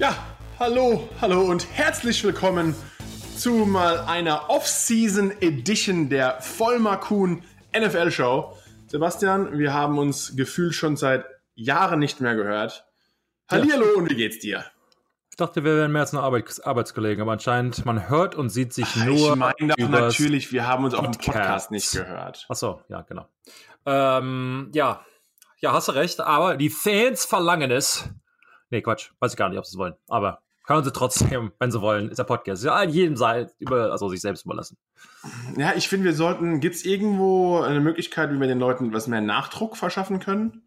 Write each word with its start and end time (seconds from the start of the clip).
Ja, 0.00 0.16
hallo, 0.58 1.06
hallo 1.20 1.42
und 1.42 1.76
herzlich 1.76 2.24
willkommen 2.24 2.74
zu 3.36 3.50
mal 3.66 3.98
einer 3.98 4.48
Off-Season 4.48 5.30
Edition 5.42 6.08
der 6.08 6.40
Vollmarkun 6.40 7.42
NFL 7.78 8.10
Show. 8.10 8.56
Sebastian, 8.86 9.58
wir 9.58 9.74
haben 9.74 9.98
uns 9.98 10.34
gefühlt 10.36 10.74
schon 10.74 10.96
seit 10.96 11.26
Jahren 11.54 11.98
nicht 11.98 12.22
mehr 12.22 12.34
gehört. 12.34 12.86
Hallihallo 13.50 13.84
ja. 13.88 13.98
und 13.98 14.08
wie 14.08 14.14
geht's 14.14 14.38
dir? 14.38 14.64
Ich 15.28 15.36
dachte, 15.36 15.64
wir 15.64 15.76
wären 15.76 15.92
mehr 15.92 16.00
als 16.00 16.14
eine 16.14 16.22
Arbeits 16.22 16.60
Arbeitskollegen, 16.60 17.20
aber 17.20 17.32
anscheinend, 17.32 17.84
man 17.84 18.08
hört 18.08 18.34
und 18.34 18.48
sieht 18.48 18.72
sich 18.72 18.86
Ach, 18.86 19.04
nur. 19.04 19.32
Ich 19.32 19.36
meine 19.36 19.90
natürlich, 19.90 20.50
wir 20.50 20.66
haben 20.66 20.84
uns 20.84 20.94
auf 20.94 21.10
dem 21.10 21.20
Podcast 21.20 21.70
nicht 21.70 21.92
gehört. 21.92 22.46
Ach 22.48 22.56
so, 22.56 22.80
ja, 22.88 23.02
genau. 23.02 23.28
Ähm, 23.84 24.70
ja, 24.72 25.04
ja, 25.58 25.74
hast 25.74 25.88
du 25.88 25.92
recht, 25.92 26.20
aber 26.20 26.56
die 26.56 26.70
Fans 26.70 27.26
verlangen 27.26 27.70
es. 27.70 28.08
Nee, 28.70 28.82
Quatsch, 28.82 29.10
weiß 29.18 29.32
ich 29.32 29.36
gar 29.36 29.48
nicht, 29.48 29.58
ob 29.58 29.66
sie 29.66 29.74
es 29.74 29.78
wollen. 29.78 29.94
Aber 30.08 30.42
hören 30.66 30.84
sie 30.84 30.92
trotzdem, 30.92 31.52
wenn 31.58 31.70
sie 31.70 31.80
wollen, 31.80 32.08
ist 32.08 32.18
der 32.18 32.24
Podcast. 32.24 32.64
Ja, 32.64 32.82
jedem 32.82 33.16
sei 33.16 33.48
über, 33.58 33.92
also 33.92 34.08
sich 34.08 34.20
selbst 34.20 34.44
überlassen. 34.44 34.78
Ja, 35.56 35.74
ich 35.76 35.88
finde, 35.88 36.06
wir 36.06 36.14
sollten, 36.14 36.60
gibt 36.60 36.76
es 36.76 36.84
irgendwo 36.84 37.60
eine 37.60 37.80
Möglichkeit, 37.80 38.32
wie 38.32 38.40
wir 38.40 38.46
den 38.46 38.60
Leuten 38.60 38.92
was 38.92 39.08
mehr 39.08 39.20
Nachdruck 39.20 39.76
verschaffen 39.76 40.20
können? 40.20 40.62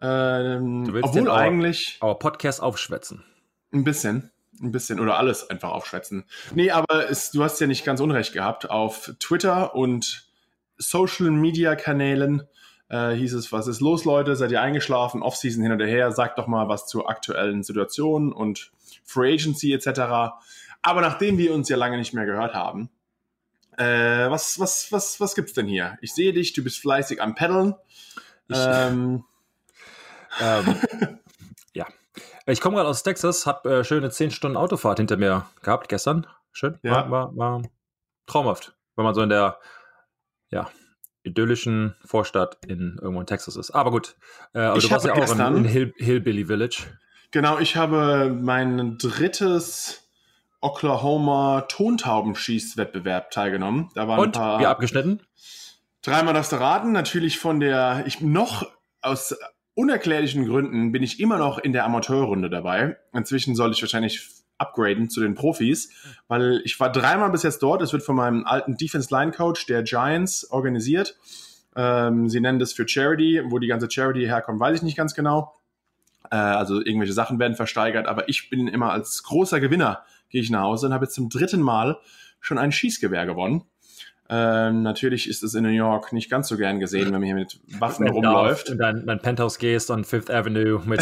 Ähm, 0.00 0.84
du 0.84 0.92
willst 0.92 1.08
obwohl 1.08 1.30
eigentlich. 1.30 1.96
Aber 2.00 2.18
Podcast 2.18 2.62
aufschwätzen. 2.62 3.24
Ein 3.72 3.84
bisschen. 3.84 4.30
Ein 4.60 4.72
bisschen. 4.72 5.00
Oder 5.00 5.18
alles 5.18 5.48
einfach 5.48 5.70
aufschwätzen. 5.70 6.24
Nee, 6.54 6.70
aber 6.70 7.10
es, 7.10 7.30
du 7.30 7.42
hast 7.42 7.60
ja 7.60 7.66
nicht 7.66 7.84
ganz 7.84 8.00
unrecht 8.00 8.32
gehabt. 8.32 8.70
Auf 8.70 9.14
Twitter 9.18 9.74
und 9.74 10.28
Social 10.76 11.30
Media 11.30 11.74
Kanälen 11.74 12.42
äh, 12.88 13.12
hieß 13.12 13.34
es, 13.34 13.52
was 13.52 13.66
ist 13.66 13.80
los, 13.80 14.04
Leute? 14.04 14.36
Seid 14.36 14.50
ihr 14.50 14.60
eingeschlafen? 14.60 15.22
Offseason 15.22 15.62
hin 15.62 15.72
und 15.72 15.80
her. 15.80 16.10
Sagt 16.12 16.38
doch 16.38 16.46
mal 16.46 16.68
was 16.68 16.86
zur 16.86 17.08
aktuellen 17.08 17.62
Situation 17.62 18.32
und 18.32 18.70
Free 19.04 19.34
Agency 19.34 19.72
etc. 19.72 20.36
Aber 20.82 21.00
nachdem 21.00 21.38
wir 21.38 21.54
uns 21.54 21.68
ja 21.68 21.76
lange 21.76 21.98
nicht 21.98 22.14
mehr 22.14 22.26
gehört 22.26 22.54
haben, 22.54 22.90
äh, 23.76 24.30
was, 24.30 24.58
was, 24.58 24.90
was, 24.90 25.20
was 25.20 25.34
gibt's 25.34 25.52
denn 25.52 25.66
hier? 25.66 25.98
Ich 26.00 26.14
sehe 26.14 26.32
dich, 26.32 26.52
du 26.52 26.64
bist 26.64 26.78
fleißig 26.78 27.22
am 27.22 27.34
Paddeln. 27.34 27.74
Ähm, 28.52 29.24
ähm, 30.40 30.74
ja. 31.74 31.86
Ich 32.46 32.60
komme 32.60 32.76
gerade 32.76 32.88
aus 32.88 33.02
Texas, 33.02 33.46
habe 33.46 33.80
äh, 33.80 33.84
schöne 33.84 34.10
10 34.10 34.30
Stunden 34.30 34.56
Autofahrt 34.56 34.98
hinter 34.98 35.16
mir 35.16 35.46
gehabt 35.62 35.88
gestern. 35.88 36.26
Schön. 36.52 36.78
Ja. 36.82 36.92
War, 36.92 37.10
war, 37.10 37.36
war 37.36 37.62
traumhaft, 38.26 38.74
wenn 38.96 39.04
man 39.04 39.14
so 39.14 39.22
in 39.22 39.28
der 39.28 39.58
ja, 40.50 40.68
idyllischen 41.28 41.94
Vorstadt 42.04 42.58
in 42.66 42.98
irgendwo 43.00 43.20
in 43.20 43.26
Texas 43.26 43.56
ist. 43.56 43.70
Aber 43.70 43.90
gut, 43.90 44.16
äh, 44.54 44.60
aber 44.60 44.78
ich 44.78 44.84
du 44.84 44.90
warst 44.90 45.06
ja 45.06 45.14
auch 45.14 45.32
in, 45.32 45.56
in 45.56 45.64
Hill, 45.64 45.94
Hillbilly 45.96 46.46
Village. 46.46 46.82
Genau, 47.30 47.58
ich 47.58 47.76
habe 47.76 48.36
mein 48.40 48.98
drittes 48.98 50.08
Oklahoma 50.60 51.62
Tontaubenschießwettbewerb 51.68 53.30
teilgenommen. 53.30 53.90
Da 53.94 54.08
waren 54.08 54.20
Und, 54.20 54.28
ein 54.28 54.32
paar. 54.32 54.60
Wie 54.60 54.66
abgeschnitten? 54.66 55.22
Dreimal 56.02 56.34
darfst 56.34 56.52
du 56.52 56.56
raten. 56.56 56.92
Natürlich 56.92 57.38
von 57.38 57.60
der, 57.60 58.04
ich 58.06 58.20
noch 58.20 58.66
aus 59.00 59.36
unerklärlichen 59.74 60.46
Gründen 60.46 60.90
bin 60.90 61.02
ich 61.02 61.20
immer 61.20 61.38
noch 61.38 61.58
in 61.58 61.72
der 61.72 61.84
Amateurrunde 61.84 62.50
dabei. 62.50 62.96
Inzwischen 63.12 63.54
soll 63.54 63.72
ich 63.72 63.80
wahrscheinlich 63.80 64.26
upgraden 64.58 65.08
zu 65.08 65.20
den 65.20 65.34
Profis, 65.34 65.90
weil 66.26 66.60
ich 66.64 66.78
war 66.80 66.90
dreimal 66.90 67.30
bis 67.30 67.42
jetzt 67.42 67.62
dort. 67.62 67.80
Es 67.82 67.92
wird 67.92 68.02
von 68.02 68.16
meinem 68.16 68.44
alten 68.44 68.76
Defense 68.76 69.14
Line 69.14 69.32
Coach 69.32 69.66
der 69.66 69.82
Giants 69.82 70.50
organisiert. 70.50 71.16
Ähm, 71.76 72.28
sie 72.28 72.40
nennen 72.40 72.58
das 72.58 72.72
für 72.72 72.86
Charity. 72.86 73.42
Wo 73.46 73.58
die 73.58 73.68
ganze 73.68 73.90
Charity 73.90 74.26
herkommt, 74.26 74.60
weiß 74.60 74.76
ich 74.76 74.82
nicht 74.82 74.96
ganz 74.96 75.14
genau. 75.14 75.54
Äh, 76.30 76.36
also 76.36 76.80
irgendwelche 76.80 77.12
Sachen 77.12 77.38
werden 77.38 77.54
versteigert, 77.54 78.06
aber 78.06 78.28
ich 78.28 78.50
bin 78.50 78.68
immer 78.68 78.92
als 78.92 79.22
großer 79.22 79.60
Gewinner 79.60 80.02
gehe 80.30 80.42
ich 80.42 80.50
nach 80.50 80.62
Hause 80.62 80.86
und 80.86 80.92
habe 80.92 81.06
jetzt 81.06 81.14
zum 81.14 81.30
dritten 81.30 81.62
Mal 81.62 81.98
schon 82.40 82.58
ein 82.58 82.72
Schießgewehr 82.72 83.26
gewonnen. 83.26 83.64
Ähm, 84.30 84.82
natürlich 84.82 85.28
ist 85.28 85.42
es 85.42 85.54
in 85.54 85.62
New 85.62 85.70
York 85.70 86.12
nicht 86.12 86.30
ganz 86.30 86.48
so 86.48 86.58
gern 86.58 86.80
gesehen, 86.80 87.06
wenn 87.06 87.12
man 87.12 87.22
hier 87.22 87.34
mit 87.34 87.60
Waffen 87.80 88.04
wenn 88.04 88.12
rumläuft. 88.12 88.68
Und 88.68 88.78
dann 88.78 89.06
dein 89.06 89.20
Penthouse 89.20 89.58
gehst 89.58 89.90
und 89.90 90.06
Fifth 90.06 90.30
Avenue 90.30 90.82
mit 90.84 91.00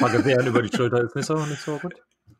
ein 0.00 0.12
Gewehren 0.12 0.46
über 0.48 0.60
die 0.60 0.76
Schulter 0.76 1.00
ist 1.02 1.14
nicht 1.14 1.26
so, 1.26 1.36
nicht 1.46 1.62
so 1.62 1.78
gut. 1.78 1.94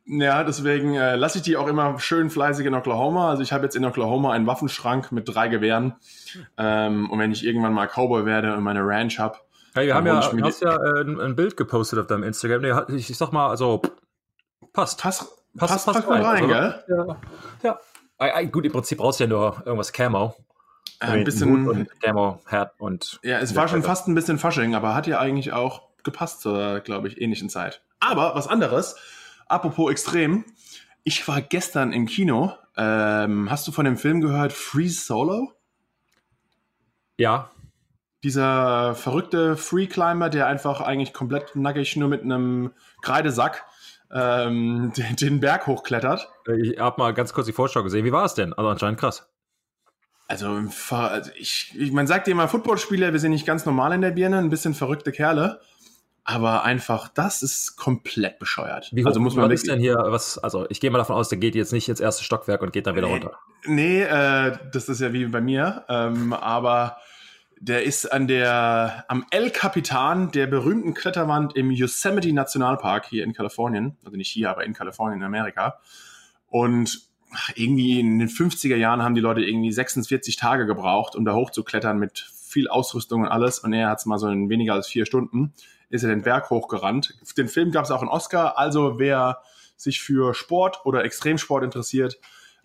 Ja, 0.06 0.44
deswegen 0.44 0.94
äh, 0.94 1.16
lasse 1.16 1.38
ich 1.38 1.44
die 1.44 1.56
auch 1.56 1.66
immer 1.66 1.98
schön 1.98 2.28
fleißig 2.28 2.66
in 2.66 2.75
Oklahoma. 2.75 3.31
Also 3.31 3.42
ich 3.42 3.53
habe 3.53 3.65
jetzt 3.65 3.75
in 3.75 3.84
Oklahoma 3.84 4.32
einen 4.32 4.47
Waffenschrank 4.47 5.12
mit 5.12 5.28
drei 5.28 5.48
Gewehren. 5.48 5.94
Ähm, 6.59 7.10
und 7.10 7.19
wenn 7.19 7.32
ich 7.32 7.44
irgendwann 7.44 7.72
mal 7.72 7.87
Cowboy 7.87 8.26
werde 8.26 8.54
und 8.54 8.62
meine 8.62 8.81
Ranch 8.87 9.19
habe. 9.19 9.38
Hey, 9.75 9.87
wir 9.87 9.94
haben 9.94 10.06
ja, 10.06 10.20
du 10.20 10.44
hast 10.44 10.60
ja 10.60 10.76
äh, 10.76 11.00
ein 11.00 11.34
Bild 11.34 11.56
gepostet 11.56 11.98
auf 11.98 12.06
deinem 12.06 12.22
Instagram. 12.22 12.60
Nee, 12.60 12.97
ich, 12.97 13.10
ich 13.10 13.16
sag 13.16 13.32
mal, 13.32 13.48
also 13.48 13.81
passt. 14.72 15.00
Passt, 15.00 15.26
passt, 15.56 15.87
passt, 15.87 15.87
passt 15.87 16.09
rein, 16.09 16.22
rein 16.22 16.48
gell? 16.48 16.84
Ja. 17.62 17.81
ja. 18.21 18.42
Gut, 18.42 18.66
im 18.66 18.72
Prinzip 18.72 18.98
brauchst 18.98 19.21
du 19.21 19.25
ja 19.25 19.28
nur 19.28 19.62
irgendwas 19.65 19.92
Camo. 19.92 20.34
Äh, 21.00 21.06
ein 21.06 21.25
bisschen. 21.25 21.88
Camo, 22.03 22.41
Herd 22.47 22.72
und. 22.78 23.21
Ja, 23.22 23.38
es 23.38 23.56
war 23.56 23.69
schon 23.69 23.82
fast 23.82 24.06
ein 24.06 24.15
bisschen 24.15 24.38
Fasching, 24.38 24.75
aber 24.75 24.94
hat 24.94 25.06
ja 25.06 25.19
eigentlich 25.19 25.53
auch 25.53 25.82
gepasst 26.03 26.42
zur, 26.42 26.81
glaube 26.81 27.09
ich, 27.09 27.21
ähnlichen 27.21 27.48
Zeit. 27.48 27.82
Aber 28.00 28.34
was 28.34 28.48
anderes 28.48 28.97
Apropos 29.47 29.91
extrem, 29.91 30.44
ich 31.05 31.27
war 31.28 31.41
gestern 31.41 31.93
im 31.93 32.06
Kino. 32.06 32.53
Ähm, 32.77 33.50
hast 33.50 33.69
du 33.69 33.72
von 33.72 33.84
dem 33.84 33.97
Film 33.97 34.21
gehört 34.21 34.53
Freeze 34.53 35.05
Solo? 35.05 35.53
Ja. 37.16 37.50
Dieser 38.22 38.94
verrückte 38.94 39.56
Free 39.56 39.87
Climber, 39.87 40.31
der 40.31 40.47
einfach 40.47 40.81
eigentlich 40.81 41.12
komplett 41.12 41.54
nackig 41.56 41.94
nur 41.97 42.09
mit 42.09 42.22
einem 42.22 42.72
Kreidesack 43.03 43.65
ähm, 44.12 44.93
den, 44.97 45.16
den, 45.16 45.41
Berg 45.41 45.66
hochklettert. 45.66 46.28
Ich 46.59 46.78
habe 46.78 47.00
mal 47.00 47.12
ganz 47.12 47.33
kurz 47.33 47.47
die 47.47 47.53
Vorschau 47.53 47.83
gesehen. 47.83 48.04
Wie 48.04 48.12
war 48.12 48.25
es 48.25 48.34
denn? 48.34 48.53
Also 48.54 48.71
anscheinend 48.71 48.99
krass. 48.99 49.28
Also, 50.27 50.49
also 50.91 51.31
ich, 51.37 51.75
ich, 51.78 51.93
man 51.93 52.06
sagt 52.06 52.27
ja 52.27 52.33
immer, 52.33 52.49
Footballspieler, 52.49 53.12
wir 53.12 53.21
sind 53.21 53.33
nicht 53.33 53.47
ganz 53.47 53.66
normal 53.66 53.93
in 53.93 54.00
der 54.00 54.12
Birne, 54.12 54.38
ein 54.38 54.49
bisschen 54.49 54.72
verrückte 54.72 55.12
Kerle. 55.12 55.60
Aber 56.26 56.64
einfach, 56.64 57.08
das 57.08 57.42
ist 57.42 57.76
komplett 57.76 58.38
bescheuert. 58.38 58.88
Wie 58.92 59.02
hoch 59.02 59.08
also 59.08 59.20
muss 59.20 59.36
man 59.36 59.50
ist 59.50 59.68
denn 59.68 59.78
hier, 59.78 59.96
was, 60.06 60.38
also 60.38 60.66
ich 60.70 60.80
gehe 60.80 60.90
mal 60.90 60.96
davon 60.96 61.16
aus, 61.16 61.28
der 61.28 61.36
geht 61.36 61.54
jetzt 61.54 61.72
nicht 61.72 61.88
ins 61.90 62.00
erste 62.00 62.24
Stockwerk 62.24 62.62
und 62.62 62.72
geht 62.72 62.86
dann 62.86 62.96
wieder 62.96 63.08
nee, 63.08 63.12
runter. 63.12 63.38
Nee, 63.66 64.02
äh, 64.02 64.56
das 64.72 64.88
ist 64.88 65.02
ja 65.02 65.12
wie 65.12 65.26
bei 65.26 65.42
mir. 65.42 65.84
Ähm, 65.90 66.32
aber 66.32 66.96
der 67.60 67.84
ist 67.84 68.10
an 68.10 68.26
der, 68.26 69.04
am 69.08 69.26
El 69.30 69.50
Capitan, 69.50 70.30
der 70.30 70.46
berühmten 70.46 70.94
Kletterwand 70.94 71.56
im 71.56 71.70
Yosemite 71.70 72.32
Nationalpark 72.32 73.04
hier 73.04 73.22
in 73.22 73.34
Kalifornien. 73.34 73.98
Also 74.02 74.16
nicht 74.16 74.30
hier, 74.30 74.50
aber 74.50 74.64
in 74.64 74.72
Kalifornien, 74.72 75.20
in 75.20 75.26
Amerika. 75.26 75.78
Und 76.48 77.02
ach, 77.34 77.50
irgendwie 77.54 78.00
in 78.00 78.18
den 78.18 78.28
50er 78.28 78.76
Jahren 78.76 79.02
haben 79.02 79.14
die 79.14 79.20
Leute 79.20 79.42
irgendwie 79.42 79.72
46 79.72 80.36
Tage 80.36 80.64
gebraucht, 80.64 81.16
um 81.16 81.26
da 81.26 81.34
hochzuklettern 81.34 81.98
mit 81.98 82.20
viel 82.48 82.68
Ausrüstung 82.68 83.22
und 83.22 83.28
alles. 83.28 83.58
Und 83.58 83.74
er 83.74 83.91
hat 83.91 83.98
es 83.98 84.06
mal 84.06 84.18
so 84.18 84.28
in 84.28 84.48
weniger 84.48 84.72
als 84.72 84.86
vier 84.86 85.04
Stunden 85.04 85.52
ist 85.94 86.03
er 86.03 86.09
den 86.09 86.22
Berg 86.22 86.50
hochgerannt. 86.50 87.15
Den 87.38 87.49
Film 87.49 87.71
gab 87.71 87.84
es 87.84 87.93
auch 87.93 88.00
einen 88.00 88.10
Oscar, 88.10 88.59
also 88.59 88.99
wer 88.99 89.38
sich 89.77 90.03
für 90.03 90.34
Sport 90.34 90.84
oder 90.84 91.05
Extremsport 91.05 91.62
interessiert 91.62 92.19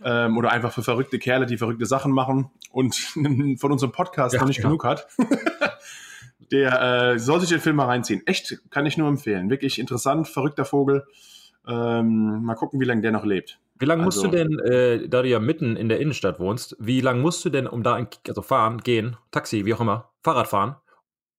ähm, 0.03 0.35
oder 0.35 0.51
einfach 0.51 0.73
für 0.73 0.81
verrückte 0.81 1.19
Kerle, 1.19 1.45
die 1.45 1.57
verrückte 1.57 1.85
Sachen 1.85 2.11
machen 2.11 2.49
und 2.71 2.95
von 3.59 3.71
unserem 3.71 3.91
Podcast 3.91 4.33
ja, 4.33 4.41
noch 4.41 4.47
nicht 4.47 4.57
ja. 4.57 4.63
genug 4.63 4.83
hat, 4.83 5.07
der 6.51 6.81
äh, 7.13 7.19
soll 7.19 7.39
sich 7.39 7.49
den 7.49 7.59
Film 7.59 7.75
mal 7.75 7.85
reinziehen. 7.85 8.25
Echt, 8.25 8.59
kann 8.71 8.87
ich 8.87 8.97
nur 8.97 9.07
empfehlen. 9.07 9.51
Wirklich 9.51 9.77
interessant, 9.77 10.27
verrückter 10.27 10.65
Vogel. 10.65 11.05
Ähm, 11.67 12.43
mal 12.43 12.55
gucken, 12.55 12.79
wie 12.79 12.85
lange 12.85 13.01
der 13.01 13.11
noch 13.11 13.25
lebt. 13.25 13.59
Wie 13.77 13.85
lange 13.85 14.03
musst 14.03 14.17
also, 14.17 14.31
du 14.31 14.37
denn, 14.37 14.59
äh, 14.59 15.07
da 15.07 15.21
du 15.21 15.29
ja 15.29 15.39
mitten 15.39 15.75
in 15.75 15.87
der 15.87 15.99
Innenstadt 15.99 16.39
wohnst, 16.39 16.75
wie 16.79 16.99
lange 16.99 17.21
musst 17.21 17.45
du 17.45 17.49
denn, 17.49 17.67
um 17.67 17.83
da, 17.83 17.97
in, 17.97 18.07
also 18.27 18.41
fahren, 18.41 18.79
gehen, 18.79 19.17
Taxi, 19.29 19.65
wie 19.65 19.73
auch 19.75 19.81
immer, 19.81 20.09
Fahrrad 20.23 20.47
fahren? 20.47 20.75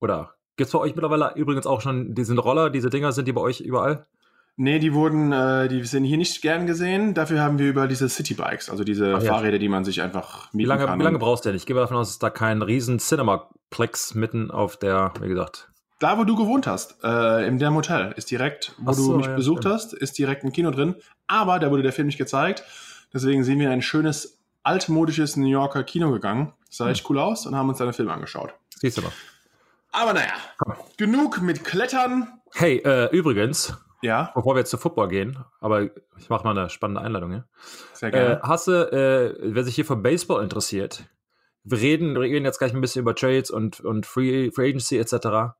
Oder 0.01 0.35
Gibt 0.61 0.67
es 0.69 0.73
bei 0.73 0.79
euch 0.79 0.95
mittlerweile 0.95 1.33
übrigens 1.37 1.67
auch 1.67 1.81
schon 1.81 2.15
diese 2.15 2.37
Roller, 2.37 2.69
diese 2.69 2.91
Dinger, 2.91 3.13
sind 3.13 3.27
die 3.27 3.33
bei 3.33 3.41
euch 3.41 3.63
überall? 3.63 4.05
Nee, 4.59 4.79
die 4.79 4.93
wurden, 4.93 5.33
äh, 5.33 5.69
die 5.69 5.83
sind 5.85 6.05
hier 6.05 6.19
nicht 6.19 6.43
gern 6.43 6.67
gesehen. 6.67 7.15
Dafür 7.15 7.41
haben 7.41 7.59
wir 7.59 7.67
über 7.67 7.89
diese 7.89 8.11
Citybikes, 8.11 8.69
also 8.69 8.85
diese 8.85 9.15
Ach, 9.17 9.23
Fahrräder, 9.23 9.59
die 9.59 9.71
man 9.71 9.87
sich 9.87 10.03
einfach 10.03 10.53
mieten 10.53 10.59
wie 10.59 10.69
lange, 10.69 10.85
kann. 10.85 10.99
Wie 10.99 11.03
lange 11.03 11.19
brauchst 11.19 11.47
du 11.47 11.49
denn? 11.49 11.57
Ich 11.57 11.65
gehe 11.65 11.75
mal 11.75 11.81
davon 11.81 11.97
aus, 11.97 12.09
dass 12.09 12.19
da 12.19 12.29
kein 12.29 12.61
riesen 12.61 12.99
Cinema-Plex 12.99 14.15
mitten 14.17 14.51
auf 14.51 14.77
der, 14.77 15.15
wie 15.23 15.29
gesagt. 15.29 15.71
Da, 15.99 16.19
wo 16.19 16.25
du 16.25 16.37
gewohnt 16.37 16.67
hast, 16.67 17.03
äh, 17.03 17.47
in 17.49 17.59
dem 17.59 17.75
Hotel, 17.75 18.13
ist 18.19 18.31
direkt, 18.31 18.75
wo 18.77 18.93
so, 18.93 19.13
du 19.13 19.17
mich 19.17 19.29
ja, 19.29 19.37
besucht 19.37 19.63
stimmt. 19.63 19.75
hast, 19.75 19.95
ist 19.95 20.19
direkt 20.19 20.45
ein 20.45 20.53
Kino 20.53 20.71
drin. 20.73 20.95
Aber 21.27 21.59
da 21.59 21.71
wurde 21.71 21.83
der 21.83 21.95
Film 21.95 22.09
nicht 22.09 22.19
gezeigt. 22.19 22.65
Deswegen 23.15 23.45
sind 23.45 23.59
wir 23.61 23.71
ein 23.71 23.81
schönes, 23.81 24.43
altmodisches 24.63 25.39
New 25.39 25.47
Yorker 25.47 25.85
Kino 25.85 26.11
gegangen. 26.11 26.53
sah 26.69 26.85
hm. 26.85 26.93
echt 26.93 27.09
cool 27.09 27.19
aus 27.19 27.47
und 27.47 27.57
haben 27.57 27.71
uns 27.71 27.79
deinen 27.79 27.95
Film 27.95 28.11
angeschaut. 28.11 28.53
Siehst 28.79 28.99
du 28.99 29.01
mal. 29.01 29.13
Aber 29.93 30.13
naja, 30.13 30.35
genug 30.97 31.41
mit 31.43 31.65
Klettern. 31.65 32.41
Hey, 32.53 32.79
äh, 32.79 33.09
übrigens, 33.11 33.77
ja. 34.03 34.31
Bevor 34.35 34.55
wir 34.55 34.61
jetzt 34.61 34.71
zu 34.71 34.79
Football 34.79 35.09
gehen, 35.09 35.45
aber 35.61 35.91
ich 36.19 36.29
mache 36.29 36.45
mal 36.45 36.57
eine 36.57 36.71
spannende 36.71 37.03
Einladung 37.03 37.31
hier. 37.31 37.49
Sehr 37.93 38.11
gerne. 38.11 38.41
Äh, 38.41 38.43
Hasse, 38.43 38.93
äh, 38.93 39.55
wer 39.55 39.65
sich 39.65 39.75
hier 39.75 39.85
für 39.85 39.97
Baseball 39.97 40.43
interessiert, 40.43 41.05
wir 41.65 41.79
reden, 41.79 42.15
wir 42.15 42.23
reden 42.23 42.47
jetzt 42.47 42.59
gleich 42.59 42.73
ein 42.73 42.81
bisschen 42.81 43.03
über 43.03 43.15
Trades 43.15 43.51
und, 43.51 43.81
und 43.81 44.07
Free, 44.07 44.51
Free 44.51 44.71
Agency 44.71 44.99
etc. 44.99 45.55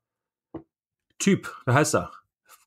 Typ, 1.19 1.55
wer 1.67 1.75
heißt 1.75 1.95
er? 1.95 2.11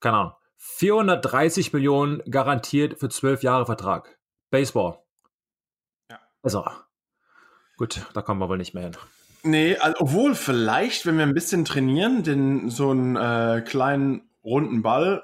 Keine 0.00 0.18
Ahnung. 0.18 0.32
430 0.56 1.72
Millionen 1.72 2.22
garantiert 2.30 2.98
für 2.98 3.08
zwölf 3.08 3.42
Jahre 3.42 3.66
Vertrag. 3.66 4.18
Baseball. 4.50 4.98
Ja. 6.10 6.20
Also, 6.42 6.64
gut, 7.76 8.06
da 8.14 8.22
kommen 8.22 8.40
wir 8.40 8.48
wohl 8.48 8.58
nicht 8.58 8.74
mehr 8.74 8.84
hin. 8.84 8.96
Nee, 9.44 9.76
also, 9.76 9.96
obwohl 10.00 10.34
vielleicht, 10.34 11.04
wenn 11.04 11.18
wir 11.18 11.24
ein 11.24 11.34
bisschen 11.34 11.66
trainieren, 11.66 12.22
den 12.22 12.70
so 12.70 12.90
einen 12.90 13.16
äh, 13.16 13.60
kleinen 13.60 14.22
runden 14.42 14.82
Ball 14.82 15.22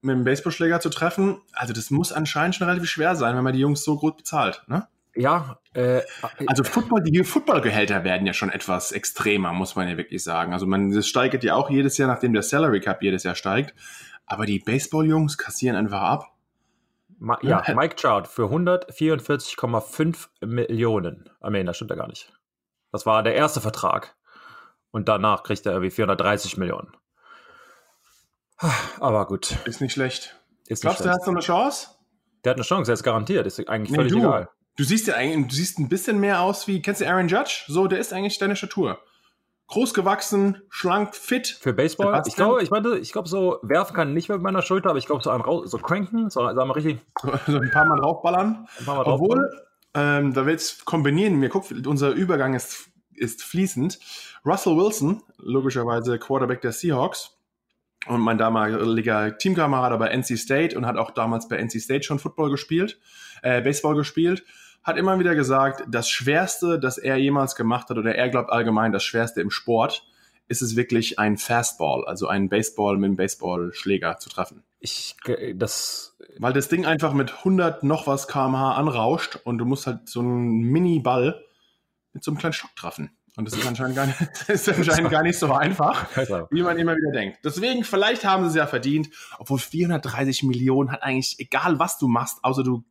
mit 0.00 0.14
dem 0.14 0.24
Baseballschläger 0.24 0.80
zu 0.80 0.90
treffen, 0.90 1.40
also 1.52 1.72
das 1.72 1.90
muss 1.90 2.12
anscheinend 2.12 2.54
schon 2.54 2.68
relativ 2.68 2.88
schwer 2.88 3.16
sein, 3.16 3.36
wenn 3.36 3.42
man 3.42 3.52
die 3.52 3.58
Jungs 3.58 3.82
so 3.82 3.98
gut 3.98 4.16
bezahlt, 4.16 4.62
ne? 4.68 4.86
Ja, 5.14 5.58
äh, 5.74 6.00
also 6.46 6.64
Football, 6.64 7.02
die 7.02 7.22
Footballgehälter 7.22 8.02
werden 8.04 8.26
ja 8.26 8.32
schon 8.32 8.48
etwas 8.48 8.92
extremer, 8.92 9.52
muss 9.52 9.76
man 9.76 9.88
ja 9.88 9.96
wirklich 9.96 10.22
sagen. 10.24 10.52
Also 10.52 10.66
man, 10.66 10.90
das 10.90 11.06
steigt 11.06 11.44
ja 11.44 11.54
auch 11.54 11.68
jedes 11.68 11.98
Jahr, 11.98 12.08
nachdem 12.08 12.32
der 12.32 12.42
Salary 12.42 12.80
Cup 12.80 13.02
jedes 13.02 13.24
Jahr 13.24 13.34
steigt. 13.34 13.74
Aber 14.24 14.46
die 14.46 14.60
Baseball-Jungs 14.60 15.36
kassieren 15.36 15.76
einfach 15.76 16.00
ab. 16.00 16.32
Ma 17.18 17.38
ja, 17.42 17.62
Mike 17.74 17.96
Trout 17.96 18.26
für 18.26 18.46
144,5 18.46 20.28
Millionen. 20.46 21.28
Ah, 21.40 21.50
nee, 21.50 21.62
das 21.62 21.76
stimmt 21.76 21.90
ja 21.90 21.96
gar 21.96 22.08
nicht. 22.08 22.32
Das 22.92 23.06
war 23.06 23.22
der 23.22 23.34
erste 23.34 23.60
Vertrag. 23.60 24.14
Und 24.90 25.08
danach 25.08 25.42
kriegt 25.42 25.64
er 25.66 25.72
irgendwie 25.72 25.90
430 25.90 26.58
Millionen. 26.58 26.92
Aber 29.00 29.26
gut. 29.26 29.56
Ist 29.64 29.80
nicht 29.80 29.92
schlecht. 29.92 30.38
Ist 30.66 30.82
Glaubst 30.82 31.00
du, 31.00 31.04
der 31.04 31.14
hat 31.14 31.24
so 31.24 31.30
eine 31.30 31.40
Chance? 31.40 31.88
Der 32.44 32.50
hat 32.50 32.56
eine 32.56 32.64
Chance, 32.64 32.92
er 32.92 32.94
ist 32.94 33.02
garantiert. 33.02 33.46
Ist 33.46 33.68
eigentlich 33.68 33.90
nee, 33.90 33.96
völlig 33.96 34.12
du. 34.12 34.18
egal. 34.18 34.48
Du 34.76 34.84
siehst 34.84 35.06
ja 35.06 35.14
eigentlich, 35.14 35.48
du 35.48 35.54
siehst 35.54 35.78
ein 35.78 35.88
bisschen 35.88 36.20
mehr 36.20 36.40
aus 36.40 36.66
wie, 36.66 36.80
kennst 36.80 37.00
du 37.00 37.08
Aaron 37.08 37.28
Judge? 37.28 37.64
So, 37.66 37.86
der 37.86 37.98
ist 37.98 38.12
eigentlich 38.12 38.38
deine 38.38 38.56
Statur. 38.56 38.98
Groß 39.68 39.94
gewachsen, 39.94 40.62
schlank, 40.68 41.14
fit. 41.14 41.58
Für 41.60 41.72
Baseball? 41.72 42.08
Sebastian. 42.08 42.28
Ich 42.28 42.36
glaube, 42.36 42.62
ich 42.62 42.70
meine, 42.70 42.98
ich 42.98 43.12
glaube, 43.12 43.28
so 43.28 43.58
werfen 43.62 43.94
kann 43.94 44.12
nicht 44.12 44.28
mehr 44.28 44.38
mit 44.38 44.44
meiner 44.44 44.62
Schulter, 44.62 44.90
aber 44.90 44.98
ich 44.98 45.06
glaube, 45.06 45.22
so, 45.22 45.30
ein, 45.30 45.42
so 45.64 45.78
cranken, 45.78 46.30
so, 46.30 46.40
sagen 46.40 46.56
wir 46.56 46.76
richtig. 46.76 47.00
So 47.46 47.58
ein 47.58 47.70
paar 47.70 47.86
Mal 47.86 47.98
draufballern. 47.98 48.66
Ein 48.78 48.84
paar 48.84 48.96
Mal 48.96 49.04
Obwohl, 49.04 49.50
ähm, 49.94 50.32
da 50.32 50.46
willst 50.46 50.80
du 50.80 50.84
kombinieren. 50.84 51.36
Mir 51.36 51.48
guck, 51.48 51.66
unser 51.86 52.10
Übergang 52.10 52.54
ist, 52.54 52.90
ist 53.14 53.42
fließend. 53.42 53.98
Russell 54.44 54.76
Wilson, 54.76 55.22
logischerweise 55.38 56.18
Quarterback 56.18 56.60
der 56.60 56.72
Seahawks, 56.72 57.38
und 58.06 58.20
mein 58.20 58.38
damaliger 58.38 59.36
Teamkamerad 59.38 59.96
bei 59.98 60.08
NC 60.08 60.36
State 60.36 60.76
und 60.76 60.86
hat 60.86 60.96
auch 60.96 61.12
damals 61.12 61.48
bei 61.48 61.56
NC 61.56 61.80
State 61.80 62.02
schon 62.02 62.18
Football 62.18 62.50
gespielt, 62.50 62.98
äh, 63.42 63.62
Baseball 63.62 63.94
gespielt, 63.94 64.44
hat 64.82 64.96
immer 64.96 65.18
wieder 65.20 65.36
gesagt, 65.36 65.84
das 65.88 66.08
Schwerste, 66.08 66.80
das 66.80 66.98
er 66.98 67.16
jemals 67.16 67.54
gemacht 67.54 67.88
hat, 67.88 67.98
oder 67.98 68.14
er 68.14 68.28
glaubt 68.28 68.50
allgemein, 68.50 68.90
das 68.90 69.04
Schwerste 69.04 69.40
im 69.40 69.50
Sport, 69.50 70.04
ist 70.48 70.62
es 70.62 70.74
wirklich 70.74 71.18
ein 71.20 71.38
Fastball, 71.38 72.04
also 72.04 72.26
einen 72.26 72.48
Baseball 72.48 72.96
mit 72.96 73.06
einem 73.06 73.16
Baseballschläger 73.16 74.18
zu 74.18 74.28
treffen. 74.28 74.64
Ich, 74.84 75.16
das. 75.54 76.16
Weil 76.38 76.52
das 76.52 76.68
Ding 76.68 76.86
einfach 76.86 77.12
mit 77.12 77.30
100 77.38 77.84
noch 77.84 78.06
was 78.06 78.26
kmh 78.26 78.74
anrauscht 78.74 79.38
und 79.44 79.58
du 79.58 79.64
musst 79.64 79.86
halt 79.86 80.08
so 80.08 80.20
einen 80.20 80.60
Mini-Ball 80.60 81.42
mit 82.12 82.24
so 82.24 82.30
einem 82.30 82.38
kleinen 82.38 82.52
Stock 82.52 82.74
treffen. 82.76 83.16
Und 83.36 83.46
das 83.46 83.58
ist 83.58 83.66
anscheinend 83.66 83.96
gar 83.96 84.06
nicht, 84.06 84.20
ist 84.48 84.68
anscheinend 84.68 85.10
gar 85.10 85.22
nicht 85.22 85.38
so 85.38 85.52
einfach, 85.52 86.06
wie 86.50 86.62
man 86.62 86.78
immer 86.78 86.94
wieder 86.94 87.12
denkt. 87.12 87.38
Deswegen, 87.44 87.82
vielleicht 87.82 88.24
haben 88.24 88.42
sie 88.44 88.50
es 88.50 88.54
ja 88.56 88.66
verdient, 88.66 89.08
obwohl 89.38 89.58
430 89.58 90.42
Millionen 90.42 90.92
hat 90.92 91.02
eigentlich, 91.02 91.36
egal 91.38 91.78
was 91.78 91.98
du 91.98 92.08
machst, 92.08 92.44
außer 92.44 92.62
du 92.62 92.84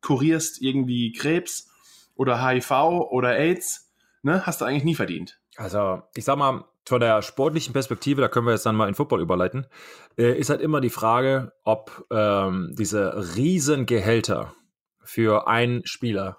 kurierst 0.00 0.62
irgendwie 0.62 1.12
Krebs 1.12 1.68
oder 2.14 2.46
HIV 2.46 2.70
oder 3.10 3.36
AIDS, 3.36 3.90
ne, 4.22 4.46
hast 4.46 4.60
du 4.60 4.64
eigentlich 4.64 4.84
nie 4.84 4.94
verdient. 4.94 5.40
Also, 5.56 6.02
ich 6.14 6.24
sag 6.24 6.36
mal, 6.36 6.64
von 6.90 7.00
der 7.00 7.22
sportlichen 7.22 7.72
Perspektive, 7.72 8.20
da 8.20 8.28
können 8.28 8.46
wir 8.46 8.52
jetzt 8.52 8.66
dann 8.66 8.76
mal 8.76 8.88
in 8.88 8.94
Football 8.94 9.22
überleiten, 9.22 9.66
äh, 10.18 10.38
ist 10.38 10.50
halt 10.50 10.60
immer 10.60 10.80
die 10.80 10.90
Frage, 10.90 11.52
ob 11.64 12.06
ähm, 12.10 12.74
diese 12.78 13.34
Riesengehälter 13.36 14.52
für 15.02 15.48
einen 15.48 15.86
Spieler 15.86 16.36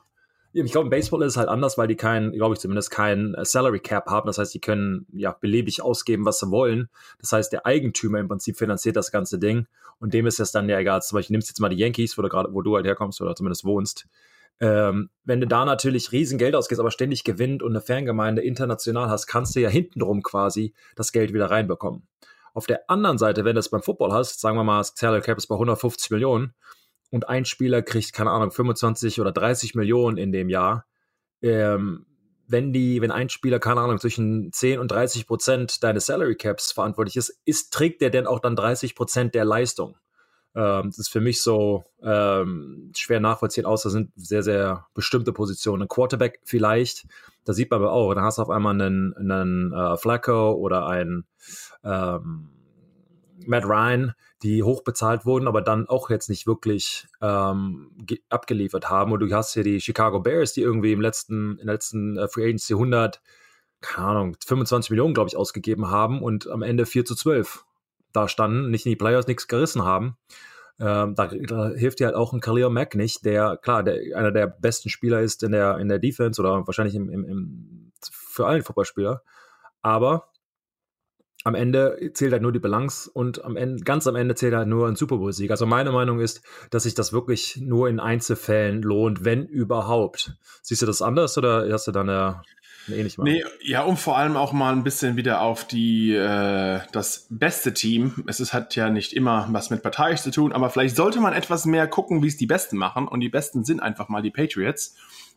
ich 0.53 0.71
glaube, 0.73 0.87
im 0.87 0.89
Baseball 0.89 1.21
ist 1.21 1.33
es 1.33 1.37
halt 1.37 1.47
anders, 1.47 1.77
weil 1.77 1.87
die 1.87 1.95
keinen, 1.95 2.33
glaube 2.33 2.55
ich 2.55 2.59
zumindest, 2.59 2.91
keinen 2.91 3.35
Salary 3.45 3.79
Cap 3.79 4.07
haben. 4.07 4.27
Das 4.27 4.37
heißt, 4.37 4.53
die 4.53 4.59
können 4.59 5.05
ja 5.13 5.31
beliebig 5.31 5.81
ausgeben, 5.81 6.25
was 6.25 6.39
sie 6.39 6.51
wollen. 6.51 6.89
Das 7.19 7.31
heißt, 7.31 7.53
der 7.53 7.65
Eigentümer 7.65 8.19
im 8.19 8.27
Prinzip 8.27 8.57
finanziert 8.57 8.97
das 8.97 9.11
ganze 9.11 9.39
Ding 9.39 9.67
und 9.99 10.13
dem 10.13 10.27
ist 10.27 10.41
es 10.41 10.51
dann 10.51 10.67
ja 10.67 10.77
egal. 10.77 11.01
Zum 11.01 11.15
Beispiel 11.15 11.35
nimmst 11.35 11.47
du 11.47 11.51
jetzt 11.51 11.61
mal 11.61 11.69
die 11.69 11.77
Yankees, 11.77 12.17
wo 12.17 12.21
du 12.21 12.27
gerade, 12.27 12.53
wo 12.53 12.61
du 12.61 12.75
halt 12.75 12.85
herkommst 12.85 13.21
oder 13.21 13.33
zumindest 13.33 13.63
wohnst. 13.63 14.07
Ähm, 14.59 15.09
wenn 15.23 15.41
du 15.41 15.47
da 15.47 15.65
natürlich 15.65 16.11
riesen 16.11 16.37
Geld 16.37 16.55
ausgibst, 16.55 16.79
aber 16.79 16.91
ständig 16.91 17.23
gewinnt 17.23 17.63
und 17.63 17.71
eine 17.71 17.81
Fangemeinde 17.81 18.41
international 18.41 19.09
hast, 19.09 19.25
kannst 19.25 19.55
du 19.55 19.59
ja 19.59 19.69
hintenrum 19.69 20.21
quasi 20.21 20.73
das 20.95 21.11
Geld 21.11 21.33
wieder 21.33 21.49
reinbekommen. 21.49 22.07
Auf 22.53 22.67
der 22.67 22.89
anderen 22.89 23.17
Seite, 23.17 23.45
wenn 23.45 23.55
du 23.55 23.59
es 23.59 23.69
beim 23.69 23.81
Football 23.81 24.11
hast, 24.11 24.39
sagen 24.39 24.57
wir 24.57 24.63
mal, 24.63 24.79
das 24.79 24.93
Salary 24.95 25.21
Cap 25.21 25.37
ist 25.37 25.47
bei 25.47 25.55
150 25.55 26.11
Millionen, 26.11 26.53
und 27.11 27.27
ein 27.29 27.45
Spieler 27.45 27.81
kriegt, 27.81 28.13
keine 28.13 28.31
Ahnung, 28.31 28.51
25 28.51 29.21
oder 29.21 29.31
30 29.31 29.75
Millionen 29.75 30.17
in 30.17 30.31
dem 30.31 30.49
Jahr, 30.49 30.85
ähm, 31.41 32.05
wenn 32.47 32.73
die, 32.73 33.01
wenn 33.01 33.11
ein 33.11 33.29
Spieler, 33.29 33.59
keine 33.59 33.81
Ahnung, 33.81 33.99
zwischen 33.99 34.51
10 34.51 34.79
und 34.79 34.89
30 34.89 35.27
Prozent 35.27 35.83
deines 35.83 36.05
Salary 36.05 36.35
Caps 36.35 36.71
verantwortlich 36.71 37.15
ist, 37.15 37.39
ist, 37.45 37.71
trägt 37.71 38.01
der 38.01 38.09
denn 38.09 38.27
auch 38.27 38.39
dann 38.39 38.55
30 38.55 38.95
Prozent 38.95 39.35
der 39.35 39.45
Leistung? 39.45 39.95
Ähm, 40.55 40.83
das 40.87 40.99
ist 40.99 41.09
für 41.09 41.21
mich 41.21 41.41
so 41.41 41.83
ähm, 42.03 42.91
schwer 42.95 43.19
nachvollziehen, 43.19 43.65
außer 43.65 43.89
sind 43.89 44.11
sehr, 44.15 44.43
sehr 44.43 44.87
bestimmte 44.93 45.33
Positionen. 45.33 45.83
Ein 45.83 45.87
Quarterback 45.87 46.39
vielleicht, 46.43 47.07
da 47.45 47.53
sieht 47.53 47.71
man 47.71 47.81
aber 47.81 47.91
auch, 47.91 48.13
dann 48.13 48.23
hast 48.23 48.37
du 48.37 48.41
auf 48.41 48.49
einmal 48.49 48.73
einen, 48.73 49.13
einen 49.15 49.73
äh, 49.73 49.97
Flacco 49.97 50.53
oder 50.53 50.87
einen 50.87 51.25
ähm, 51.83 52.49
Matt 53.47 53.65
Ryan, 53.65 54.13
die 54.43 54.63
hoch 54.63 54.83
bezahlt 54.83 55.25
wurden, 55.25 55.47
aber 55.47 55.61
dann 55.61 55.87
auch 55.87 56.09
jetzt 56.09 56.29
nicht 56.29 56.47
wirklich 56.47 57.07
ähm, 57.21 57.91
abgeliefert 58.29 58.89
haben. 58.89 59.11
Und 59.11 59.19
du 59.19 59.31
hast 59.33 59.53
hier 59.53 59.63
die 59.63 59.79
Chicago 59.79 60.19
Bears, 60.19 60.53
die 60.53 60.61
irgendwie 60.61 60.91
im 60.91 61.01
letzten, 61.01 61.57
in 61.57 61.65
der 61.65 61.75
letzten 61.75 62.17
äh, 62.17 62.27
Free 62.27 62.45
Agency 62.45 62.73
100, 62.73 63.21
keine 63.81 64.07
Ahnung, 64.07 64.37
25 64.45 64.91
Millionen, 64.91 65.13
glaube 65.13 65.29
ich, 65.29 65.37
ausgegeben 65.37 65.89
haben 65.89 66.21
und 66.21 66.47
am 66.47 66.61
Ende 66.61 66.85
4 66.85 67.05
zu 67.05 67.15
12 67.15 67.65
da 68.13 68.27
standen, 68.27 68.69
nicht 68.69 68.85
in 68.85 68.91
die 68.91 68.95
Playoffs 68.95 69.27
nichts 69.27 69.47
gerissen 69.47 69.83
haben. 69.83 70.17
Ähm, 70.79 71.13
da, 71.15 71.27
da, 71.27 71.69
hilft 71.69 71.99
dir 71.99 72.07
halt 72.07 72.15
auch 72.15 72.33
ein 72.33 72.39
Khalil 72.39 72.69
Mack 72.69 72.95
nicht, 72.95 73.23
der, 73.23 73.57
klar, 73.57 73.83
der, 73.83 74.17
einer 74.17 74.31
der 74.31 74.47
besten 74.47 74.89
Spieler 74.89 75.21
ist 75.21 75.43
in 75.43 75.51
der, 75.51 75.77
in 75.77 75.89
der 75.89 75.99
Defense 75.99 76.41
oder 76.41 76.65
wahrscheinlich 76.65 76.95
im, 76.95 77.09
im, 77.09 77.23
im, 77.23 77.91
für 78.11 78.47
allen 78.47 78.63
Fußballspieler. 78.63 79.21
Aber 79.83 80.31
am 81.43 81.55
Ende 81.55 82.11
zählt 82.13 82.33
halt 82.33 82.41
nur 82.41 82.51
die 82.51 82.59
Balance 82.59 83.09
und 83.11 83.43
am 83.43 83.57
Ende, 83.57 83.83
ganz 83.83 84.05
am 84.07 84.15
Ende 84.15 84.35
zählt 84.35 84.53
halt 84.53 84.67
nur 84.67 84.87
ein 84.87 84.95
Super 84.95 85.17
Bowl-Sieg. 85.17 85.49
Also 85.51 85.65
meine 85.65 85.91
Meinung 85.91 86.19
ist, 86.19 86.41
dass 86.69 86.83
sich 86.83 86.93
das 86.93 87.13
wirklich 87.13 87.57
nur 87.57 87.89
in 87.89 87.99
Einzelfällen 87.99 88.81
lohnt, 88.81 89.25
wenn 89.25 89.45
überhaupt. 89.45 90.35
Siehst 90.61 90.81
du 90.81 90.85
das 90.85 91.01
anders 91.01 91.37
oder 91.37 91.67
hast 91.71 91.87
du 91.87 91.91
da 91.91 92.01
eine, 92.01 92.41
eine 92.87 92.97
ähnliche 92.97 93.21
Meinung? 93.21 93.39
Nee, 93.39 93.43
ja, 93.61 93.83
um 93.83 93.97
vor 93.97 94.17
allem 94.17 94.35
auch 94.35 94.53
mal 94.53 94.73
ein 94.73 94.83
bisschen 94.83 95.15
wieder 95.15 95.41
auf 95.41 95.65
die, 95.65 96.13
äh, 96.13 96.79
das 96.91 97.27
beste 97.29 97.73
Team. 97.73 98.23
Es 98.27 98.39
ist, 98.39 98.53
hat 98.53 98.75
ja 98.75 98.89
nicht 98.89 99.13
immer 99.13 99.47
was 99.51 99.69
mit 99.69 99.83
Partei 99.83 100.15
zu 100.15 100.31
tun, 100.31 100.53
aber 100.53 100.69
vielleicht 100.69 100.95
sollte 100.95 101.19
man 101.19 101.33
etwas 101.33 101.65
mehr 101.65 101.87
gucken, 101.87 102.23
wie 102.23 102.27
es 102.27 102.37
die 102.37 102.47
Besten 102.47 102.77
machen. 102.77 103.07
Und 103.07 103.19
die 103.19 103.29
Besten 103.29 103.63
sind 103.63 103.81
einfach 103.81 104.09
mal 104.09 104.21
die 104.21 104.31
Patriots. 104.31 104.95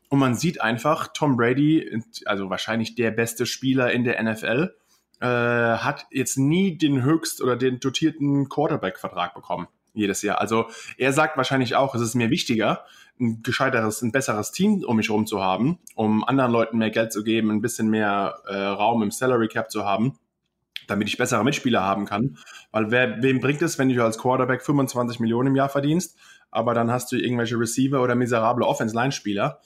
Und 0.08 0.18
man 0.18 0.34
sieht 0.34 0.60
einfach, 0.60 1.08
Tom 1.12 1.36
Brady, 1.36 2.02
also 2.26 2.50
wahrscheinlich 2.50 2.94
der 2.94 3.10
beste 3.10 3.46
Spieler 3.46 3.92
in 3.92 4.04
der 4.04 4.22
NFL, 4.22 4.74
äh, 5.20 5.26
hat 5.26 6.06
jetzt 6.10 6.36
nie 6.36 6.76
den 6.76 7.02
höchst 7.02 7.42
oder 7.42 7.56
den 7.56 7.80
dotierten 7.80 8.48
Quarterback-Vertrag 8.48 9.34
bekommen 9.34 9.68
jedes 9.94 10.22
Jahr. 10.22 10.40
Also 10.40 10.68
er 10.98 11.12
sagt 11.12 11.36
wahrscheinlich 11.36 11.76
auch, 11.76 11.94
es 11.94 12.02
ist 12.02 12.14
mir 12.14 12.30
wichtiger, 12.30 12.84
ein 13.21 13.42
gescheiteres, 13.42 14.02
ein 14.02 14.12
besseres 14.12 14.52
Team 14.52 14.83
um 14.85 14.97
mich 14.97 15.09
herum 15.09 15.26
zu 15.26 15.42
haben, 15.42 15.78
um 15.94 16.25
anderen 16.25 16.50
Leuten 16.50 16.78
mehr 16.78 16.90
Geld 16.90 17.12
zu 17.12 17.23
geben, 17.23 17.50
ein 17.50 17.61
bisschen 17.61 17.88
mehr 17.88 18.37
äh, 18.47 18.54
Raum 18.56 19.02
im 19.02 19.11
Salary 19.11 19.49
Cap 19.49 19.71
zu 19.71 19.85
haben, 19.85 20.18
damit 20.88 21.09
ich 21.09 21.16
bessere 21.16 21.44
Mitspieler 21.44 21.83
haben 21.83 22.06
kann. 22.06 22.38
Weil 22.73 22.90
wer, 22.90 23.23
wem 23.23 23.40
bringt 23.40 23.62
es, 23.62 23.78
wenn 23.78 23.88
du 23.88 24.02
als 24.02 24.18
Quarterback 24.18 24.62
25 24.62 25.21
Millionen 25.21 25.49
im 25.49 25.56
Jahr 25.56 25.68
verdienst, 25.68 26.18
aber 26.50 26.75
dann 26.75 26.90
hast 26.90 27.12
du 27.12 27.16
irgendwelche 27.16 27.59
Receiver 27.59 28.02
oder 28.02 28.14
miserable 28.14 28.66
Offense-Line-Spieler? 28.66 29.61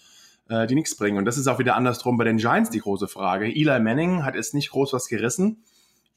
äh, 0.48 0.66
die 0.66 0.74
nichts 0.74 0.96
bringen. 0.96 1.18
Und 1.18 1.24
das 1.24 1.38
ist 1.38 1.46
auch 1.46 1.58
wieder 1.58 1.76
andersrum 1.76 2.16
bei 2.16 2.24
den 2.24 2.38
Giants 2.38 2.70
die 2.70 2.80
große 2.80 3.08
Frage. 3.08 3.46
Eli 3.46 3.80
Manning 3.80 4.24
hat 4.24 4.34
jetzt 4.34 4.54
nicht 4.54 4.70
groß 4.70 4.92
was 4.92 5.08
gerissen, 5.08 5.62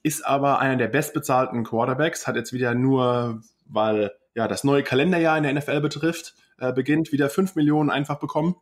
ist 0.04 0.26
aber 0.26 0.60
einer 0.60 0.78
der 0.78 0.88
bestbezahlten 0.88 1.64
Quarterbacks, 1.64 2.28
hat 2.28 2.36
jetzt 2.36 2.54
wieder 2.54 2.74
nur, 2.74 3.42
weil 3.66 4.12
ja 4.34 4.48
das 4.48 4.64
neue 4.64 4.84
Kalenderjahr 4.84 5.38
in 5.38 5.44
der 5.44 5.54
NFL 5.54 5.82
betrifft, 5.82 6.34
äh, 6.62 6.72
beginnt, 6.72 7.12
wieder 7.12 7.30
5 7.30 7.56
Millionen 7.56 7.89
einfach 7.89 8.20
bekommen, 8.20 8.56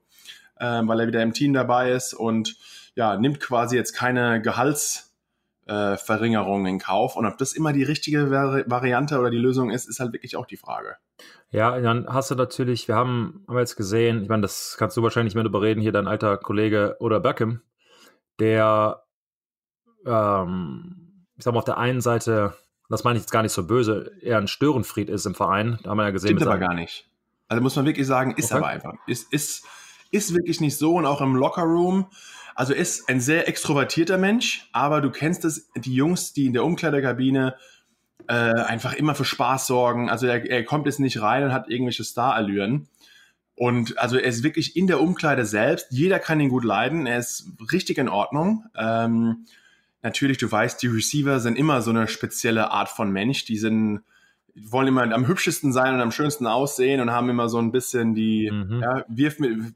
äh, 0.56 0.66
weil 0.66 1.02
er 1.02 1.08
wieder 1.08 1.22
im 1.22 1.34
Team 1.34 1.54
dabei 1.54 1.92
ist 1.92 2.16
und 2.16 2.56
ja, 2.96 3.16
nimmt 3.18 3.40
quasi 3.40 3.76
jetzt 3.76 3.94
keine 3.94 4.42
Gehaltsverringerung 4.42 6.66
in 6.66 6.80
Kauf. 6.80 7.16
Und 7.16 7.28
ob 7.28 7.38
das 7.38 7.54
immer 7.54 7.74
die 7.74 7.84
richtige 7.84 8.32
Vari 8.32 8.64
Variante 8.66 9.20
oder 9.20 9.30
die 9.30 9.38
Lösung 9.38 9.70
ist, 9.70 9.88
ist 9.88 10.00
halt 10.00 10.14
wirklich 10.14 10.36
auch 10.36 10.48
die 10.48 10.58
Frage. 10.58 10.96
Ja, 11.52 11.80
dann 11.80 12.08
hast 12.08 12.32
du 12.32 12.36
natürlich, 12.36 12.88
wir 12.88 12.96
haben, 12.96 13.44
haben 13.48 13.56
wir 13.56 13.62
jetzt 13.62 13.76
gesehen, 13.76 14.24
ich 14.24 14.30
meine, 14.30 14.44
das 14.44 14.78
kannst 14.80 14.96
du 14.98 15.04
wahrscheinlich 15.04 15.36
mit 15.36 15.46
überreden, 15.46 15.82
hier 15.82 15.92
dein 15.92 16.08
alter 16.08 16.38
Kollege 16.38 16.96
oder 17.00 17.20
Beckham, 17.20 17.62
der, 18.40 19.04
ähm, 20.06 21.26
ich 21.36 21.44
sag 21.44 21.54
mal, 21.54 21.60
auf 21.60 21.66
der 21.66 21.78
einen 21.78 22.02
Seite 22.02 22.56
das 22.90 23.04
meine 23.04 23.18
ich 23.18 23.24
jetzt 23.24 23.32
gar 23.32 23.44
nicht 23.44 23.52
so 23.52 23.68
böse, 23.68 24.14
eher 24.20 24.40
ein 24.40 24.48
Störenfried 24.48 25.10
ist 25.10 25.28
im 25.28 25.36
Verein. 25.36 25.78
Da 25.84 25.92
haben 25.92 25.98
wir 25.98 26.06
ja 26.06 26.10
gesehen. 26.10 26.30
Stimmt 26.30 26.48
aber 26.48 26.58
gar 26.58 26.74
nicht. 26.74 27.08
Also 27.50 27.62
muss 27.62 27.76
man 27.76 27.86
wirklich 27.86 28.08
sagen, 28.08 28.36
ist 28.38 28.52
okay. 28.52 28.56
aber 28.56 28.68
einfach. 28.68 28.94
Ist, 29.08 29.34
ist, 29.34 29.66
ist 30.12 30.34
wirklich 30.34 30.62
nicht 30.62 30.78
so 30.78 30.96
und 30.96 31.06
auch 31.06 31.20
im 31.20 31.36
Lockerroom. 31.36 32.08
Also 32.56 32.74
ist 32.74 33.10
ein 33.10 33.20
sehr 33.20 33.48
extrovertierter 33.48 34.18
Mensch, 34.18 34.70
aber 34.72 35.02
du 35.02 35.12
kennst 35.12 35.46
es, 35.46 35.70
die 35.76 35.94
Jungs, 35.94 36.34
die 36.34 36.46
in 36.46 36.54
der 36.54 36.64
Umkleidekabine 36.64 37.56
äh, 38.28 38.34
einfach 38.34 38.94
immer 38.94 39.16
für 39.16 39.26
Spaß 39.26 39.66
sorgen. 39.68 40.10
Also 40.10 40.28
er, 40.28 40.50
er 40.50 40.64
kommt 40.64 40.86
jetzt 40.86 41.00
nicht 41.00 41.22
rein 41.22 41.44
und 41.44 41.54
hat 41.54 41.70
irgendwelche 41.70 42.04
Starallüren. 42.04 42.88
Und 43.56 43.98
also 43.98 44.18
er 44.18 44.30
ist 44.30 44.44
wirklich 44.44 44.76
in 44.78 44.88
der 44.88 45.02
Umkleide 45.02 45.46
selbst. 45.46 45.88
Jeder 45.90 46.20
kann 46.20 46.40
ihn 46.40 46.50
gut 46.50 46.64
leiden. 46.64 47.08
Er 47.08 47.20
ist 47.20 47.48
richtig 47.74 47.98
in 47.98 48.08
Ordnung. 48.08 48.66
Ähm, 48.78 49.46
natürlich, 50.02 50.38
du 50.38 50.50
weißt, 50.50 50.82
die 50.82 50.88
Receiver 50.88 51.40
sind 51.40 51.58
immer 51.58 51.82
so 51.82 51.90
eine 51.90 52.08
spezielle 52.08 52.72
Art 52.72 52.90
von 52.90 53.12
Mensch. 53.12 53.46
Die 53.46 53.58
sind, 53.58 54.02
wollen 54.66 54.88
immer 54.88 55.04
am 55.04 55.28
hübschesten 55.28 55.74
sein 55.74 55.94
und 55.94 56.02
am 56.02 56.12
schönsten 56.12 56.48
aussehen 56.48 57.02
und 57.02 57.12
haben 57.12 57.30
immer 57.30 57.50
so 57.50 57.58
ein 57.60 57.72
bisschen 57.72 58.16
die, 58.16 58.50
mhm. 58.52 58.82
ja, 58.82 59.06
wirf 59.08 59.40
mir, 59.40 59.74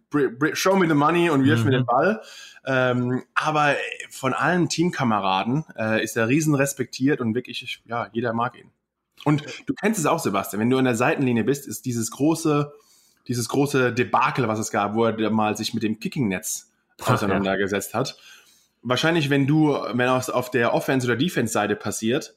show 0.53 0.75
me 0.75 0.87
the 0.87 0.93
money 0.93 1.29
und 1.29 1.43
wirf 1.43 1.59
mhm. 1.59 1.65
mir 1.65 1.71
den 1.71 1.85
Ball. 1.85 2.21
Ähm, 2.65 3.23
aber 3.35 3.75
von 4.09 4.33
allen 4.33 4.69
Teamkameraden 4.69 5.65
äh, 5.77 6.03
ist 6.03 6.15
er 6.17 6.27
riesen 6.27 6.55
respektiert 6.55 7.21
und 7.21 7.35
wirklich, 7.35 7.81
ja, 7.85 8.09
jeder 8.13 8.33
mag 8.33 8.57
ihn. 8.57 8.69
Und 9.25 9.43
du 9.65 9.73
kennst 9.73 9.99
es 9.99 10.05
auch, 10.05 10.19
Sebastian, 10.19 10.61
wenn 10.61 10.69
du 10.69 10.77
an 10.77 10.85
der 10.85 10.95
Seitenlinie 10.95 11.43
bist, 11.43 11.67
ist 11.67 11.85
dieses 11.85 12.11
große, 12.11 12.73
dieses 13.27 13.47
große 13.49 13.93
Debakel, 13.93 14.47
was 14.47 14.59
es 14.59 14.71
gab, 14.71 14.95
wo 14.95 15.05
er 15.05 15.29
mal 15.29 15.55
sich 15.55 15.73
mit 15.73 15.83
dem 15.83 15.99
Kicking-Netz 15.99 16.71
auseinandergesetzt 17.05 17.93
hat 17.93 18.17
wahrscheinlich, 18.83 19.29
wenn 19.29 19.47
du, 19.47 19.71
wenn 19.71 20.09
es 20.09 20.29
auf 20.29 20.51
der 20.51 20.73
Offense- 20.73 21.07
oder 21.07 21.15
Defense-Seite 21.15 21.75
passiert, 21.75 22.35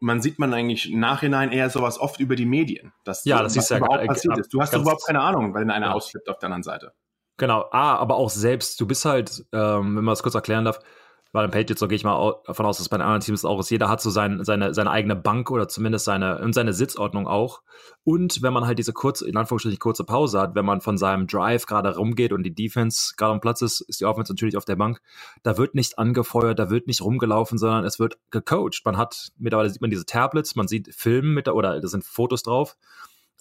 man 0.00 0.20
sieht 0.20 0.38
man 0.38 0.54
eigentlich 0.54 0.92
im 0.92 1.00
Nachhinein 1.00 1.50
eher 1.50 1.70
sowas 1.70 1.98
oft 1.98 2.20
über 2.20 2.36
die 2.36 2.46
Medien, 2.46 2.92
dass 3.04 3.24
ja, 3.24 3.42
das 3.42 3.56
ist 3.56 3.70
ja 3.70 3.78
überhaupt 3.78 4.06
passiert 4.06 4.38
ist. 4.38 4.52
Du 4.52 4.60
hast 4.60 4.74
überhaupt 4.74 5.04
keine 5.06 5.20
Ahnung, 5.20 5.54
wenn 5.54 5.70
einer 5.70 5.86
ja. 5.86 5.92
ausflippt 5.92 6.28
auf 6.28 6.38
der 6.38 6.46
anderen 6.46 6.62
Seite. 6.62 6.92
Genau, 7.36 7.66
ah, 7.70 7.96
aber 7.96 8.16
auch 8.16 8.30
selbst, 8.30 8.80
du 8.80 8.86
bist 8.86 9.04
halt, 9.04 9.44
ähm, 9.52 9.96
wenn 9.96 10.04
man 10.04 10.12
das 10.12 10.22
kurz 10.22 10.34
erklären 10.34 10.64
darf, 10.64 10.80
bei 11.30 11.42
den 11.42 11.50
Patriots, 11.50 11.80
so 11.80 11.88
gehe 11.88 11.96
ich 11.96 12.04
mal 12.04 12.36
davon 12.46 12.64
aus, 12.64 12.78
dass 12.78 12.88
bei 12.88 12.96
den 12.96 13.02
anderen 13.02 13.20
Teams 13.20 13.44
auch 13.44 13.60
ist. 13.60 13.70
Jeder 13.70 13.90
hat 13.90 14.00
so 14.00 14.08
sein, 14.08 14.44
seine, 14.44 14.72
seine 14.72 14.90
eigene 14.90 15.14
Bank 15.14 15.50
oder 15.50 15.68
zumindest 15.68 16.06
seine, 16.06 16.38
und 16.38 16.54
seine 16.54 16.72
Sitzordnung 16.72 17.26
auch. 17.26 17.60
Und 18.02 18.40
wenn 18.42 18.54
man 18.54 18.66
halt 18.66 18.78
diese 18.78 18.94
kurze, 18.94 19.28
in 19.28 19.36
Anführungsstrichen 19.36 19.78
kurze 19.78 20.04
Pause 20.04 20.40
hat, 20.40 20.54
wenn 20.54 20.64
man 20.64 20.80
von 20.80 20.96
seinem 20.96 21.26
Drive 21.26 21.66
gerade 21.66 21.94
rumgeht 21.94 22.32
und 22.32 22.44
die 22.44 22.54
Defense 22.54 23.12
gerade 23.18 23.34
am 23.34 23.40
Platz 23.40 23.60
ist, 23.60 23.82
ist 23.82 24.00
die 24.00 24.06
Offense 24.06 24.32
natürlich 24.32 24.56
auf 24.56 24.64
der 24.64 24.76
Bank. 24.76 25.02
Da 25.42 25.58
wird 25.58 25.74
nicht 25.74 25.98
angefeuert, 25.98 26.58
da 26.58 26.70
wird 26.70 26.86
nicht 26.86 27.02
rumgelaufen, 27.02 27.58
sondern 27.58 27.84
es 27.84 27.98
wird 27.98 28.16
gecoacht. 28.30 28.80
Man 28.86 28.96
hat, 28.96 29.28
mittlerweile 29.36 29.68
sieht 29.68 29.82
man 29.82 29.90
diese 29.90 30.06
Tablets, 30.06 30.56
man 30.56 30.66
sieht 30.66 30.94
Filme 30.94 31.28
mit, 31.28 31.48
oder 31.48 31.78
da 31.78 31.88
sind 31.88 32.04
Fotos 32.04 32.42
drauf. 32.42 32.78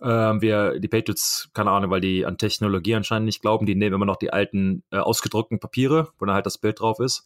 Ähm, 0.02 0.42
wir, 0.42 0.78
die 0.80 0.90
Patriots, 0.90 1.50
keine 1.54 1.72
Ahnung, 1.72 1.90
weil 1.90 2.02
die 2.02 2.26
an 2.26 2.38
Technologie 2.38 2.96
anscheinend 2.96 3.28
nicht 3.28 3.42
glauben, 3.42 3.66
die 3.66 3.76
nehmen 3.76 3.96
immer 3.96 4.06
noch 4.06 4.18
die 4.18 4.34
alten 4.34 4.84
äh, 4.92 4.98
ausgedruckten 4.98 5.60
Papiere, 5.60 6.10
wo 6.20 6.26
dann 6.26 6.36
halt 6.36 6.46
das 6.46 6.58
Bild 6.58 6.82
drauf 6.82 7.00
ist 7.00 7.26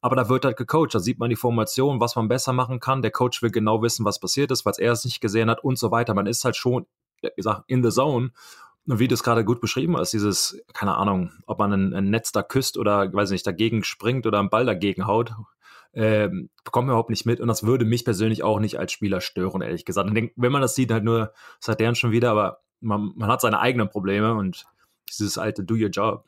aber 0.00 0.16
da 0.16 0.28
wird 0.28 0.44
halt 0.44 0.56
gecoacht. 0.56 0.94
Da 0.94 1.00
sieht 1.00 1.18
man 1.18 1.30
die 1.30 1.36
Formation, 1.36 2.00
was 2.00 2.16
man 2.16 2.28
besser 2.28 2.52
machen 2.52 2.80
kann. 2.80 3.02
Der 3.02 3.10
Coach 3.10 3.42
will 3.42 3.50
genau 3.50 3.82
wissen, 3.82 4.04
was 4.04 4.18
passiert 4.18 4.50
ist, 4.50 4.64
weil 4.64 4.74
er 4.78 4.92
es 4.92 5.04
nicht 5.04 5.20
gesehen 5.20 5.50
hat 5.50 5.62
und 5.62 5.78
so 5.78 5.90
weiter. 5.90 6.14
Man 6.14 6.26
ist 6.26 6.44
halt 6.44 6.56
schon, 6.56 6.86
wie 7.22 7.30
gesagt, 7.36 7.64
in 7.66 7.82
the 7.82 7.90
zone. 7.90 8.30
Und 8.86 8.98
wie 8.98 9.08
du 9.08 9.14
es 9.14 9.22
gerade 9.22 9.44
gut 9.44 9.60
beschrieben 9.60 9.96
hast, 9.96 10.12
dieses, 10.12 10.60
keine 10.72 10.96
Ahnung, 10.96 11.30
ob 11.46 11.58
man 11.58 11.72
ein, 11.72 11.94
ein 11.94 12.10
Netz 12.10 12.32
da 12.32 12.42
küsst 12.42 12.78
oder, 12.78 13.12
weiß 13.12 13.30
nicht, 13.30 13.46
dagegen 13.46 13.84
springt 13.84 14.26
oder 14.26 14.38
einen 14.38 14.48
Ball 14.48 14.64
dagegen 14.64 15.06
haut, 15.06 15.34
ähm, 15.92 16.48
bekommt 16.64 16.88
überhaupt 16.88 17.10
nicht 17.10 17.26
mit. 17.26 17.40
Und 17.40 17.48
das 17.48 17.62
würde 17.62 17.84
mich 17.84 18.04
persönlich 18.04 18.42
auch 18.42 18.58
nicht 18.58 18.78
als 18.78 18.92
Spieler 18.92 19.20
stören, 19.20 19.60
ehrlich 19.60 19.84
gesagt. 19.84 20.08
Und 20.08 20.30
wenn 20.34 20.52
man 20.52 20.62
das 20.62 20.74
sieht, 20.74 20.90
halt 20.90 21.04
nur 21.04 21.32
seit 21.60 21.78
deren 21.78 21.94
schon 21.94 22.10
wieder, 22.10 22.30
aber 22.30 22.60
man, 22.80 23.12
man 23.16 23.30
hat 23.30 23.42
seine 23.42 23.60
eigenen 23.60 23.90
Probleme 23.90 24.34
und 24.34 24.66
dieses 25.08 25.36
alte 25.36 25.62
Do 25.62 25.74
Your 25.74 25.90
Job. 25.90 26.24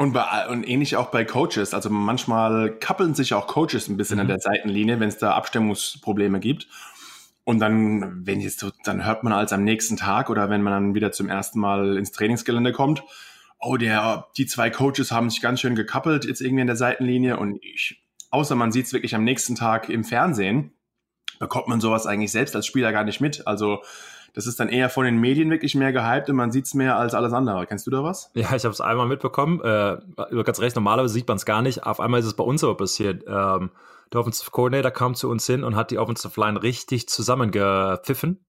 Und, 0.00 0.14
bei, 0.14 0.48
und 0.48 0.66
ähnlich 0.66 0.96
auch 0.96 1.10
bei 1.10 1.26
Coaches. 1.26 1.74
Also 1.74 1.90
manchmal 1.90 2.70
kappeln 2.78 3.12
sich 3.12 3.34
auch 3.34 3.46
Coaches 3.46 3.86
ein 3.86 3.98
bisschen 3.98 4.16
mhm. 4.16 4.20
an 4.22 4.28
der 4.28 4.38
Seitenlinie, 4.38 4.98
wenn 4.98 5.10
es 5.10 5.18
da 5.18 5.34
Abstimmungsprobleme 5.34 6.40
gibt. 6.40 6.68
Und 7.44 7.58
dann, 7.58 8.26
wenn 8.26 8.40
jetzt 8.40 8.60
so, 8.60 8.70
dann 8.84 9.04
hört 9.04 9.24
man 9.24 9.34
als 9.34 9.52
am 9.52 9.62
nächsten 9.62 9.98
Tag 9.98 10.30
oder 10.30 10.48
wenn 10.48 10.62
man 10.62 10.72
dann 10.72 10.94
wieder 10.94 11.12
zum 11.12 11.28
ersten 11.28 11.60
Mal 11.60 11.98
ins 11.98 12.12
Trainingsgelände 12.12 12.72
kommt, 12.72 13.02
oh, 13.58 13.76
der, 13.76 14.28
die 14.38 14.46
zwei 14.46 14.70
Coaches 14.70 15.12
haben 15.12 15.28
sich 15.28 15.42
ganz 15.42 15.60
schön 15.60 15.74
gekappelt 15.74 16.24
jetzt 16.24 16.40
irgendwie 16.40 16.62
in 16.62 16.66
der 16.66 16.76
Seitenlinie 16.76 17.36
und 17.36 17.62
ich, 17.62 18.02
außer 18.30 18.54
man 18.54 18.72
sieht 18.72 18.86
es 18.86 18.94
wirklich 18.94 19.14
am 19.14 19.24
nächsten 19.24 19.54
Tag 19.54 19.90
im 19.90 20.04
Fernsehen, 20.04 20.72
bekommt 21.38 21.68
man 21.68 21.82
sowas 21.82 22.06
eigentlich 22.06 22.32
selbst 22.32 22.56
als 22.56 22.64
Spieler 22.64 22.92
gar 22.92 23.04
nicht 23.04 23.20
mit. 23.20 23.46
Also 23.46 23.82
das 24.34 24.46
ist 24.46 24.60
dann 24.60 24.68
eher 24.68 24.90
von 24.90 25.04
den 25.04 25.18
Medien 25.18 25.50
wirklich 25.50 25.74
mehr 25.74 25.92
gehypt 25.92 26.28
und 26.30 26.36
man 26.36 26.52
sieht 26.52 26.66
es 26.66 26.74
mehr 26.74 26.96
als 26.96 27.14
alles 27.14 27.32
andere. 27.32 27.66
Kennst 27.66 27.86
du 27.86 27.90
da 27.90 28.02
was? 28.02 28.30
Ja, 28.34 28.54
ich 28.54 28.64
habe 28.64 28.72
es 28.72 28.80
einmal 28.80 29.06
mitbekommen. 29.06 29.60
Äh, 29.60 29.98
ganz 30.44 30.60
recht, 30.60 30.76
normalerweise 30.76 31.14
sieht 31.14 31.28
man 31.28 31.36
es 31.36 31.44
gar 31.44 31.62
nicht. 31.62 31.84
Auf 31.84 32.00
einmal 32.00 32.20
ist 32.20 32.26
es 32.26 32.34
bei 32.34 32.44
uns 32.44 32.62
aber 32.62 32.76
passiert. 32.76 33.24
Ähm, 33.26 33.70
der 34.12 34.20
Offensive 34.20 34.50
Coordinator 34.50 34.90
kam 34.90 35.14
zu 35.14 35.28
uns 35.30 35.46
hin 35.46 35.62
und 35.64 35.76
hat 35.76 35.90
die 35.90 35.98
Offensive 35.98 36.38
Line 36.40 36.62
richtig 36.62 37.08
zusammengepfiffen. 37.08 38.44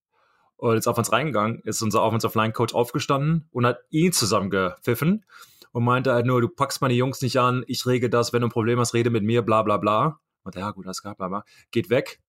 Und 0.58 0.76
jetzt 0.76 0.88
auf 0.88 0.98
uns 0.98 1.12
reingegangen, 1.12 1.62
ist 1.64 1.82
unser 1.82 2.04
Offensive 2.04 2.38
Line 2.38 2.54
Coach 2.54 2.74
aufgestanden 2.76 3.48
und 3.52 3.66
hat 3.66 3.80
ihn 3.90 4.12
zusammengepfiffen 4.12 5.26
und 5.72 5.84
meinte 5.84 6.14
halt 6.14 6.26
nur, 6.26 6.42
du 6.42 6.50
packst 6.50 6.82
meine 6.82 6.94
Jungs 6.94 7.22
nicht 7.22 7.40
an, 7.40 7.64
ich 7.68 7.86
rege 7.86 8.10
das, 8.10 8.34
wenn 8.34 8.42
du 8.42 8.48
ein 8.48 8.52
Problem 8.52 8.80
hast, 8.80 8.94
rede 8.94 9.10
mit 9.10 9.24
mir, 9.24 9.42
bla 9.42 9.64
bla 9.64 9.78
bla. 9.78 10.20
Und 10.44 10.56
ja, 10.56 10.72
gut, 10.72 10.86
das 10.86 11.02
gab 11.02 11.18
bla 11.18 11.30
bla. 11.30 11.44
Geht 11.72 11.90
weg, 11.90 12.20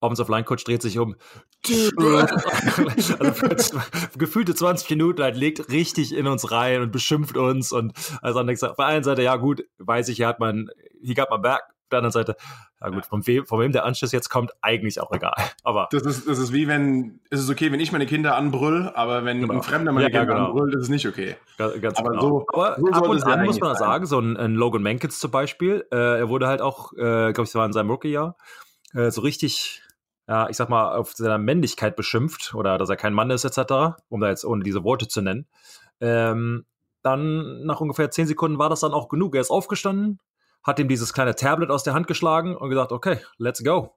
Offensive 0.00 0.30
Line 0.30 0.44
Coach 0.44 0.64
dreht 0.64 0.82
sich 0.82 0.98
um. 0.98 1.16
also 3.18 3.80
gefühlte 4.18 4.54
20 4.54 4.90
Minuten 4.90 5.22
halt 5.22 5.36
legt 5.36 5.70
richtig 5.70 6.14
in 6.14 6.26
uns 6.26 6.50
rein 6.50 6.82
und 6.82 6.92
beschimpft 6.92 7.36
uns 7.36 7.72
und 7.72 7.92
also 8.22 8.42
dann 8.42 8.50
auf 8.50 8.76
der 8.76 8.86
einen 8.86 9.04
Seite, 9.04 9.22
ja 9.22 9.36
gut, 9.36 9.64
weiß 9.78 10.08
ich, 10.08 10.16
hier 10.16 10.28
hat 10.28 10.38
man, 10.38 10.68
he 11.02 11.14
got 11.14 11.30
my 11.30 11.38
back. 11.38 11.62
Auf 11.86 11.90
der 11.90 11.98
anderen 11.98 12.12
Seite, 12.12 12.36
ja 12.80 12.88
gut, 12.88 13.06
von 13.06 13.24
wem, 13.28 13.46
von 13.46 13.60
wem 13.60 13.70
der 13.70 13.84
Anschluss 13.84 14.10
jetzt 14.10 14.28
kommt, 14.28 14.50
eigentlich 14.60 15.00
auch 15.00 15.12
egal. 15.12 15.34
Aber 15.62 15.86
das 15.92 16.02
ist, 16.02 16.28
das 16.28 16.38
ist 16.40 16.52
wie 16.52 16.66
wenn, 16.66 17.20
es 17.30 17.38
ist 17.38 17.48
okay, 17.48 17.70
wenn 17.70 17.78
ich 17.78 17.92
meine 17.92 18.06
Kinder 18.06 18.34
anbrüll, 18.34 18.90
aber 18.92 19.24
wenn 19.24 19.40
genau. 19.40 19.54
ein 19.54 19.62
Fremder 19.62 19.92
meine 19.92 20.10
ja, 20.10 20.18
Kinder 20.18 20.34
genau. 20.34 20.46
anbrüllt, 20.48 20.74
ist 20.74 20.82
es 20.82 20.88
nicht 20.88 21.06
okay. 21.06 21.36
Ganz, 21.58 21.80
ganz 21.80 21.98
aber 22.00 22.10
genau. 22.10 22.20
so, 22.22 22.46
aber 22.52 22.76
so 22.80 22.86
ab 22.88 23.08
und 23.08 23.22
an 23.22 23.44
muss 23.44 23.60
man 23.60 23.76
sagen, 23.76 24.06
so 24.06 24.18
ein, 24.18 24.36
ein, 24.36 24.56
Logan 24.56 24.82
Mankins 24.82 25.20
zum 25.20 25.30
Beispiel, 25.30 25.86
äh, 25.92 26.18
er 26.18 26.28
wurde 26.28 26.48
halt 26.48 26.60
auch, 26.60 26.92
äh, 26.94 26.96
glaube 26.96 27.42
ich, 27.42 27.50
das 27.50 27.54
war 27.54 27.66
in 27.66 27.72
seinem 27.72 27.90
Rookie-Jahr, 27.90 28.36
äh, 28.94 29.12
so 29.12 29.20
richtig 29.20 29.82
ja, 30.28 30.48
ich 30.48 30.56
sag 30.56 30.68
mal, 30.68 30.96
auf 30.96 31.12
seiner 31.12 31.38
Männlichkeit 31.38 31.96
beschimpft 31.96 32.54
oder 32.54 32.78
dass 32.78 32.88
er 32.88 32.96
kein 32.96 33.14
Mann 33.14 33.30
ist, 33.30 33.44
etc., 33.44 33.96
um 34.08 34.20
da 34.20 34.28
jetzt 34.28 34.44
ohne 34.44 34.64
diese 34.64 34.82
Worte 34.82 35.08
zu 35.08 35.22
nennen. 35.22 35.46
Ähm, 36.00 36.66
dann 37.02 37.64
nach 37.64 37.80
ungefähr 37.80 38.10
zehn 38.10 38.26
Sekunden 38.26 38.58
war 38.58 38.68
das 38.68 38.80
dann 38.80 38.92
auch 38.92 39.08
genug. 39.08 39.34
Er 39.34 39.40
ist 39.40 39.50
aufgestanden, 39.50 40.18
hat 40.64 40.80
ihm 40.80 40.88
dieses 40.88 41.12
kleine 41.12 41.36
Tablet 41.36 41.70
aus 41.70 41.84
der 41.84 41.94
Hand 41.94 42.08
geschlagen 42.08 42.56
und 42.56 42.68
gesagt, 42.70 42.90
okay, 42.90 43.18
let's 43.38 43.62
go. 43.62 43.94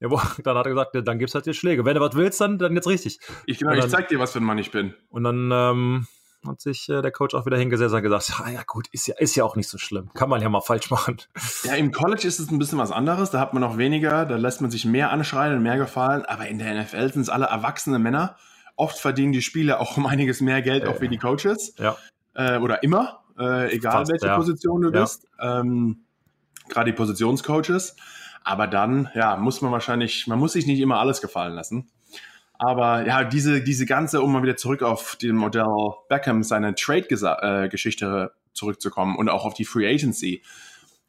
Dann 0.00 0.58
hat 0.58 0.66
er 0.66 0.70
gesagt, 0.70 0.90
dann 0.94 1.18
gibt's 1.18 1.34
halt 1.34 1.46
dir 1.46 1.54
Schläge. 1.54 1.86
Wenn 1.86 1.94
du 1.94 2.00
was 2.02 2.14
willst, 2.14 2.38
dann, 2.38 2.58
dann 2.58 2.74
jetzt 2.74 2.86
richtig. 2.86 3.20
Ich, 3.46 3.58
genau, 3.58 3.70
dann, 3.70 3.80
ich 3.80 3.88
zeig 3.88 4.08
dir, 4.08 4.18
was 4.18 4.32
für 4.32 4.38
ein 4.38 4.44
Mann 4.44 4.58
ich 4.58 4.70
bin. 4.70 4.92
Und 5.08 5.24
dann 5.24 5.50
ähm, 5.50 6.06
hat 6.46 6.60
sich 6.60 6.88
äh, 6.88 7.02
der 7.02 7.10
Coach 7.10 7.34
auch 7.34 7.46
wieder 7.46 7.56
hingesetzt 7.56 7.94
und 7.94 8.02
gesagt, 8.02 8.32
ah, 8.40 8.50
ja 8.50 8.62
gut, 8.66 8.86
ist 8.92 9.06
ja, 9.06 9.14
ist 9.18 9.34
ja 9.34 9.44
auch 9.44 9.56
nicht 9.56 9.68
so 9.68 9.78
schlimm. 9.78 10.10
Kann 10.14 10.28
man 10.28 10.40
ja 10.40 10.48
mal 10.48 10.60
falsch 10.60 10.90
machen. 10.90 11.18
Ja, 11.64 11.74
im 11.74 11.92
College 11.92 12.26
ist 12.26 12.38
es 12.38 12.50
ein 12.50 12.58
bisschen 12.58 12.78
was 12.78 12.90
anderes. 12.90 13.30
Da 13.30 13.40
hat 13.40 13.54
man 13.54 13.60
noch 13.60 13.78
weniger, 13.78 14.26
da 14.26 14.36
lässt 14.36 14.60
man 14.60 14.70
sich 14.70 14.84
mehr 14.84 15.10
anschreien 15.10 15.56
und 15.56 15.62
mehr 15.62 15.76
gefallen. 15.76 16.24
Aber 16.24 16.46
in 16.46 16.58
der 16.58 16.82
NFL 16.82 17.12
sind 17.12 17.22
es 17.22 17.28
alle 17.28 17.46
erwachsene 17.46 17.98
Männer. 17.98 18.36
Oft 18.76 18.98
verdienen 18.98 19.32
die 19.32 19.42
Spieler 19.42 19.80
auch 19.80 19.96
um 19.96 20.06
einiges 20.06 20.40
mehr 20.40 20.62
Geld, 20.62 20.86
auch 20.86 21.00
wie 21.00 21.08
die 21.08 21.18
Coaches. 21.18 21.74
Ja. 21.78 21.96
Äh, 22.34 22.58
oder 22.58 22.82
immer, 22.82 23.24
äh, 23.38 23.72
egal 23.74 23.92
Fast, 23.92 24.12
welche 24.12 24.26
ja. 24.26 24.36
Position 24.36 24.82
du 24.82 24.90
bist. 24.90 25.26
Ja. 25.38 25.60
Ähm, 25.60 26.04
Gerade 26.68 26.90
die 26.90 26.96
Positionscoaches. 26.96 27.96
Aber 28.42 28.66
dann, 28.66 29.08
ja, 29.14 29.36
muss 29.36 29.62
man 29.62 29.72
wahrscheinlich, 29.72 30.26
man 30.26 30.38
muss 30.38 30.52
sich 30.52 30.66
nicht 30.66 30.80
immer 30.80 30.98
alles 30.98 31.20
gefallen 31.20 31.54
lassen. 31.54 31.88
Aber 32.64 33.06
ja, 33.06 33.24
diese, 33.24 33.62
diese 33.62 33.84
ganze, 33.84 34.22
um 34.22 34.32
mal 34.32 34.42
wieder 34.42 34.56
zurück 34.56 34.82
auf 34.82 35.16
den 35.16 35.36
Modell 35.36 35.66
Beckham, 36.08 36.42
seine 36.42 36.74
Trade-Geschichte 36.74 38.30
äh, 38.32 38.54
zurückzukommen 38.54 39.16
und 39.16 39.28
auch 39.28 39.44
auf 39.44 39.52
die 39.52 39.66
Free 39.66 39.86
Agency. 39.86 40.42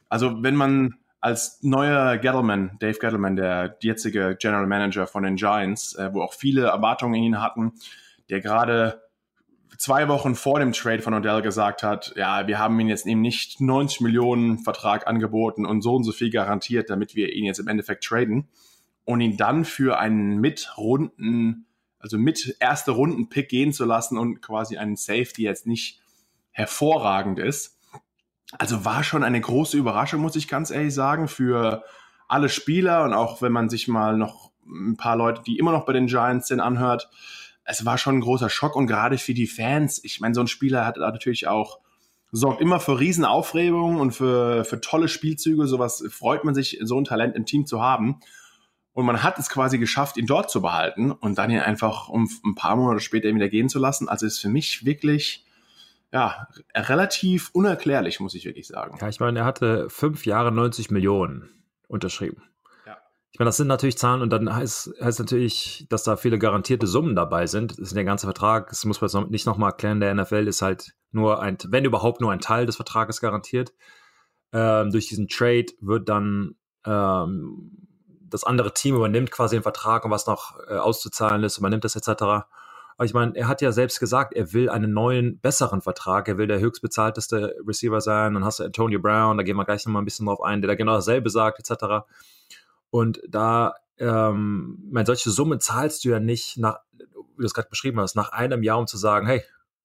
Also 0.10 0.44
wenn 0.44 0.56
man 0.56 0.96
als 1.22 1.60
neuer 1.62 2.18
Gettleman, 2.18 2.76
Dave 2.80 3.00
Gettleman, 3.00 3.38
der 3.38 3.78
jetzige 3.80 4.36
General 4.38 4.68
Manager 4.68 5.08
von 5.08 5.24
den 5.24 5.38
Giants, 5.38 5.96
äh, 5.96 6.14
wo 6.14 6.22
auch 6.22 6.34
viele 6.34 6.66
Erwartungen 6.66 7.14
in 7.14 7.24
ihn 7.24 7.42
hatten, 7.42 7.72
der 8.30 8.42
gerade 8.42 9.02
zwei 9.78 10.10
Wochen 10.10 10.36
vor 10.36 10.60
dem 10.60 10.74
Trade 10.74 11.02
von 11.02 11.14
Odell 11.14 11.42
gesagt 11.42 11.84
hat, 11.84 12.14
ja, 12.18 12.48
wir 12.48 12.60
haben 12.60 12.78
ihn 12.82 12.90
jetzt 12.90 13.08
eben 13.08 13.22
nicht 13.22 13.62
90 13.62 14.02
Millionen 14.02 14.60
Vertrag 14.60 15.08
angeboten 15.08 15.66
und 15.66 15.82
so 15.82 15.96
und 15.96 16.04
so 16.04 16.12
viel 16.12 16.32
garantiert, 16.32 16.90
damit 16.90 17.16
wir 17.16 17.32
ihn 17.32 17.46
jetzt 17.46 17.60
im 17.60 17.70
Endeffekt 17.70 18.04
traden 18.04 18.50
und 19.06 19.22
ihn 19.22 19.38
dann 19.38 19.66
für 19.66 19.98
einen 20.00 20.40
Mitrunden, 20.40 21.68
also 22.00 22.18
mit 22.18 22.58
erste 22.60 22.92
Runden-Pick 22.92 23.50
gehen 23.50 23.72
zu 23.72 23.86
lassen 23.86 24.18
und 24.18 24.42
quasi 24.42 24.78
einen 24.78 24.96
Safety 24.96 25.44
jetzt 25.44 25.68
nicht 25.68 26.02
hervorragend 26.52 27.40
ist. 27.40 27.80
Also 28.58 28.86
war 28.86 29.04
schon 29.04 29.24
eine 29.24 29.42
große 29.42 29.78
Überraschung, 29.78 30.22
muss 30.22 30.36
ich 30.36 30.48
ganz 30.48 30.72
ehrlich 30.72 30.94
sagen, 30.94 31.28
für 31.28 31.84
alle 32.28 32.50
Spieler 32.50 33.04
und 33.04 33.14
auch 33.14 33.42
wenn 33.42 33.52
man 33.52 33.70
sich 33.70 33.88
mal 33.88 34.18
noch 34.18 34.52
ein 34.66 34.98
paar 34.98 35.16
Leute, 35.16 35.42
die 35.46 35.58
immer 35.58 35.72
noch 35.72 35.86
bei 35.86 35.94
den 35.94 36.08
Giants 36.08 36.48
sind, 36.48 36.60
anhört, 36.60 37.10
es 37.66 37.86
war 37.86 37.98
schon 37.98 38.18
ein 38.18 38.22
großer 38.22 38.50
Schock 38.50 38.76
und 38.76 38.88
gerade 38.88 39.18
für 39.18 39.34
die 39.34 39.48
Fans, 39.48 40.04
ich 40.04 40.22
meine, 40.22 40.36
so 40.36 40.42
ein 40.42 40.48
Spieler 40.48 40.86
hat 40.86 40.98
natürlich 40.98 41.48
auch, 41.48 41.80
sorgt 42.32 42.62
immer 42.62 42.80
für 42.80 43.00
Riesenaufregung 43.00 44.00
und 44.00 44.12
für, 44.12 44.66
für 44.66 44.82
tolle 44.82 45.08
Spielzüge, 45.08 45.68
sowas 45.68 46.04
freut 46.10 46.44
man 46.44 46.54
sich, 46.54 46.80
so 46.84 47.00
ein 47.00 47.06
Talent 47.06 47.36
im 47.36 47.46
Team 47.46 47.66
zu 47.66 47.82
haben. 47.82 48.20
Und 48.96 49.06
man 49.06 49.24
hat 49.24 49.38
es 49.38 49.50
quasi 49.50 49.78
geschafft, 49.78 50.16
ihn 50.16 50.26
dort 50.26 50.50
zu 50.50 50.62
behalten 50.62 51.12
und 51.12 51.38
dann 51.38 51.52
ihn 51.52 51.60
einfach 51.60 52.08
um 52.08 52.30
ein 52.46 52.56
paar 52.56 52.78
Monate 52.78 53.02
später 53.02 53.28
wieder 53.28 53.50
gehen 53.50 53.68
zu 53.68 53.78
lassen. 53.78 54.08
Also 54.08 54.26
ist 54.26 54.40
für 54.40 54.48
mich 54.48 54.86
wirklich, 54.86 55.46
ja, 56.14 56.48
relativ 56.74 57.50
unerklärlich, 57.52 58.22
muss 58.22 58.36
ich 58.36 58.46
wirklich 58.46 58.68
sagen. 58.68 58.98
Ja, 59.02 59.10
ich 59.10 59.20
meine, 59.20 59.40
er 59.40 59.46
hatte 59.46 59.90
fünf 59.90 60.26
Jahre 60.26 60.54
90 60.54 60.92
Millionen 60.92 61.50
unterschrieben. 61.90 62.42
Ja. 62.86 62.96
Ich 63.34 63.40
meine, 63.40 63.50
das 63.50 63.58
sind 63.58 63.68
natürlich 63.68 63.98
Zahlen 63.98 64.22
und 64.22 64.30
dann 64.30 64.56
heißt, 64.56 64.94
heißt 65.02 65.20
natürlich, 65.20 65.88
dass 65.90 66.04
da 66.04 66.16
viele 66.16 66.40
garantierte 66.40 66.88
Summen 66.88 67.18
dabei 67.18 67.48
sind. 67.48 67.72
Das 67.72 67.80
ist 67.80 67.96
der 67.98 68.06
ganze 68.06 68.28
Vertrag, 68.28 68.70
das 68.70 68.86
muss 68.86 69.02
man 69.02 69.30
nicht 69.30 69.46
nochmal 69.46 69.72
erklären, 69.72 70.00
der 70.00 70.16
NFL 70.16 70.48
ist 70.48 70.62
halt 70.62 70.96
nur 71.12 71.42
ein, 71.42 71.58
wenn 71.68 71.84
überhaupt 71.84 72.22
nur 72.22 72.32
ein 72.32 72.40
Teil 72.40 72.66
des 72.66 72.78
Vertrages 72.78 73.20
garantiert. 73.20 73.74
Ähm, 74.54 74.90
durch 74.92 75.10
diesen 75.10 75.28
Trade 75.28 75.66
wird 75.82 76.08
dann 76.08 76.56
ähm, 76.86 77.85
das 78.30 78.44
andere 78.44 78.74
Team 78.74 78.96
übernimmt 78.96 79.32
quasi 79.32 79.56
den 79.56 79.64
Vertrag 79.64 80.06
und 80.06 80.12
was 80.12 80.28
noch 80.28 80.60
äh, 80.68 80.76
auszuzahlen 80.76 81.44
ist, 81.44 81.58
übernimmt 81.58 81.84
das 81.84 81.96
etc. 81.96 82.46
Aber 82.98 83.06
ich 83.06 83.14
meine, 83.14 83.36
er 83.36 83.48
hat 83.48 83.62
ja 83.62 83.72
selbst 83.72 84.00
gesagt, 84.00 84.34
er 84.34 84.54
will 84.54 84.70
einen 84.70 84.94
neuen, 84.94 85.40
besseren 85.40 85.82
Vertrag. 85.82 86.28
Er 86.28 86.38
will 86.38 86.48
der 86.48 86.60
höchstbezahlteste 86.60 87.56
Receiver 87.68 88.00
sein. 88.00 88.34
Dann 88.34 88.46
hast 88.46 88.60
du 88.60 88.64
Antonio 88.64 89.00
Brown, 89.00 89.38
da 89.38 89.44
gehen 89.44 89.58
wir 89.58 89.66
gleich 89.66 89.86
nochmal 89.86 90.02
ein 90.02 90.06
bisschen 90.06 90.26
drauf 90.26 90.42
ein, 90.42 90.62
der 90.62 90.70
da 90.70 90.76
genau 90.76 90.94
dasselbe 90.94 91.30
sagt, 91.30 91.60
etc. 91.60 92.06
Und 92.90 93.22
da, 93.28 93.76
ähm, 93.98 94.80
meine, 94.92 95.06
solche 95.06 95.30
Summen 95.30 95.60
zahlst 95.60 96.06
du 96.06 96.10
ja 96.10 96.20
nicht 96.20 96.58
nach, 96.58 96.80
wie 96.94 97.42
du 97.42 97.46
es 97.46 97.54
gerade 97.54 97.70
beschrieben 97.70 98.00
hast, 98.00 98.16
nach 98.16 98.30
einem 98.30 98.64
Jahr, 98.64 98.80
um 98.80 98.88
zu 98.88 98.98
sagen, 98.98 99.28
hey, 99.28 99.44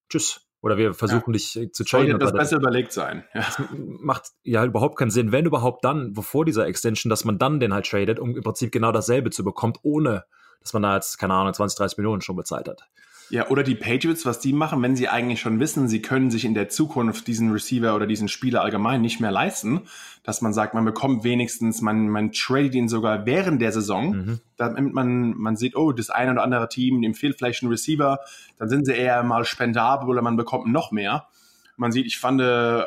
tschüss, 0.09 0.47
oder 0.63 0.77
wir 0.77 0.95
versuchen 0.95 1.33
ja. 1.33 1.39
dich 1.39 1.57
äh, 1.57 1.73
zu 1.73 1.85
traden. 1.85 2.11
Sollte 2.11 2.25
das 2.25 2.33
besser 2.33 2.57
überlegt 2.57 2.93
sein. 2.93 3.25
Ja. 3.35 3.41
Das 3.41 3.63
macht 3.71 4.31
ja 4.43 4.65
überhaupt 4.65 4.99
keinen 4.99 5.11
Sinn, 5.11 5.33
wenn 5.33 5.47
überhaupt 5.47 5.85
dann, 5.85 6.13
bevor 6.13 6.45
dieser 6.45 6.67
Extension, 6.67 7.11
dass 7.11 7.25
man 7.25 7.39
dann 7.39 7.61
den 7.61 7.73
halt 7.73 7.87
tradet, 7.87 8.19
um 8.19 8.37
im 8.37 8.43
Prinzip 8.43 8.73
genau 8.73 8.93
dasselbe 8.93 9.31
zu 9.31 9.45
bekommen, 9.45 9.75
ohne 9.83 10.25
dass 10.61 10.73
man 10.73 10.83
da 10.83 10.95
jetzt, 10.95 11.19
keine 11.19 11.35
Ahnung, 11.35 11.55
20, 11.55 11.79
30 11.79 11.99
Millionen 11.99 12.21
schon 12.21 12.37
bezahlt 12.37 12.69
hat. 12.69 12.83
Ja, 13.31 13.49
oder 13.49 13.63
die 13.63 13.77
Patriots, 13.77 14.27
was 14.27 14.41
die 14.41 14.53
machen, 14.53 14.83
wenn 14.83 14.97
sie 14.97 15.09
eigentlich 15.09 15.41
schon 15.41 15.61
wissen, 15.61 15.89
sie 15.89 16.03
können 16.03 16.31
sich 16.31 16.45
in 16.45 16.55
der 16.55 16.69
Zukunft 16.69 17.29
diesen 17.29 17.53
Receiver 17.53 17.95
oder 17.95 18.09
diesen 18.09 18.27
Spieler 18.27 18.63
allgemein 18.63 19.01
nicht 19.01 19.21
mehr 19.21 19.31
leisten, 19.31 19.83
dass 20.25 20.43
man 20.43 20.53
sagt, 20.53 20.75
man 20.75 20.85
bekommt 20.85 21.23
wenigstens, 21.23 21.81
man, 21.81 22.09
man 22.09 22.33
tradet 22.33 22.75
ihn 22.75 22.89
sogar 22.89 23.27
während 23.27 23.63
der 23.63 23.71
Saison, 23.71 24.11
mhm. 24.11 24.41
damit 24.57 24.93
man, 24.93 25.37
man 25.37 25.57
sieht, 25.57 25.77
oh, 25.77 25.93
das 25.93 26.11
eine 26.11 26.33
oder 26.33 26.43
andere 26.43 26.69
Team 26.69 27.01
dem 27.03 27.15
fehlt 27.15 27.39
vielleicht 27.39 27.63
ein 27.63 27.69
Receiver, 27.69 28.19
dann 28.59 28.69
sind 28.69 28.85
sie 28.85 28.95
eher 28.95 29.23
mal 29.23 29.45
spendabel 29.45 30.09
oder 30.09 30.23
man 30.23 30.37
bekommt 30.37 30.67
noch 30.67 30.91
mehr. 30.91 31.29
Man 31.77 31.93
sieht, 31.93 32.07
ich 32.07 32.19
fand, 32.19 32.41
äh, 32.41 32.83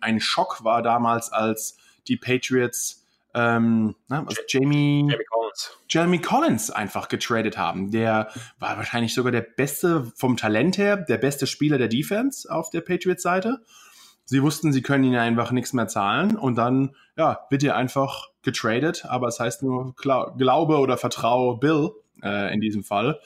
ein 0.00 0.20
Schock 0.20 0.64
war 0.64 0.82
damals, 0.82 1.32
als 1.32 1.76
die 2.08 2.16
Patriots 2.16 3.01
ähm, 3.34 3.94
na, 4.08 4.26
was, 4.26 4.36
Jamie, 4.48 5.08
Jamie 5.10 5.24
Collins. 5.30 5.78
Jeremy 5.88 6.18
Collins 6.20 6.70
einfach 6.70 7.08
getradet 7.08 7.56
haben. 7.56 7.90
Der 7.90 8.28
war 8.58 8.76
wahrscheinlich 8.76 9.14
sogar 9.14 9.32
der 9.32 9.42
beste 9.42 10.12
vom 10.16 10.36
Talent 10.36 10.78
her, 10.78 10.96
der 10.96 11.18
beste 11.18 11.46
Spieler 11.46 11.78
der 11.78 11.88
Defense 11.88 12.50
auf 12.50 12.70
der 12.70 12.82
Patriots-Seite. 12.82 13.62
Sie 14.24 14.42
wussten, 14.42 14.72
sie 14.72 14.82
können 14.82 15.04
ihn 15.04 15.16
einfach 15.16 15.50
nichts 15.50 15.72
mehr 15.72 15.88
zahlen 15.88 16.36
und 16.36 16.56
dann 16.56 16.94
ja, 17.16 17.40
wird 17.50 17.64
er 17.64 17.76
einfach 17.76 18.28
getradet, 18.42 19.04
aber 19.06 19.28
es 19.28 19.40
heißt 19.40 19.62
nur 19.62 19.94
Glaube 19.96 20.78
oder 20.78 20.96
Vertraue 20.96 21.58
Bill 21.58 21.90
äh, 22.22 22.52
in 22.52 22.60
diesem 22.60 22.84
Fall. 22.84 23.20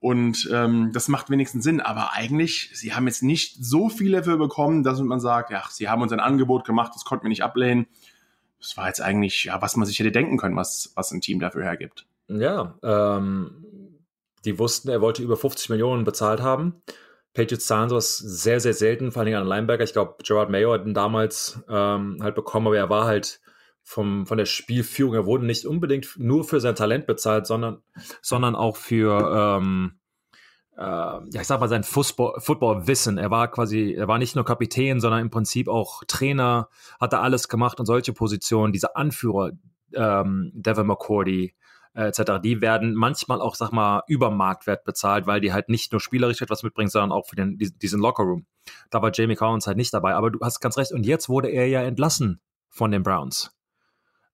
Und 0.00 0.48
ähm, 0.52 0.90
das 0.92 1.06
macht 1.06 1.30
wenigstens 1.30 1.62
Sinn. 1.62 1.80
Aber 1.80 2.12
eigentlich, 2.12 2.70
sie 2.74 2.92
haben 2.92 3.06
jetzt 3.06 3.22
nicht 3.22 3.64
so 3.64 3.88
viel 3.88 4.10
dafür 4.10 4.36
bekommen, 4.36 4.82
dass 4.82 4.98
man 5.00 5.20
sagt, 5.20 5.50
ja, 5.50 5.62
sie 5.70 5.88
haben 5.88 6.02
uns 6.02 6.10
ein 6.10 6.18
Angebot 6.18 6.64
gemacht, 6.64 6.92
das 6.94 7.04
konnten 7.04 7.24
wir 7.24 7.28
nicht 7.28 7.44
ablehnen 7.44 7.86
das 8.62 8.76
war 8.76 8.86
jetzt 8.86 9.02
eigentlich, 9.02 9.44
ja, 9.44 9.60
was 9.60 9.76
man 9.76 9.86
sich 9.86 9.98
hätte 9.98 10.12
denken 10.12 10.38
können, 10.38 10.56
was, 10.56 10.92
was 10.94 11.10
ein 11.10 11.20
Team 11.20 11.40
dafür 11.40 11.64
hergibt. 11.64 12.06
Ja, 12.28 12.78
ähm, 12.82 13.98
die 14.44 14.58
wussten, 14.58 14.88
er 14.88 15.00
wollte 15.00 15.22
über 15.22 15.36
50 15.36 15.68
Millionen 15.68 16.04
bezahlt 16.04 16.40
haben. 16.40 16.82
Patriots 17.34 17.66
zahlen 17.66 17.88
sowas 17.88 18.18
sehr, 18.18 18.60
sehr 18.60 18.74
selten, 18.74 19.10
vor 19.10 19.22
allem 19.22 19.34
an 19.34 19.46
Linebacker. 19.46 19.84
Ich 19.84 19.92
glaube, 19.92 20.16
Gerard 20.22 20.50
Mayo 20.50 20.72
hat 20.72 20.86
ihn 20.86 20.94
damals 20.94 21.60
ähm, 21.68 22.18
halt 22.20 22.34
bekommen, 22.34 22.68
aber 22.68 22.76
er 22.76 22.90
war 22.90 23.06
halt 23.06 23.40
vom, 23.82 24.26
von 24.26 24.38
der 24.38 24.46
Spielführung, 24.46 25.14
er 25.14 25.26
wurde 25.26 25.44
nicht 25.44 25.66
unbedingt 25.66 26.14
nur 26.16 26.44
für 26.44 26.60
sein 26.60 26.76
Talent 26.76 27.06
bezahlt, 27.06 27.46
sondern, 27.46 27.82
sondern 28.20 28.54
auch 28.54 28.76
für, 28.76 29.58
ähm, 29.60 29.94
äh, 29.94 30.01
ja, 30.76 31.22
ich 31.34 31.46
sag 31.46 31.60
mal, 31.60 31.68
sein 31.68 31.84
Football-Wissen. 31.84 33.18
Er 33.18 33.30
war 33.30 33.48
quasi, 33.48 33.92
er 33.92 34.08
war 34.08 34.18
nicht 34.18 34.34
nur 34.34 34.44
Kapitän, 34.44 35.00
sondern 35.00 35.20
im 35.20 35.30
Prinzip 35.30 35.68
auch 35.68 36.02
Trainer, 36.06 36.68
hat 37.00 37.12
er 37.12 37.22
alles 37.22 37.48
gemacht 37.48 37.78
und 37.78 37.86
solche 37.86 38.12
Positionen, 38.12 38.72
diese 38.72 38.96
Anführer, 38.96 39.50
ähm, 39.94 40.50
Devin 40.54 40.86
McCourty, 40.86 41.54
äh, 41.94 42.04
etc., 42.04 42.40
die 42.42 42.60
werden 42.60 42.94
manchmal 42.94 43.40
auch, 43.40 43.54
sag 43.54 43.70
mal, 43.72 44.02
über 44.06 44.30
Marktwert 44.30 44.84
bezahlt, 44.84 45.26
weil 45.26 45.40
die 45.40 45.52
halt 45.52 45.68
nicht 45.68 45.92
nur 45.92 46.00
spielerisch 46.00 46.40
etwas 46.40 46.62
mitbringen, 46.62 46.88
sondern 46.88 47.12
auch 47.12 47.26
für 47.26 47.36
den, 47.36 47.58
diesen 47.58 48.00
Lockerroom. 48.00 48.46
Da 48.90 49.02
war 49.02 49.10
Jamie 49.12 49.36
Collins 49.36 49.66
halt 49.66 49.76
nicht 49.76 49.92
dabei. 49.92 50.14
Aber 50.14 50.30
du 50.30 50.38
hast 50.40 50.60
ganz 50.60 50.78
recht. 50.78 50.92
Und 50.92 51.04
jetzt 51.04 51.28
wurde 51.28 51.48
er 51.48 51.68
ja 51.68 51.82
entlassen 51.82 52.40
von 52.68 52.90
den 52.90 53.02
Browns. 53.02 53.54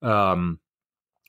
Ähm, 0.03 0.61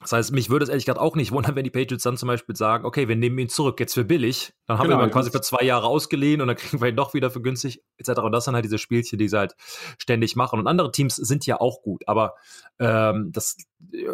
das 0.01 0.13
heißt, 0.13 0.31
mich 0.31 0.49
würde 0.49 0.63
es 0.63 0.69
ehrlich 0.69 0.85
gesagt 0.85 0.99
auch 0.99 1.15
nicht 1.17 1.31
wundern, 1.33 1.55
wenn 1.55 1.65
die 1.65 1.69
Patriots 1.69 2.03
dann 2.03 2.15
zum 2.15 2.27
Beispiel 2.27 2.55
sagen, 2.55 2.85
okay, 2.85 3.09
wir 3.09 3.17
nehmen 3.17 3.37
ihn 3.37 3.49
zurück, 3.49 3.81
jetzt 3.81 3.93
für 3.93 4.05
billig. 4.05 4.53
Dann 4.65 4.77
haben 4.77 4.87
genau, 4.87 4.99
wir 4.99 5.05
ihn 5.05 5.11
quasi 5.11 5.29
für 5.29 5.41
zwei 5.41 5.65
Jahre 5.65 5.87
ausgeliehen 5.87 6.39
und 6.39 6.47
dann 6.47 6.55
kriegen 6.55 6.81
wir 6.81 6.87
ihn 6.87 6.95
doch 6.95 7.13
wieder 7.13 7.29
für 7.29 7.41
günstig, 7.41 7.83
etc. 7.97 8.21
Und 8.21 8.31
das 8.31 8.45
sind 8.45 8.55
halt 8.55 8.63
diese 8.63 8.77
Spielchen, 8.77 9.19
die 9.19 9.27
sie 9.27 9.37
halt 9.37 9.55
ständig 9.97 10.37
machen. 10.37 10.57
Und 10.57 10.67
andere 10.67 10.91
Teams 10.91 11.17
sind 11.17 11.45
ja 11.45 11.59
auch 11.59 11.81
gut, 11.81 12.07
aber 12.07 12.35
ähm, 12.79 13.31
das, 13.33 13.57
äh, 13.91 14.05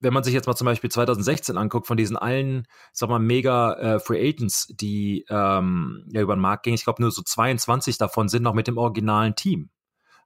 wenn 0.00 0.14
man 0.14 0.24
sich 0.24 0.32
jetzt 0.32 0.46
mal 0.46 0.56
zum 0.56 0.64
Beispiel 0.64 0.90
2016 0.90 1.58
anguckt, 1.58 1.86
von 1.86 1.98
diesen 1.98 2.16
allen, 2.16 2.66
sag 2.94 3.10
mal, 3.10 3.18
mega 3.18 3.74
äh, 3.74 4.00
Free 4.00 4.26
Agents, 4.26 4.66
die 4.68 5.26
ähm, 5.28 6.06
ja 6.10 6.22
über 6.22 6.36
den 6.36 6.40
Markt 6.40 6.62
gingen, 6.62 6.76
ich 6.76 6.84
glaube 6.84 7.02
nur 7.02 7.10
so 7.10 7.20
22 7.20 7.98
davon 7.98 8.30
sind 8.30 8.44
noch 8.44 8.54
mit 8.54 8.66
dem 8.66 8.78
originalen 8.78 9.34
Team. 9.34 9.68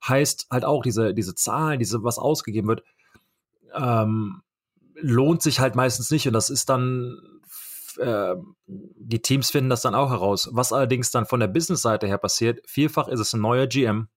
Heißt 0.06 0.46
halt 0.48 0.64
auch, 0.64 0.84
diese, 0.84 1.12
diese 1.12 1.34
Zahlen, 1.34 1.80
diese, 1.80 2.04
was 2.04 2.18
ausgegeben 2.20 2.68
wird, 2.68 2.84
ähm, 3.74 4.42
lohnt 5.04 5.42
sich 5.42 5.60
halt 5.60 5.74
meistens 5.74 6.10
nicht 6.10 6.26
und 6.26 6.32
das 6.32 6.48
ist 6.48 6.70
dann, 6.70 7.20
äh, 7.98 8.34
die 8.66 9.20
Teams 9.20 9.50
finden 9.50 9.68
das 9.68 9.82
dann 9.82 9.94
auch 9.94 10.10
heraus. 10.10 10.48
Was 10.52 10.72
allerdings 10.72 11.10
dann 11.10 11.26
von 11.26 11.40
der 11.40 11.48
Business-Seite 11.48 12.06
her 12.06 12.18
passiert, 12.18 12.60
vielfach 12.66 13.08
ist 13.08 13.20
es 13.20 13.34
ein 13.34 13.42
neuer 13.42 13.66
GM 13.66 14.08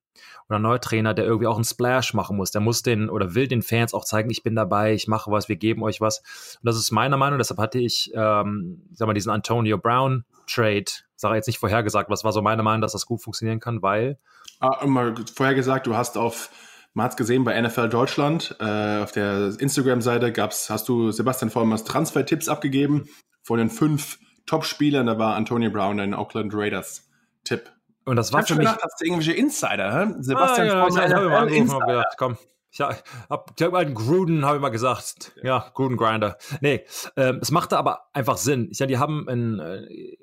oder 0.47 0.59
ein 0.59 0.61
neuer 0.61 0.79
Trainer, 0.79 1.13
der 1.13 1.25
irgendwie 1.25 1.47
auch 1.47 1.55
einen 1.55 1.65
Splash 1.65 2.13
machen 2.13 2.37
muss. 2.37 2.51
Der 2.51 2.61
muss 2.61 2.83
den 2.83 3.09
oder 3.09 3.35
will 3.35 3.49
den 3.49 3.61
Fans 3.61 3.93
auch 3.93 4.05
zeigen, 4.05 4.29
ich 4.29 4.43
bin 4.43 4.55
dabei, 4.55 4.93
ich 4.93 5.09
mache 5.09 5.29
was, 5.29 5.49
wir 5.49 5.57
geben 5.57 5.83
euch 5.83 5.99
was. 5.99 6.19
Und 6.19 6.65
das 6.65 6.77
ist 6.77 6.91
meiner 6.91 7.17
Meinung, 7.17 7.37
deshalb 7.37 7.59
hatte 7.59 7.79
ich, 7.79 8.11
ähm, 8.15 8.87
sag 8.93 9.07
mal, 9.07 9.13
diesen 9.13 9.31
Antonio 9.31 9.77
Brown 9.77 10.23
Trade, 10.49 10.85
sage 11.17 11.35
jetzt 11.35 11.47
nicht 11.47 11.59
vorhergesagt, 11.59 12.09
was 12.09 12.23
war 12.23 12.31
so 12.31 12.41
meine 12.41 12.63
Meinung, 12.63 12.81
dass 12.81 12.93
das 12.93 13.05
gut 13.05 13.21
funktionieren 13.21 13.59
kann, 13.59 13.81
weil. 13.81 14.17
Ah, 14.61 14.79
immer 14.81 15.13
vorhergesagt, 15.35 15.85
du 15.85 15.95
hast 15.95 16.17
auf 16.17 16.49
man 16.97 17.03
hat 17.03 17.11
es 17.11 17.17
gesehen 17.17 17.43
bei 17.43 17.61
NFL 17.61 17.89
Deutschland. 17.89 18.55
Äh, 18.59 19.03
auf 19.03 19.11
der 19.11 19.53
Instagram-Seite 19.59 20.33
gab's, 20.33 20.71
hast 20.71 20.89
du 20.89 21.11
Sebastian 21.11 21.51
Vollmers 21.51 21.83
Transfer-Tipps 21.83 22.49
abgegeben. 22.49 23.07
Von 23.43 23.59
den 23.59 23.69
fünf 23.69 24.17
Top-Spielern, 24.47 25.05
da 25.05 25.19
war 25.19 25.35
Antonio 25.35 25.69
Brown 25.69 25.99
ein 25.99 26.15
Oakland 26.15 26.55
Raiders-Tipp. 26.55 27.71
Und 28.05 28.15
das 28.15 28.33
war 28.33 28.41
ich 28.41 28.47
für 28.47 28.55
mich. 28.55 28.65
Gedacht, 28.65 28.81
hast 28.83 28.99
du 28.99 29.05
irgendwelche 29.05 29.33
Insider, 29.33 29.93
hä? 29.93 30.15
Sebastian 30.21 30.69
ah, 30.69 30.73
ja, 30.73 30.89
Vollmer. 30.89 31.47
Ich, 31.47 31.61
habe 31.69 31.75
und 31.75 31.85
gedacht, 31.85 32.15
komm. 32.17 32.37
Ich 32.71 32.81
habe 32.81 32.97
hab 33.29 33.73
einen 33.75 33.93
Gruden, 33.93 34.43
habe 34.43 34.57
ich 34.57 34.61
mal 34.61 34.69
gesagt. 34.69 35.33
Ja, 35.43 35.69
Gruden 35.75 35.97
Grinder. 35.97 36.39
Nee, 36.61 36.83
ähm, 37.15 37.37
es 37.43 37.51
machte 37.51 37.77
aber 37.77 38.07
einfach 38.13 38.37
Sinn. 38.37 38.69
Ich, 38.71 38.79
ja, 38.79 38.87
die 38.87 38.97
haben 38.97 39.29
ein, 39.29 39.59
äh, 39.59 40.17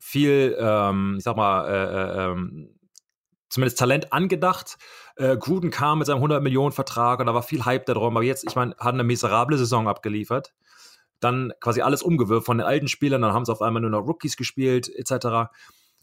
viel, 0.00 0.56
ähm, 0.58 1.14
ich 1.18 1.24
sag 1.24 1.36
mal, 1.36 1.68
äh, 1.68 2.24
äh, 2.24 2.32
ähm, 2.32 2.74
zumindest 3.52 3.78
Talent 3.78 4.12
angedacht. 4.12 4.78
Äh, 5.16 5.36
Gruden 5.36 5.70
kam 5.70 5.98
mit 5.98 6.06
seinem 6.06 6.16
100 6.16 6.42
Millionen 6.42 6.72
Vertrag 6.72 7.20
und 7.20 7.26
da 7.26 7.34
war 7.34 7.42
viel 7.42 7.64
Hype 7.64 7.86
darum. 7.86 8.16
Aber 8.16 8.24
jetzt, 8.24 8.44
ich 8.48 8.56
meine, 8.56 8.74
hat 8.78 8.94
eine 8.94 9.04
miserable 9.04 9.58
Saison 9.58 9.88
abgeliefert. 9.88 10.52
Dann 11.20 11.52
quasi 11.60 11.82
alles 11.82 12.02
umgewirft 12.02 12.46
von 12.46 12.58
den 12.58 12.66
alten 12.66 12.88
Spielern. 12.88 13.22
Dann 13.22 13.32
haben 13.32 13.44
sie 13.44 13.52
auf 13.52 13.62
einmal 13.62 13.82
nur 13.82 13.90
noch 13.90 14.06
Rookies 14.06 14.36
gespielt, 14.36 14.88
etc. 14.88 15.52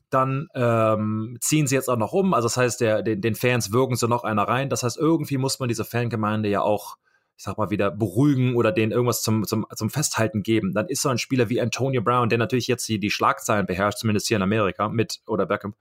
Dann 0.09 0.47
ähm, 0.55 1.37
ziehen 1.41 1.67
sie 1.67 1.75
jetzt 1.75 1.89
auch 1.89 1.97
noch 1.97 2.13
um. 2.13 2.33
Also 2.33 2.47
das 2.47 2.57
heißt, 2.57 2.81
der, 2.81 3.01
den, 3.01 3.21
den 3.21 3.35
Fans 3.35 3.71
wirken 3.71 3.95
so 3.95 4.07
noch 4.07 4.23
einer 4.23 4.43
rein. 4.43 4.69
Das 4.69 4.83
heißt, 4.83 4.97
irgendwie 4.97 5.37
muss 5.37 5.59
man 5.59 5.69
diese 5.69 5.85
Fangemeinde 5.85 6.49
ja 6.49 6.61
auch 6.61 6.97
ich 7.39 7.45
sag 7.45 7.57
mal, 7.57 7.69
wieder 7.69 7.89
beruhigen 7.89 8.57
oder 8.57 8.73
denen 8.73 8.91
irgendwas 8.91 9.21
zum, 9.21 9.47
zum, 9.47 9.65
zum 9.73 9.89
Festhalten 9.89 10.43
geben, 10.43 10.73
dann 10.73 10.87
ist 10.87 11.01
so 11.01 11.07
ein 11.07 11.17
Spieler 11.17 11.47
wie 11.47 11.61
Antonio 11.61 12.01
Brown, 12.01 12.27
der 12.27 12.37
natürlich 12.37 12.67
jetzt 12.67 12.85
die, 12.89 12.99
die 12.99 13.09
Schlagzeilen 13.09 13.65
beherrscht, 13.65 13.99
zumindest 13.99 14.27
hier 14.27 14.35
in 14.35 14.43
Amerika, 14.43 14.89
mit 14.89 15.21
oder 15.25 15.45
Beckham, 15.45 15.73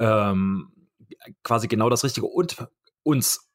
ähm, 0.00 0.72
quasi 1.42 1.68
genau 1.68 1.88
das 1.90 2.04
Richtige 2.04 2.26
und 2.26 2.56
uns 3.02 3.48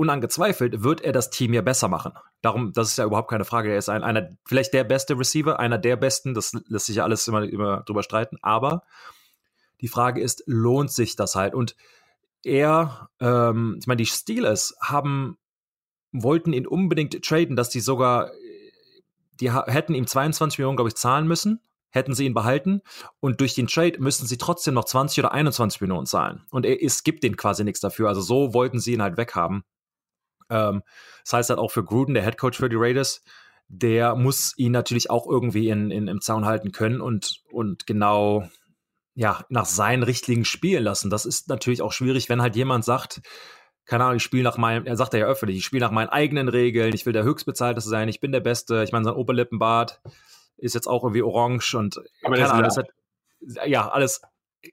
unangezweifelt 0.00 0.82
wird 0.82 1.02
er 1.02 1.12
das 1.12 1.28
Team 1.28 1.52
ja 1.52 1.60
besser 1.60 1.88
machen. 1.88 2.12
Darum, 2.40 2.72
das 2.72 2.88
ist 2.88 2.96
ja 2.96 3.04
überhaupt 3.04 3.28
keine 3.28 3.44
Frage. 3.44 3.70
Er 3.70 3.76
ist 3.76 3.90
ein, 3.90 4.02
einer, 4.02 4.30
vielleicht 4.46 4.72
der 4.72 4.84
beste 4.84 5.18
Receiver, 5.18 5.60
einer 5.60 5.76
der 5.76 5.96
besten, 5.96 6.32
das 6.32 6.52
lässt 6.68 6.86
sich 6.86 6.96
ja 6.96 7.04
alles 7.04 7.28
immer, 7.28 7.42
immer 7.42 7.82
drüber 7.82 8.02
streiten, 8.02 8.38
aber 8.40 8.84
die 9.82 9.88
Frage 9.88 10.22
ist, 10.22 10.42
lohnt 10.46 10.90
sich 10.90 11.16
das 11.16 11.34
halt? 11.34 11.54
Und 11.54 11.76
er, 12.42 13.10
ähm, 13.20 13.76
ich 13.78 13.86
meine, 13.86 13.98
die 13.98 14.06
Steelers 14.06 14.74
haben, 14.80 15.36
wollten 16.12 16.54
ihn 16.54 16.66
unbedingt 16.66 17.22
traden, 17.22 17.54
dass 17.56 17.68
die 17.68 17.80
sogar, 17.80 18.30
die 19.34 19.52
hätten 19.52 19.94
ihm 19.94 20.06
22 20.06 20.58
Millionen, 20.58 20.76
glaube 20.76 20.88
ich, 20.88 20.96
zahlen 20.96 21.28
müssen 21.28 21.60
hätten 21.90 22.14
sie 22.14 22.26
ihn 22.26 22.34
behalten 22.34 22.82
und 23.20 23.40
durch 23.40 23.54
den 23.54 23.66
Trade 23.66 23.98
müssten 23.98 24.26
sie 24.26 24.38
trotzdem 24.38 24.74
noch 24.74 24.84
20 24.84 25.18
oder 25.20 25.32
21 25.32 25.80
Millionen 25.80 26.06
zahlen. 26.06 26.44
Und 26.50 26.64
es 26.64 27.02
gibt 27.04 27.22
denen 27.22 27.36
quasi 27.36 27.64
nichts 27.64 27.80
dafür. 27.80 28.08
Also 28.08 28.20
so 28.20 28.54
wollten 28.54 28.78
sie 28.78 28.94
ihn 28.94 29.02
halt 29.02 29.16
weghaben. 29.16 29.64
Ähm, 30.48 30.82
das 31.24 31.32
heißt 31.32 31.50
halt 31.50 31.58
auch 31.58 31.70
für 31.70 31.84
Gruden, 31.84 32.14
der 32.14 32.24
Head 32.24 32.38
Coach 32.38 32.58
für 32.58 32.68
die 32.68 32.76
Raiders, 32.76 33.22
der 33.68 34.16
muss 34.16 34.54
ihn 34.56 34.72
natürlich 34.72 35.10
auch 35.10 35.26
irgendwie 35.28 35.68
in, 35.68 35.90
in, 35.90 36.08
im 36.08 36.20
Zaun 36.20 36.44
halten 36.44 36.72
können 36.72 37.00
und, 37.00 37.42
und 37.52 37.86
genau 37.86 38.48
ja, 39.14 39.44
nach 39.48 39.66
seinen 39.66 40.02
Richtlinien 40.02 40.44
spielen 40.44 40.84
lassen. 40.84 41.10
Das 41.10 41.26
ist 41.26 41.48
natürlich 41.48 41.82
auch 41.82 41.92
schwierig, 41.92 42.28
wenn 42.28 42.42
halt 42.42 42.56
jemand 42.56 42.84
sagt, 42.84 43.20
keine 43.84 44.04
Ahnung, 44.04 44.16
ich 44.16 44.22
spiele 44.22 44.44
nach 44.44 44.56
meinem, 44.56 44.86
er 44.86 44.96
sagt 44.96 45.14
ja 45.14 45.26
öffentlich, 45.26 45.58
ich 45.58 45.64
spiele 45.64 45.84
nach 45.84 45.90
meinen 45.90 46.08
eigenen 46.08 46.48
Regeln, 46.48 46.94
ich 46.94 47.06
will 47.06 47.12
der 47.12 47.24
Höchstbezahlte 47.24 47.80
sein, 47.80 48.08
ich 48.08 48.20
bin 48.20 48.32
der 48.32 48.40
Beste, 48.40 48.82
ich 48.84 48.92
meine, 48.92 49.04
sein 49.04 49.14
Oberlippenbart 49.14 50.00
ist 50.60 50.74
jetzt 50.74 50.86
auch 50.86 51.02
irgendwie 51.04 51.22
orange 51.22 51.74
und 51.74 52.00
Aber 52.22 52.36
keine 52.36 52.52
Ahnung, 52.52 52.70
hat, 52.76 52.88
ja, 53.66 53.88
alles. 53.88 54.22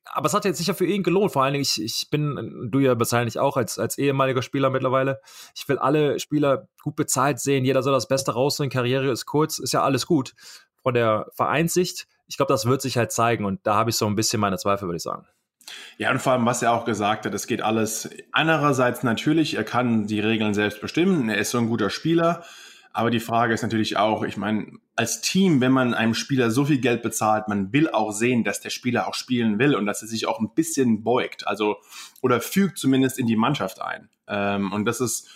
Aber 0.06 0.28
es 0.28 0.34
hat 0.34 0.44
jetzt 0.44 0.58
sicher 0.58 0.74
für 0.74 0.86
ihn 0.86 1.02
gelohnt. 1.02 1.32
Vor 1.32 1.44
allen 1.44 1.54
Dingen, 1.54 1.64
ich, 1.64 1.82
ich 1.82 2.10
bin, 2.10 2.68
du 2.70 2.80
ja 2.80 3.00
wahrscheinlich 3.00 3.40
auch 3.40 3.56
als, 3.56 3.80
als 3.80 3.98
ehemaliger 3.98 4.42
Spieler 4.42 4.70
mittlerweile. 4.70 5.22
Ich 5.56 5.68
will 5.70 5.78
alle 5.78 6.20
Spieler 6.20 6.68
gut 6.84 6.98
bezahlt 6.98 7.40
sehen. 7.40 7.64
Jeder 7.64 7.84
soll 7.84 7.94
das 7.94 8.10
Beste 8.10 8.34
rausholen. 8.34 8.70
Karriere 8.70 9.10
ist 9.10 9.26
kurz. 9.26 9.60
Ist 9.60 9.72
ja 9.72 9.84
alles 9.84 10.06
gut. 10.06 10.34
Von 10.84 10.94
der 10.94 11.28
Vereinssicht, 11.34 12.08
ich 12.28 12.36
glaube, 12.36 12.52
das 12.52 12.66
wird 12.66 12.82
sich 12.82 12.98
halt 12.98 13.14
zeigen. 13.14 13.46
Und 13.46 13.66
da 13.66 13.76
habe 13.76 13.90
ich 13.90 13.96
so 13.96 14.06
ein 14.08 14.16
bisschen 14.16 14.42
meine 14.42 14.58
Zweifel, 14.58 14.88
würde 14.90 14.98
ich 14.98 15.04
sagen. 15.04 15.26
Ja, 15.98 16.12
und 16.12 16.20
vor 16.20 16.34
allem, 16.34 16.46
was 16.46 16.62
er 16.62 16.74
auch 16.74 16.86
gesagt 16.86 17.26
hat, 17.26 17.34
es 17.34 17.48
geht 17.48 17.62
alles 17.62 18.10
andererseits 18.32 19.04
natürlich, 19.04 19.56
er 19.56 19.64
kann 19.64 20.08
die 20.08 20.20
Regeln 20.20 20.54
selbst 20.54 20.80
bestimmen, 20.82 21.30
er 21.30 21.38
ist 21.38 21.52
so 21.52 21.58
ein 21.58 21.68
guter 21.68 21.90
Spieler, 21.90 22.44
aber 22.98 23.12
die 23.12 23.20
Frage 23.20 23.54
ist 23.54 23.62
natürlich 23.62 23.96
auch, 23.96 24.24
ich 24.24 24.38
meine, 24.38 24.72
als 24.96 25.22
Team, 25.22 25.62
wenn 25.62 25.72
man 25.72 25.94
einem 25.94 26.16
Spieler 26.16 26.50
so 26.50 26.66
viel 26.66 26.80
Geld 26.80 27.04
bezahlt, 27.04 27.48
man 27.48 27.72
will 27.72 27.92
auch 27.92 28.12
sehen, 28.12 28.44
dass 28.44 28.60
der 28.60 28.72
Spieler 28.72 29.08
auch 29.08 29.14
spielen 29.14 29.60
will 29.60 29.76
und 29.76 29.86
dass 29.86 30.02
er 30.02 30.08
sich 30.08 30.26
auch 30.26 30.40
ein 30.40 30.56
bisschen 30.56 31.04
beugt, 31.04 31.46
also 31.46 31.78
oder 32.24 32.42
fügt 32.42 32.80
zumindest 32.80 33.20
in 33.20 33.28
die 33.28 33.36
Mannschaft 33.36 33.84
ein. 33.84 34.10
Ähm, 34.28 34.72
und 34.72 34.86
das 34.86 35.00
ist, 35.00 35.30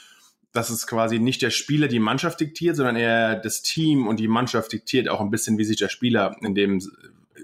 das 0.52 0.72
ist 0.72 0.88
quasi 0.88 1.20
nicht 1.20 1.44
der 1.44 1.52
Spieler 1.52 1.88
die 1.88 2.00
Mannschaft 2.00 2.40
diktiert, 2.40 2.78
sondern 2.78 2.96
eher 2.96 3.36
das 3.36 3.62
Team 3.62 4.08
und 4.08 4.20
die 4.20 4.28
Mannschaft 4.28 4.74
diktiert 4.74 5.08
auch 5.08 5.22
ein 5.22 5.30
bisschen, 5.30 5.60
wie 5.60 5.64
sich 5.64 5.78
der 5.78 5.90
Spieler 5.90 6.36
in 6.42 6.56
dem, 6.56 6.82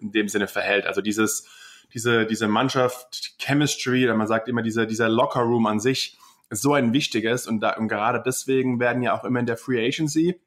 in 0.01 0.12
dem 0.13 0.30
Sinne 0.30 0.47
verhält. 0.47 0.88
Also 0.88 1.01
dieses, 1.01 1.47
diese, 1.93 2.25
diese 2.25 2.47
Mannschaft, 2.47 3.36
Chemistry, 3.38 4.12
man 4.15 4.25
sagt 4.25 4.47
immer 4.47 4.63
dieser, 4.63 4.88
dieser 4.88 5.10
Locker 5.10 5.41
Room 5.41 5.67
an 5.67 5.80
sich, 5.80 6.17
so 6.50 6.74
ein 6.74 6.94
wichtiges 6.94 7.48
und, 7.48 7.60
da, 7.60 7.76
und 7.76 7.88
gerade 7.88 8.22
deswegen 8.26 8.80
werden 8.80 9.02
ja 9.02 9.18
auch 9.18 9.24
immer 9.24 9.40
in 9.40 9.46
der 9.46 9.58
Free 9.58 9.86
Agency 9.86 10.40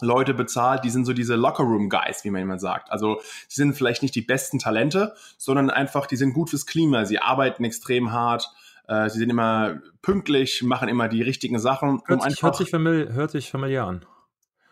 Leute 0.00 0.34
bezahlt, 0.34 0.84
die 0.84 0.90
sind 0.90 1.04
so 1.04 1.12
diese 1.12 1.36
Locker-Room-Guys, 1.36 2.24
wie 2.24 2.30
man 2.30 2.42
immer 2.42 2.58
sagt. 2.58 2.90
Also 2.90 3.20
sie 3.48 3.56
sind 3.62 3.74
vielleicht 3.74 4.02
nicht 4.02 4.14
die 4.14 4.22
besten 4.22 4.58
Talente, 4.58 5.14
sondern 5.38 5.70
einfach, 5.70 6.06
die 6.06 6.16
sind 6.16 6.32
gut 6.32 6.50
fürs 6.50 6.66
Klima. 6.66 7.04
Sie 7.04 7.20
arbeiten 7.20 7.64
extrem 7.64 8.12
hart, 8.12 8.50
äh, 8.88 9.08
sie 9.08 9.18
sind 9.18 9.30
immer 9.30 9.80
pünktlich, 10.02 10.62
machen 10.62 10.88
immer 10.88 11.08
die 11.08 11.22
richtigen 11.22 11.58
Sachen. 11.58 12.02
Hört, 12.06 12.24
um 12.24 12.30
sich, 12.30 12.42
hört, 12.42 12.56
sich, 12.56 12.70
famili 12.70 13.12
hört 13.12 13.30
sich 13.30 13.50
familiär 13.50 13.84
an. 13.84 14.04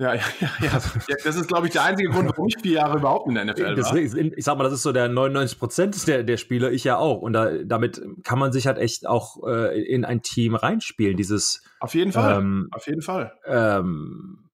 Ja, 0.02 0.14
ja, 0.14 0.22
ja, 0.40 0.50
ja. 0.60 0.80
Das 1.24 1.36
ist, 1.36 1.46
glaube 1.46 1.68
ich, 1.68 1.72
der 1.72 1.84
einzige 1.84 2.10
Grund, 2.10 2.28
warum 2.30 2.48
ich 2.48 2.56
vier 2.60 2.72
Jahre 2.72 2.98
überhaupt 2.98 3.28
in 3.28 3.36
der 3.36 3.44
NFL 3.44 3.76
war. 3.76 3.96
ich 3.96 4.44
sag 4.44 4.58
mal, 4.58 4.64
das 4.64 4.72
ist 4.72 4.82
so 4.82 4.90
der 4.90 5.08
99 5.08 5.58
Prozent 5.60 6.08
der, 6.08 6.24
der 6.24 6.36
Spieler, 6.38 6.72
ich 6.72 6.82
ja 6.82 6.96
auch. 6.96 7.22
Und 7.22 7.34
da, 7.34 7.52
damit 7.64 8.02
kann 8.24 8.40
man 8.40 8.50
sich 8.50 8.66
halt 8.66 8.78
echt 8.78 9.06
auch 9.06 9.46
äh, 9.46 9.80
in 9.80 10.04
ein 10.04 10.22
Team 10.22 10.56
reinspielen. 10.56 11.16
Dieses. 11.16 11.62
Auf 11.78 11.94
jeden 11.94 12.10
Fall. 12.10 12.40
Ähm, 12.40 12.68
auf 12.72 12.88
jeden 12.88 13.00
Fall. 13.00 13.32
Ähm, 13.46 14.50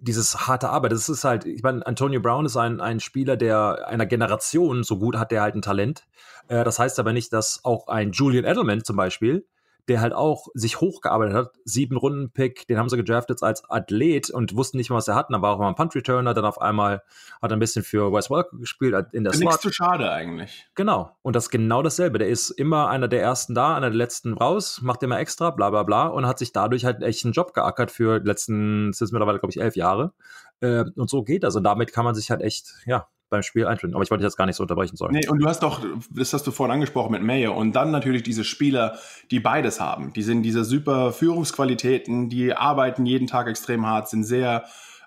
dieses 0.00 0.46
harte 0.46 0.68
Arbeit, 0.68 0.92
das 0.92 1.08
ist 1.08 1.24
halt, 1.24 1.44
ich 1.44 1.62
meine, 1.62 1.84
Antonio 1.84 2.20
Brown 2.20 2.46
ist 2.46 2.56
ein, 2.56 2.80
ein 2.80 3.00
Spieler, 3.00 3.36
der 3.36 3.88
einer 3.88 4.06
Generation, 4.06 4.84
so 4.84 4.98
gut 4.98 5.16
hat 5.16 5.32
der 5.32 5.42
halt 5.42 5.56
ein 5.56 5.62
Talent. 5.62 6.04
Äh, 6.46 6.62
das 6.62 6.78
heißt 6.78 7.00
aber 7.00 7.12
nicht, 7.12 7.32
dass 7.32 7.64
auch 7.64 7.88
ein 7.88 8.12
Julian 8.12 8.44
Edelman 8.44 8.84
zum 8.84 8.96
Beispiel, 8.96 9.44
der 9.88 10.00
halt 10.00 10.12
auch 10.12 10.48
sich 10.54 10.80
hochgearbeitet 10.80 11.34
hat. 11.34 11.52
Sieben 11.64 11.96
Runden 11.96 12.30
Pick, 12.30 12.66
den 12.66 12.78
haben 12.78 12.88
sie 12.88 12.96
gedraftet 12.96 13.42
als 13.42 13.68
Athlet 13.68 14.30
und 14.30 14.56
wussten 14.56 14.78
nicht 14.78 14.90
mal, 14.90 14.96
was 14.96 15.08
er 15.08 15.14
hat. 15.14 15.26
Dann 15.30 15.42
war 15.42 15.54
auch 15.54 15.58
mal 15.58 15.68
ein 15.68 15.74
Punt 15.74 15.94
Returner, 15.94 16.34
dann 16.34 16.44
auf 16.44 16.60
einmal 16.60 17.02
hat 17.42 17.50
er 17.50 17.56
ein 17.56 17.60
bisschen 17.60 17.84
für 17.84 18.12
Wes 18.12 18.30
Welker 18.30 18.56
gespielt 18.56 18.94
in 19.12 19.24
der 19.24 19.32
Slot. 19.32 19.44
Nichts 19.44 19.62
zu 19.62 19.72
schade 19.72 20.10
eigentlich. 20.10 20.66
Genau. 20.74 21.10
Und 21.22 21.36
das 21.36 21.44
ist 21.44 21.50
genau 21.50 21.82
dasselbe. 21.82 22.18
Der 22.18 22.28
ist 22.28 22.50
immer 22.50 22.88
einer 22.88 23.08
der 23.08 23.22
ersten 23.22 23.54
da, 23.54 23.76
einer 23.76 23.90
der 23.90 23.96
letzten 23.96 24.32
raus, 24.34 24.80
macht 24.82 25.02
immer 25.02 25.18
extra, 25.18 25.50
bla 25.50 25.70
bla 25.70 25.82
bla 25.82 26.06
und 26.06 26.26
hat 26.26 26.38
sich 26.38 26.52
dadurch 26.52 26.84
halt 26.84 27.02
echt 27.02 27.24
einen 27.24 27.32
Job 27.32 27.52
geackert 27.52 27.90
für 27.90 28.20
die 28.20 28.26
letzten, 28.26 28.90
ist 28.90 29.00
mittlerweile, 29.12 29.38
glaube 29.38 29.50
ich, 29.50 29.60
elf 29.60 29.76
Jahre. 29.76 30.12
Äh, 30.60 30.84
und 30.96 31.10
so 31.10 31.22
geht 31.22 31.44
das. 31.44 31.56
Und 31.56 31.64
damit 31.64 31.92
kann 31.92 32.04
man 32.04 32.14
sich 32.14 32.30
halt 32.30 32.40
echt, 32.40 32.74
ja, 32.86 33.08
beim 33.30 33.42
Spiel 33.42 33.66
eintritt. 33.66 33.94
Aber 33.94 34.02
ich 34.02 34.10
wollte 34.10 34.22
dich 34.22 34.28
jetzt 34.28 34.36
gar 34.36 34.46
nicht 34.46 34.56
so 34.56 34.62
unterbrechen 34.62 34.96
sollen. 34.96 35.12
Nee, 35.12 35.28
und 35.28 35.38
du 35.38 35.46
hast 35.46 35.62
doch, 35.62 35.84
das 36.10 36.32
hast 36.32 36.46
du 36.46 36.50
vorhin 36.50 36.74
angesprochen 36.74 37.12
mit 37.12 37.22
Mayer 37.22 37.54
und 37.54 37.72
dann 37.72 37.90
natürlich 37.90 38.22
diese 38.22 38.44
Spieler, 38.44 38.98
die 39.30 39.40
beides 39.40 39.80
haben. 39.80 40.12
Die 40.12 40.22
sind 40.22 40.42
diese 40.42 40.64
super 40.64 41.12
Führungsqualitäten, 41.12 42.28
die 42.28 42.54
arbeiten 42.54 43.06
jeden 43.06 43.26
Tag 43.26 43.48
extrem 43.48 43.86
hart, 43.86 44.08
sind 44.08 44.24
sehr 44.24 44.64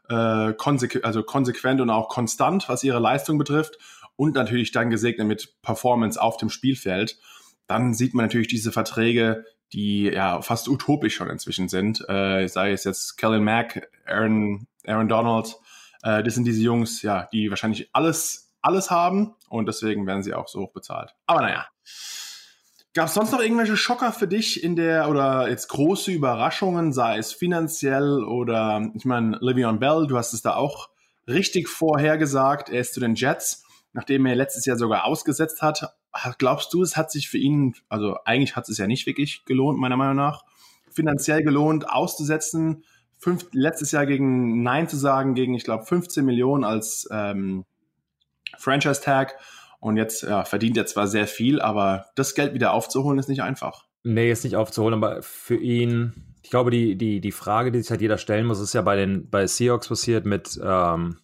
äh, 0.09 0.53
konsequ 0.53 0.99
also 1.03 1.23
konsequent 1.23 1.81
und 1.81 1.89
auch 1.89 2.09
konstant, 2.09 2.69
was 2.69 2.83
ihre 2.83 2.99
Leistung 2.99 3.37
betrifft 3.37 3.77
und 4.15 4.35
natürlich 4.35 4.71
dann 4.71 4.89
gesegnet 4.89 5.27
mit 5.27 5.61
Performance 5.61 6.21
auf 6.21 6.37
dem 6.37 6.49
Spielfeld. 6.49 7.19
Dann 7.67 7.93
sieht 7.93 8.13
man 8.13 8.25
natürlich 8.25 8.47
diese 8.47 8.71
Verträge, 8.71 9.45
die 9.73 10.03
ja 10.03 10.41
fast 10.41 10.69
utopisch 10.69 11.15
schon 11.15 11.29
inzwischen 11.29 11.67
sind. 11.67 12.07
Äh, 12.07 12.47
sei 12.47 12.71
es 12.71 12.83
jetzt 12.83 13.17
Kellen 13.17 13.43
Mack, 13.43 13.89
Aaron, 14.05 14.67
Aaron 14.85 15.09
Donald, 15.09 15.57
äh, 16.07 16.23
das 16.23 16.35
sind 16.35 16.45
diese 16.45 16.61
Jungs, 16.61 17.01
ja, 17.01 17.27
die 17.33 17.49
wahrscheinlich 17.49 17.89
alles, 17.91 18.53
alles 18.61 18.89
haben 18.89 19.35
und 19.49 19.67
deswegen 19.67 20.07
werden 20.07 20.23
sie 20.23 20.33
auch 20.33 20.47
so 20.47 20.61
hoch 20.61 20.71
bezahlt. 20.71 21.13
Aber 21.25 21.41
naja. 21.41 21.67
Gab 22.93 23.07
es 23.07 23.13
sonst 23.13 23.31
noch 23.31 23.41
irgendwelche 23.41 23.77
Schocker 23.77 24.11
für 24.11 24.27
dich 24.27 24.63
in 24.63 24.75
der 24.75 25.09
oder 25.09 25.49
jetzt 25.49 25.67
große 25.67 26.11
Überraschungen, 26.11 26.93
sei 26.93 27.17
es 27.17 27.31
finanziell 27.31 28.23
oder 28.23 28.89
ich 28.95 29.05
meine, 29.05 29.37
Livion 29.39 29.79
Bell, 29.79 30.07
du 30.07 30.17
hast 30.17 30.33
es 30.33 30.41
da 30.41 30.55
auch 30.55 30.89
richtig 31.27 31.67
vorhergesagt, 31.67 32.69
er 32.69 32.79
ist 32.79 32.93
zu 32.93 32.99
den 32.99 33.13
Jets, 33.13 33.65
nachdem 33.93 34.25
er 34.25 34.35
letztes 34.35 34.65
Jahr 34.65 34.77
sogar 34.77 35.03
ausgesetzt 35.05 35.61
hat. 35.61 35.93
Glaubst 36.39 36.73
du, 36.73 36.81
es 36.81 36.97
hat 36.97 37.11
sich 37.11 37.29
für 37.29 37.37
ihn, 37.37 37.75
also 37.89 38.17
eigentlich 38.25 38.55
hat 38.55 38.67
es 38.67 38.79
ja 38.79 38.87
nicht 38.87 39.05
wirklich 39.05 39.45
gelohnt, 39.45 39.77
meiner 39.77 39.97
Meinung 39.97 40.15
nach, 40.15 40.43
finanziell 40.89 41.43
gelohnt, 41.43 41.87
auszusetzen? 41.87 42.83
Fünf, 43.17 43.47
letztes 43.51 43.91
Jahr 43.91 44.05
gegen 44.05 44.63
Nein 44.63 44.87
zu 44.87 44.97
sagen, 44.97 45.33
gegen, 45.33 45.53
ich 45.53 45.63
glaube, 45.63 45.85
15 45.85 46.25
Millionen 46.25 46.63
als 46.63 47.07
ähm, 47.11 47.65
Franchise-Tag. 48.57 49.35
Und 49.79 49.97
jetzt 49.97 50.23
ja, 50.23 50.43
verdient 50.43 50.77
er 50.77 50.85
zwar 50.85 51.07
sehr 51.07 51.27
viel, 51.27 51.61
aber 51.61 52.07
das 52.15 52.33
Geld 52.33 52.53
wieder 52.53 52.73
aufzuholen 52.73 53.19
ist 53.19 53.29
nicht 53.29 53.43
einfach. 53.43 53.85
Nee, 54.03 54.31
ist 54.31 54.43
nicht 54.43 54.55
aufzuholen, 54.55 54.95
aber 54.95 55.21
für 55.21 55.57
ihn, 55.57 56.35
ich 56.41 56.49
glaube, 56.49 56.71
die, 56.71 56.97
die, 56.97 57.21
die 57.21 57.31
Frage, 57.31 57.71
die 57.71 57.81
sich 57.81 57.91
halt 57.91 58.01
jeder 58.01 58.17
stellen 58.17 58.47
muss, 58.47 58.59
ist 58.59 58.73
ja 58.73 58.81
bei 58.81 58.95
den 58.95 59.29
bei 59.29 59.45
Seahawks 59.45 59.87
passiert 59.87 60.25
mit 60.25 60.59
ähm, 60.63 61.19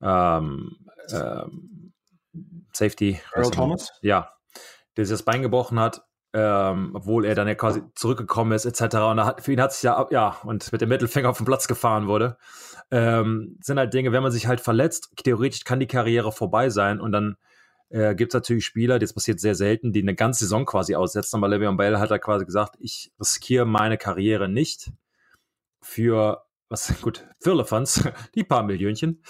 ähm, 0.00 0.76
ähm, 1.10 1.92
Safety. 2.72 3.20
Earl 3.34 3.50
Thomas? 3.50 3.92
Ja, 4.00 4.30
der 4.96 5.04
sich 5.04 5.12
das 5.12 5.24
Bein 5.24 5.42
gebrochen 5.42 5.78
hat 5.78 6.02
ähm, 6.34 6.90
obwohl 6.94 7.24
er 7.24 7.36
dann 7.36 7.46
ja 7.46 7.54
quasi 7.54 7.80
zurückgekommen 7.94 8.52
ist, 8.52 8.66
etc. 8.66 8.96
Und 8.96 9.24
hat, 9.24 9.40
für 9.40 9.52
ihn 9.52 9.60
hat 9.60 9.72
sich 9.72 9.84
ja, 9.84 10.06
ja, 10.10 10.36
und 10.42 10.70
mit 10.72 10.80
dem 10.80 10.88
Mittelfinger 10.88 11.30
auf 11.30 11.36
den 11.36 11.46
Platz 11.46 11.68
gefahren 11.68 12.08
wurde. 12.08 12.36
Ähm, 12.90 13.56
sind 13.62 13.78
halt 13.78 13.94
Dinge, 13.94 14.10
wenn 14.12 14.22
man 14.22 14.32
sich 14.32 14.48
halt 14.48 14.60
verletzt, 14.60 15.12
theoretisch 15.22 15.64
kann 15.64 15.80
die 15.80 15.86
Karriere 15.86 16.32
vorbei 16.32 16.70
sein 16.70 17.00
und 17.00 17.12
dann 17.12 17.36
äh, 17.88 18.16
gibt 18.16 18.32
es 18.32 18.34
natürlich 18.34 18.66
Spieler, 18.66 18.98
das 18.98 19.12
passiert 19.12 19.38
sehr 19.38 19.54
selten, 19.54 19.92
die 19.92 20.02
eine 20.02 20.16
ganze 20.16 20.44
Saison 20.44 20.66
quasi 20.66 20.96
aussetzen. 20.96 21.36
Aber 21.36 21.46
Le'Veon 21.46 21.76
Bell 21.76 21.98
hat 21.98 22.10
er 22.10 22.18
quasi 22.18 22.44
gesagt, 22.44 22.74
ich 22.80 23.12
riskiere 23.20 23.64
meine 23.64 23.96
Karriere 23.96 24.48
nicht 24.48 24.90
für 25.80 26.44
was 26.68 26.92
gut, 27.02 27.26
Firlefanz, 27.40 28.08
die 28.34 28.44
paar 28.44 28.62
Millionchen, 28.62 29.22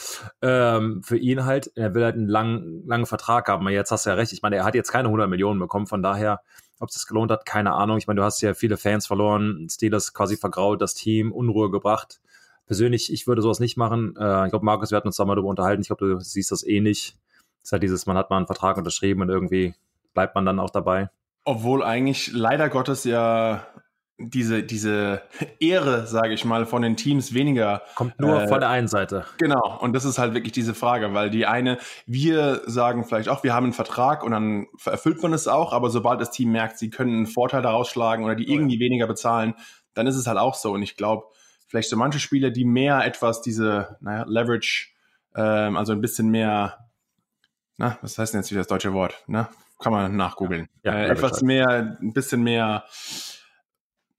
ähm, 0.42 1.02
für 1.02 1.16
ihn 1.16 1.44
halt, 1.44 1.72
er 1.74 1.94
will 1.94 2.04
halt 2.04 2.16
einen 2.16 2.28
langen, 2.28 2.86
langen 2.86 3.06
Vertrag 3.06 3.48
haben. 3.48 3.68
Jetzt 3.68 3.90
hast 3.90 4.06
du 4.06 4.10
ja 4.10 4.16
recht, 4.16 4.32
ich 4.32 4.42
meine, 4.42 4.56
er 4.56 4.64
hat 4.64 4.74
jetzt 4.74 4.90
keine 4.90 5.08
100 5.08 5.28
Millionen 5.28 5.60
bekommen, 5.60 5.86
von 5.86 6.02
daher 6.02 6.40
ob 6.80 6.88
es 6.88 6.94
das 6.94 7.06
gelohnt 7.06 7.30
hat, 7.30 7.46
keine 7.46 7.72
Ahnung. 7.72 7.98
Ich 7.98 8.06
meine, 8.06 8.18
du 8.18 8.24
hast 8.24 8.40
ja 8.40 8.54
viele 8.54 8.76
Fans 8.76 9.06
verloren, 9.06 9.68
Steelers 9.70 10.12
quasi 10.12 10.36
vergraut, 10.36 10.82
das 10.82 10.94
Team, 10.94 11.32
Unruhe 11.32 11.70
gebracht. 11.70 12.20
Persönlich, 12.66 13.12
ich 13.12 13.26
würde 13.26 13.42
sowas 13.42 13.60
nicht 13.60 13.76
machen. 13.76 14.14
Äh, 14.18 14.46
ich 14.46 14.50
glaube, 14.50 14.64
Markus, 14.64 14.90
wir 14.90 14.96
hatten 14.96 15.08
uns 15.08 15.16
da 15.16 15.24
mal 15.24 15.34
darüber 15.34 15.50
unterhalten. 15.50 15.82
Ich 15.82 15.88
glaube, 15.88 16.06
du 16.06 16.20
siehst 16.20 16.50
das 16.50 16.66
eh 16.66 16.80
nicht. 16.80 17.16
Es 17.62 17.68
ist 17.68 17.72
halt 17.72 17.82
dieses, 17.82 18.06
man 18.06 18.16
hat 18.16 18.30
mal 18.30 18.38
einen 18.38 18.46
Vertrag 18.46 18.76
unterschrieben 18.76 19.22
und 19.22 19.28
irgendwie 19.28 19.74
bleibt 20.14 20.34
man 20.34 20.44
dann 20.44 20.58
auch 20.58 20.70
dabei. 20.70 21.10
Obwohl 21.44 21.82
eigentlich 21.82 22.32
leider 22.32 22.68
Gottes 22.70 23.04
ja 23.04 23.66
diese, 24.18 24.62
diese 24.62 25.22
Ehre, 25.58 26.06
sage 26.06 26.34
ich 26.34 26.44
mal, 26.44 26.66
von 26.66 26.82
den 26.82 26.96
Teams 26.96 27.34
weniger. 27.34 27.82
Kommt 27.96 28.18
nur 28.20 28.42
äh, 28.42 28.48
von 28.48 28.60
der 28.60 28.68
einen 28.68 28.86
Seite. 28.86 29.24
Genau, 29.38 29.78
und 29.80 29.92
das 29.92 30.04
ist 30.04 30.18
halt 30.18 30.34
wirklich 30.34 30.52
diese 30.52 30.74
Frage, 30.74 31.14
weil 31.14 31.30
die 31.30 31.46
eine, 31.46 31.78
wir 32.06 32.62
sagen 32.66 33.04
vielleicht 33.04 33.28
auch, 33.28 33.42
wir 33.42 33.54
haben 33.54 33.64
einen 33.64 33.72
Vertrag 33.72 34.22
und 34.22 34.30
dann 34.30 34.66
erfüllt 34.84 35.22
man 35.22 35.32
es 35.32 35.48
auch, 35.48 35.72
aber 35.72 35.90
sobald 35.90 36.20
das 36.20 36.30
Team 36.30 36.52
merkt, 36.52 36.78
sie 36.78 36.90
können 36.90 37.14
einen 37.16 37.26
Vorteil 37.26 37.62
daraus 37.62 37.88
schlagen 37.88 38.24
oder 38.24 38.36
die 38.36 38.50
irgendwie 38.50 38.78
weniger 38.78 39.06
bezahlen, 39.06 39.54
dann 39.94 40.06
ist 40.06 40.16
es 40.16 40.26
halt 40.26 40.38
auch 40.38 40.54
so. 40.54 40.72
Und 40.72 40.82
ich 40.82 40.96
glaube, 40.96 41.24
vielleicht 41.66 41.88
so 41.88 41.96
manche 41.96 42.20
Spieler, 42.20 42.50
die 42.50 42.64
mehr 42.64 43.04
etwas 43.04 43.42
diese, 43.42 43.96
naja, 44.00 44.24
Leverage, 44.28 44.90
ähm, 45.34 45.76
also 45.76 45.92
ein 45.92 46.00
bisschen 46.00 46.30
mehr, 46.30 46.78
na, 47.78 47.98
was 48.00 48.16
heißt 48.16 48.32
denn 48.32 48.42
jetzt 48.42 48.52
wieder 48.52 48.60
das 48.60 48.68
deutsche 48.68 48.92
Wort, 48.92 49.24
ne? 49.26 49.48
Kann 49.80 49.92
man 49.92 50.16
nachgoogeln. 50.16 50.68
Ja, 50.84 50.94
äh, 50.94 51.08
etwas 51.08 51.42
mehr, 51.42 51.96
ein 52.00 52.12
bisschen 52.12 52.44
mehr 52.44 52.84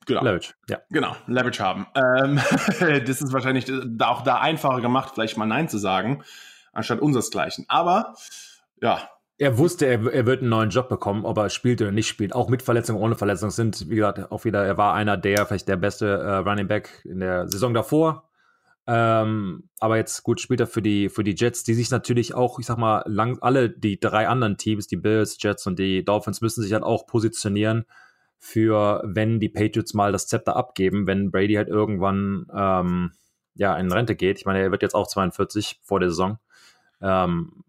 Genau. 0.05 0.23
Leverage, 0.23 0.53
ja. 0.69 0.79
Genau, 0.89 1.15
Leverage 1.27 1.63
haben. 1.63 1.87
Ähm, 1.95 2.39
das 3.05 3.21
ist 3.21 3.33
wahrscheinlich 3.33 3.71
auch 3.99 4.21
da 4.21 4.39
einfacher 4.39 4.81
gemacht, 4.81 5.11
vielleicht 5.15 5.37
mal 5.37 5.45
Nein 5.45 5.67
zu 5.67 5.77
sagen, 5.77 6.23
anstatt 6.73 6.99
unseresgleichen. 6.99 7.65
Aber 7.67 8.13
ja. 8.81 9.09
Er 9.37 9.57
wusste, 9.57 9.85
er, 9.85 10.13
er 10.13 10.25
wird 10.25 10.41
einen 10.41 10.49
neuen 10.49 10.69
Job 10.69 10.87
bekommen, 10.87 11.25
ob 11.25 11.37
er 11.37 11.49
spielt 11.49 11.81
oder 11.81 11.91
nicht 11.91 12.07
spielt. 12.07 12.33
Auch 12.33 12.47
mit 12.47 12.61
Verletzungen, 12.61 13.01
ohne 13.01 13.15
Verletzungen 13.15 13.51
sind, 13.51 13.89
wie 13.89 13.95
gesagt, 13.95 14.31
auch 14.31 14.45
wieder, 14.45 14.63
er 14.63 14.77
war 14.77 14.93
einer 14.93 15.17
der, 15.17 15.45
vielleicht 15.45 15.67
der 15.67 15.75
beste 15.75 16.07
äh, 16.07 16.35
Running 16.37 16.67
Back 16.67 17.01
in 17.03 17.19
der 17.19 17.47
Saison 17.47 17.73
davor. 17.73 18.29
Ähm, 18.87 19.67
aber 19.79 19.97
jetzt 19.97 20.23
gut 20.23 20.39
spielt 20.39 20.59
er 20.59 20.67
für 20.67 20.81
die, 20.81 21.09
für 21.09 21.23
die 21.23 21.35
Jets, 21.35 21.63
die 21.63 21.73
sich 21.73 21.89
natürlich 21.89 22.35
auch, 22.35 22.59
ich 22.59 22.67
sag 22.67 22.77
mal, 22.77 23.03
lang, 23.07 23.39
alle 23.41 23.69
die 23.69 23.99
drei 23.99 24.27
anderen 24.27 24.57
Teams, 24.57 24.87
die 24.87 24.95
Bills, 24.95 25.37
Jets 25.41 25.65
und 25.65 25.79
die 25.79 26.05
Dolphins, 26.05 26.41
müssen 26.41 26.61
sich 26.61 26.71
halt 26.71 26.83
auch 26.83 27.07
positionieren 27.07 27.85
für, 28.45 29.01
wenn 29.03 29.39
die 29.39 29.49
Patriots 29.49 29.95
mal 29.95 30.11
das 30.11 30.27
Zepter 30.27 30.55
abgeben, 30.55 31.07
wenn 31.07 31.31
Brady 31.31 31.55
halt 31.55 31.67
irgendwann 31.67 32.45
ähm, 32.55 33.11
ja, 33.55 33.75
in 33.75 33.91
Rente 33.91 34.15
geht. 34.15 34.37
Ich 34.37 34.45
meine, 34.45 34.59
er 34.59 34.69
wird 34.69 34.83
jetzt 34.83 34.93
auch 34.93 35.07
42 35.07 35.79
vor 35.81 35.99
der 35.99 36.09
Saison. 36.09 36.37
Ähm, 37.01 37.63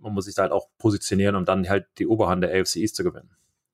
man 0.00 0.14
muss 0.14 0.26
sich 0.26 0.36
da 0.36 0.42
halt 0.42 0.52
auch 0.52 0.68
positionieren, 0.78 1.34
um 1.34 1.44
dann 1.44 1.68
halt 1.68 1.86
die 1.98 2.06
Oberhand 2.06 2.44
der 2.44 2.50
AFC 2.50 2.76
East 2.76 2.94
zu 2.94 3.02
gewinnen. 3.02 3.30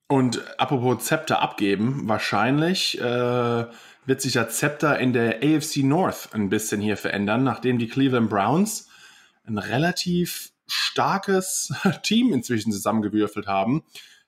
Und 0.07 0.41
apropos 0.59 1.05
Zepter 1.05 1.39
abgeben, 1.39 2.09
wahrscheinlich 2.09 2.99
äh, 2.99 3.65
wird 4.07 4.21
sich 4.21 4.33
der 4.33 4.49
Zepter 4.49 4.97
in 4.97 5.13
der 5.13 5.43
AFC 5.43 5.83
North 5.83 6.29
ein 6.33 6.49
bisschen 6.49 6.81
hier 6.81 6.97
verändern, 6.97 7.43
nachdem 7.43 7.77
die 7.77 7.87
Cleveland 7.87 8.27
Browns 8.27 8.89
ein 9.45 9.59
relativ 9.59 10.49
starkes 10.65 11.71
Team 12.01 12.33
inzwischen 12.33 12.71
zusammengewürfelt 12.71 13.45
haben. 13.45 13.83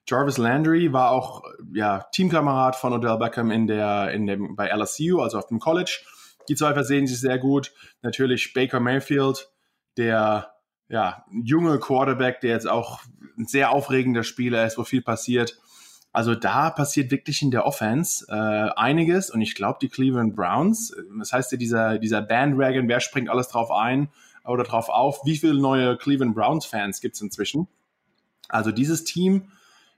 Jarvis 0.08 0.38
Landry 0.38 0.94
war 0.94 1.12
auch 1.12 1.44
ja, 1.74 2.06
Teamkamerad 2.12 2.76
von 2.76 2.94
Odell 2.94 3.18
Beckham 3.18 3.52
in 3.52 3.68
der, 3.68 4.12
in 4.12 4.26
dem, 4.28 4.56
bei 4.56 4.70
LSU, 4.70 5.22
also 5.22 5.38
auf 5.38 5.48
dem 5.48 5.60
College. 5.60 6.00
Die 6.50 6.56
zwei 6.56 6.74
versehen 6.74 7.08
sich 7.08 7.20
sehr 7.20 7.38
gut. 7.38 7.72
Natürlich 8.02 8.54
Baker 8.54 8.80
Mayfield, 8.80 9.50
der 9.98 10.54
ja, 10.90 11.26
junge 11.32 11.80
Quarterback, 11.80 12.42
der 12.42 12.52
jetzt 12.52 12.68
auch 12.68 13.02
ein 13.38 13.46
sehr 13.46 13.72
aufregender 13.72 14.24
Spieler 14.24 14.66
ist, 14.66 14.78
wo 14.78 14.84
viel 14.84 15.02
passiert. 15.02 15.58
Also 16.14 16.36
da 16.36 16.70
passiert 16.72 17.10
wirklich 17.12 17.42
in 17.42 17.52
der 17.52 17.66
Offense 17.66 18.26
äh, 18.28 18.34
einiges 18.78 19.30
und 19.30 19.40
ich 19.40 19.56
glaube, 19.56 19.80
die 19.82 19.88
Cleveland 19.88 20.36
Browns, 20.36 20.94
das 21.18 21.32
heißt 21.32 21.54
ja 21.54 21.58
dieser, 21.58 22.00
dieser 22.00 22.22
Bandwagon, 22.22 22.90
wer 22.90 23.00
springt 23.00 23.30
alles 23.30 23.48
drauf 23.48 23.72
ein 23.72 24.10
oder 24.44 24.64
drauf 24.64 24.90
auf, 24.90 25.22
wie 25.24 25.38
viele 25.38 25.54
neue 25.54 25.96
Cleveland 25.96 26.36
Browns 26.36 26.66
Fans 26.66 27.00
gibt 27.00 27.16
es 27.16 27.22
inzwischen? 27.22 27.70
Also 28.50 28.72
dieses 28.74 29.06
Team 29.06 29.52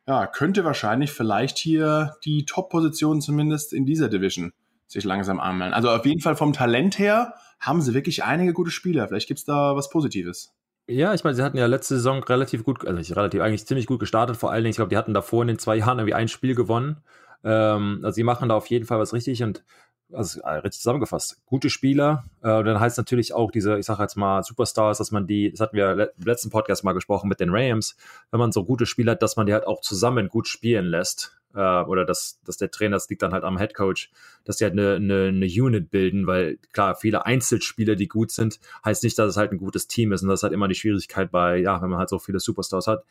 ja, 0.08 0.28
könnte 0.28 0.66
wahrscheinlich 0.66 1.12
vielleicht 1.12 1.58
hier 1.58 2.16
die 2.26 2.46
Top-Position 2.46 3.22
zumindest 3.22 3.74
in 3.74 3.86
dieser 3.86 4.10
Division 4.10 4.54
sich 4.88 5.04
langsam 5.04 5.40
anmelden. 5.40 5.74
Also 5.74 5.90
auf 5.90 6.06
jeden 6.06 6.22
Fall 6.22 6.36
vom 6.36 6.54
Talent 6.54 7.00
her 7.00 7.34
haben 7.60 7.82
sie 7.82 7.94
wirklich 7.94 8.24
einige 8.24 8.54
gute 8.54 8.72
Spieler. 8.72 9.08
Vielleicht 9.08 9.28
gibt 9.28 9.40
es 9.40 9.46
da 9.46 9.76
was 9.76 9.90
Positives. 9.90 10.54
Ja, 10.88 11.14
ich 11.14 11.24
meine, 11.24 11.36
sie 11.36 11.44
hatten 11.44 11.58
ja 11.58 11.66
letzte 11.66 11.96
Saison 11.96 12.22
relativ 12.24 12.66
gut, 12.66 12.86
also 12.86 12.98
nicht 12.98 13.16
relativ, 13.16 13.42
eigentlich 13.42 13.66
ziemlich 13.66 13.88
gut 13.88 14.02
gestartet. 14.02 14.36
Vor 14.36 14.52
allen 14.52 14.64
Dingen, 14.64 14.72
ich 14.72 14.76
glaube, 14.76 14.90
die 14.90 14.98
hatten 14.98 15.14
davor 15.14 15.44
in 15.44 15.48
den 15.48 15.60
zwei 15.60 15.78
Jahren 15.78 16.00
irgendwie 16.00 16.14
ein 16.14 16.28
Spiel 16.28 16.56
gewonnen. 16.56 16.98
Ähm, 17.44 18.02
also 18.04 18.16
sie 18.16 18.24
machen 18.24 18.50
da 18.50 18.56
auf 18.56 18.68
jeden 18.68 18.86
Fall 18.86 19.00
was 19.00 19.14
richtig 19.14 19.44
und 19.44 19.64
also 20.12 20.42
äh, 20.42 20.56
richtig 20.56 20.82
zusammengefasst, 20.82 21.42
gute 21.46 21.70
Spieler. 21.70 22.26
Äh, 22.42 22.64
dann 22.64 22.80
heißt 22.80 22.98
natürlich 22.98 23.34
auch 23.34 23.52
diese, 23.52 23.78
ich 23.78 23.86
sage 23.86 24.02
jetzt 24.02 24.16
mal, 24.16 24.44
Superstars, 24.44 24.98
dass 24.98 25.12
man 25.12 25.28
die, 25.28 25.52
das 25.52 25.60
hatten 25.60 25.76
wir 25.76 26.14
im 26.18 26.26
letzten 26.26 26.50
Podcast 26.50 26.84
mal 26.84 26.94
gesprochen 26.94 27.30
mit 27.30 27.40
den 27.40 27.50
Rams, 27.52 27.96
wenn 28.32 28.40
man 28.40 28.52
so 28.52 28.64
gute 28.64 28.86
Spieler 28.86 29.14
hat, 29.14 29.24
dass 29.24 29.36
man 29.36 29.46
die 29.46 29.54
halt 29.54 29.68
auch 29.68 29.82
zusammen 29.82 30.28
gut 30.28 30.48
spielen 30.48 30.86
lässt. 30.86 31.38
Äh, 31.56 31.84
oder 31.84 32.06
dass, 32.06 32.40
dass 32.46 32.58
der 32.58 32.72
Trainer, 32.72 32.96
das 32.96 33.10
liegt 33.10 33.22
dann 33.22 33.34
halt 33.34 33.44
am 33.44 33.58
Head 33.58 33.76
Coach, 33.76 34.12
dass 34.44 34.58
die 34.58 34.64
halt 34.64 34.74
eine, 34.74 34.96
eine, 34.96 35.28
eine 35.28 35.46
Unit 35.46 35.92
bilden, 35.92 36.26
weil 36.26 36.58
klar, 36.72 36.96
viele 36.96 37.26
Einzelspieler, 37.26 37.96
die 37.96 38.08
gut 38.08 38.32
sind, 38.32 38.60
heißt 38.84 39.04
nicht, 39.04 39.18
dass 39.20 39.30
es 39.30 39.38
halt 39.38 39.52
ein 39.52 39.60
gutes 39.60 39.88
Team 39.88 40.12
ist. 40.12 40.24
Und 40.24 40.30
das 40.30 40.40
ist 40.40 40.44
halt 40.44 40.54
immer 40.54 40.68
die 40.68 40.76
Schwierigkeit 40.76 41.32
bei, 41.32 41.58
ja, 41.58 41.82
wenn 41.82 41.90
man 41.90 42.00
halt 42.00 42.10
so 42.10 42.20
viele 42.20 42.40
Superstars 42.40 42.88
hat. 42.88 43.04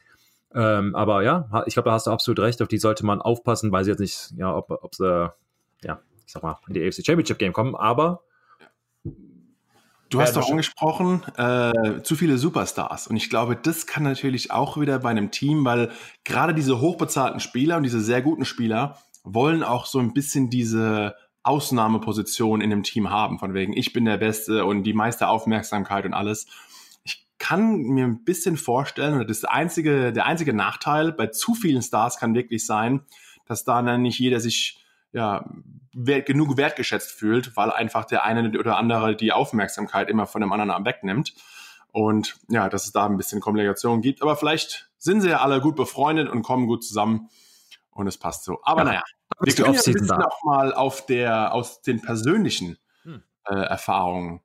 Ähm, 0.55 0.95
aber 0.95 1.23
ja, 1.23 1.65
ich 1.67 1.75
glaube, 1.75 1.89
da 1.89 1.95
hast 1.95 2.07
du 2.07 2.11
absolut 2.11 2.41
recht, 2.41 2.61
auf 2.61 2.69
die 2.69 2.79
sollte 2.79 3.07
man 3.07 3.23
aufpassen, 3.23 3.73
sie 3.85 3.91
jetzt 3.91 4.01
nicht, 4.01 4.33
ja, 4.37 4.55
ob, 4.55 4.71
ob 4.71 4.95
sie, 4.95 5.31
ja, 5.83 6.01
sag 6.33 6.43
mal, 6.43 6.59
in 6.69 6.75
die 6.75 6.87
AFC 6.87 7.05
Championship 7.05 7.39
Game 7.39 7.53
kommen, 7.53 7.75
aber 7.75 8.25
Du 10.13 10.21
hast 10.21 10.37
doch 10.37 10.51
angesprochen, 10.51 11.23
äh, 11.39 12.03
zu 12.03 12.17
viele 12.17 12.37
Superstars. 12.37 13.07
Und 13.07 13.17
ich 13.17 13.31
glaube, 13.31 13.57
das 13.57 13.87
kann 13.87 14.03
natürlich 14.03 14.51
auch 14.51 14.79
wieder 14.79 14.99
bei 14.99 15.09
einem 15.09 15.31
Team, 15.31 15.65
weil 15.65 15.91
gerade 16.25 16.53
diese 16.53 16.83
hochbezahlten 16.83 17.41
Spieler 17.41 17.79
und 17.79 17.83
diese 17.83 18.01
sehr 18.01 18.21
guten 18.21 18.45
Spieler 18.45 18.99
wollen 19.25 19.63
auch 19.63 19.87
so 19.87 20.01
ein 20.01 20.13
bisschen 20.13 20.51
diese 20.51 21.15
Ausnahmeposition 21.45 22.61
in 22.61 22.69
dem 22.69 22.83
Team 22.83 23.09
haben. 23.09 23.39
Von 23.39 23.55
wegen, 23.55 23.75
ich 23.75 23.95
bin 23.95 24.05
der 24.05 24.19
Beste 24.19 24.67
und 24.67 24.83
die 24.83 24.93
meiste 24.93 25.29
Aufmerksamkeit 25.29 26.05
und 26.05 26.13
alles. 26.13 26.47
Ich 27.05 27.27
kann 27.39 27.79
mir 27.79 28.05
ein 28.05 28.23
bisschen 28.23 28.59
vorstellen, 28.59 29.15
oder 29.15 29.25
das 29.25 29.45
einzige, 29.45 30.13
der 30.13 30.27
einzige 30.27 30.53
Nachteil 30.53 31.13
bei 31.13 31.29
zu 31.29 31.55
vielen 31.55 31.81
Stars 31.81 32.19
kann 32.19 32.35
wirklich 32.35 32.67
sein, 32.67 33.01
dass 33.47 33.65
da 33.65 33.81
dann 33.81 34.03
nicht 34.03 34.19
jeder 34.19 34.41
sich 34.41 34.82
ja, 35.13 35.45
wert, 35.93 36.27
genug 36.27 36.57
wertgeschätzt 36.57 37.13
fühlt, 37.13 37.57
weil 37.57 37.71
einfach 37.71 38.05
der 38.05 38.25
eine 38.25 38.59
oder 38.59 38.77
andere 38.77 39.17
die 39.17 39.33
Aufmerksamkeit 39.33 40.09
immer 40.09 40.27
von 40.27 40.41
dem 40.41 40.53
anderen 40.53 40.85
wegnimmt. 40.85 41.35
Und 41.93 42.37
ja, 42.49 42.69
dass 42.69 42.87
es 42.87 42.93
da 42.93 43.05
ein 43.05 43.19
bisschen 43.19 43.41
Kommunikation 43.41 44.01
gibt. 44.01 44.23
Aber 44.23 44.37
vielleicht 44.37 44.91
sind 44.99 45.21
sie 45.21 45.29
ja 45.29 45.41
alle 45.41 45.61
gut 45.61 45.77
befreundet 45.77 46.31
und 46.31 46.43
kommen 46.43 46.67
gut 46.67 46.85
zusammen 46.85 47.29
und 47.91 48.07
es 48.07 48.17
passt 48.17 48.45
so. 48.45 48.61
Aber 48.63 48.81
ja, 48.81 48.85
naja, 48.85 49.03
wir 49.41 49.55
können 49.55 49.75
ja 49.75 49.81
ein 49.85 50.23
auch 50.23 50.43
mal 50.45 50.73
auf 50.73 51.05
der, 51.05 51.53
aus 51.53 51.83
den 51.83 52.01
persönlichen 52.01 52.79
hm. 53.03 53.23
äh, 53.45 53.55
Erfahrungen 53.55 54.41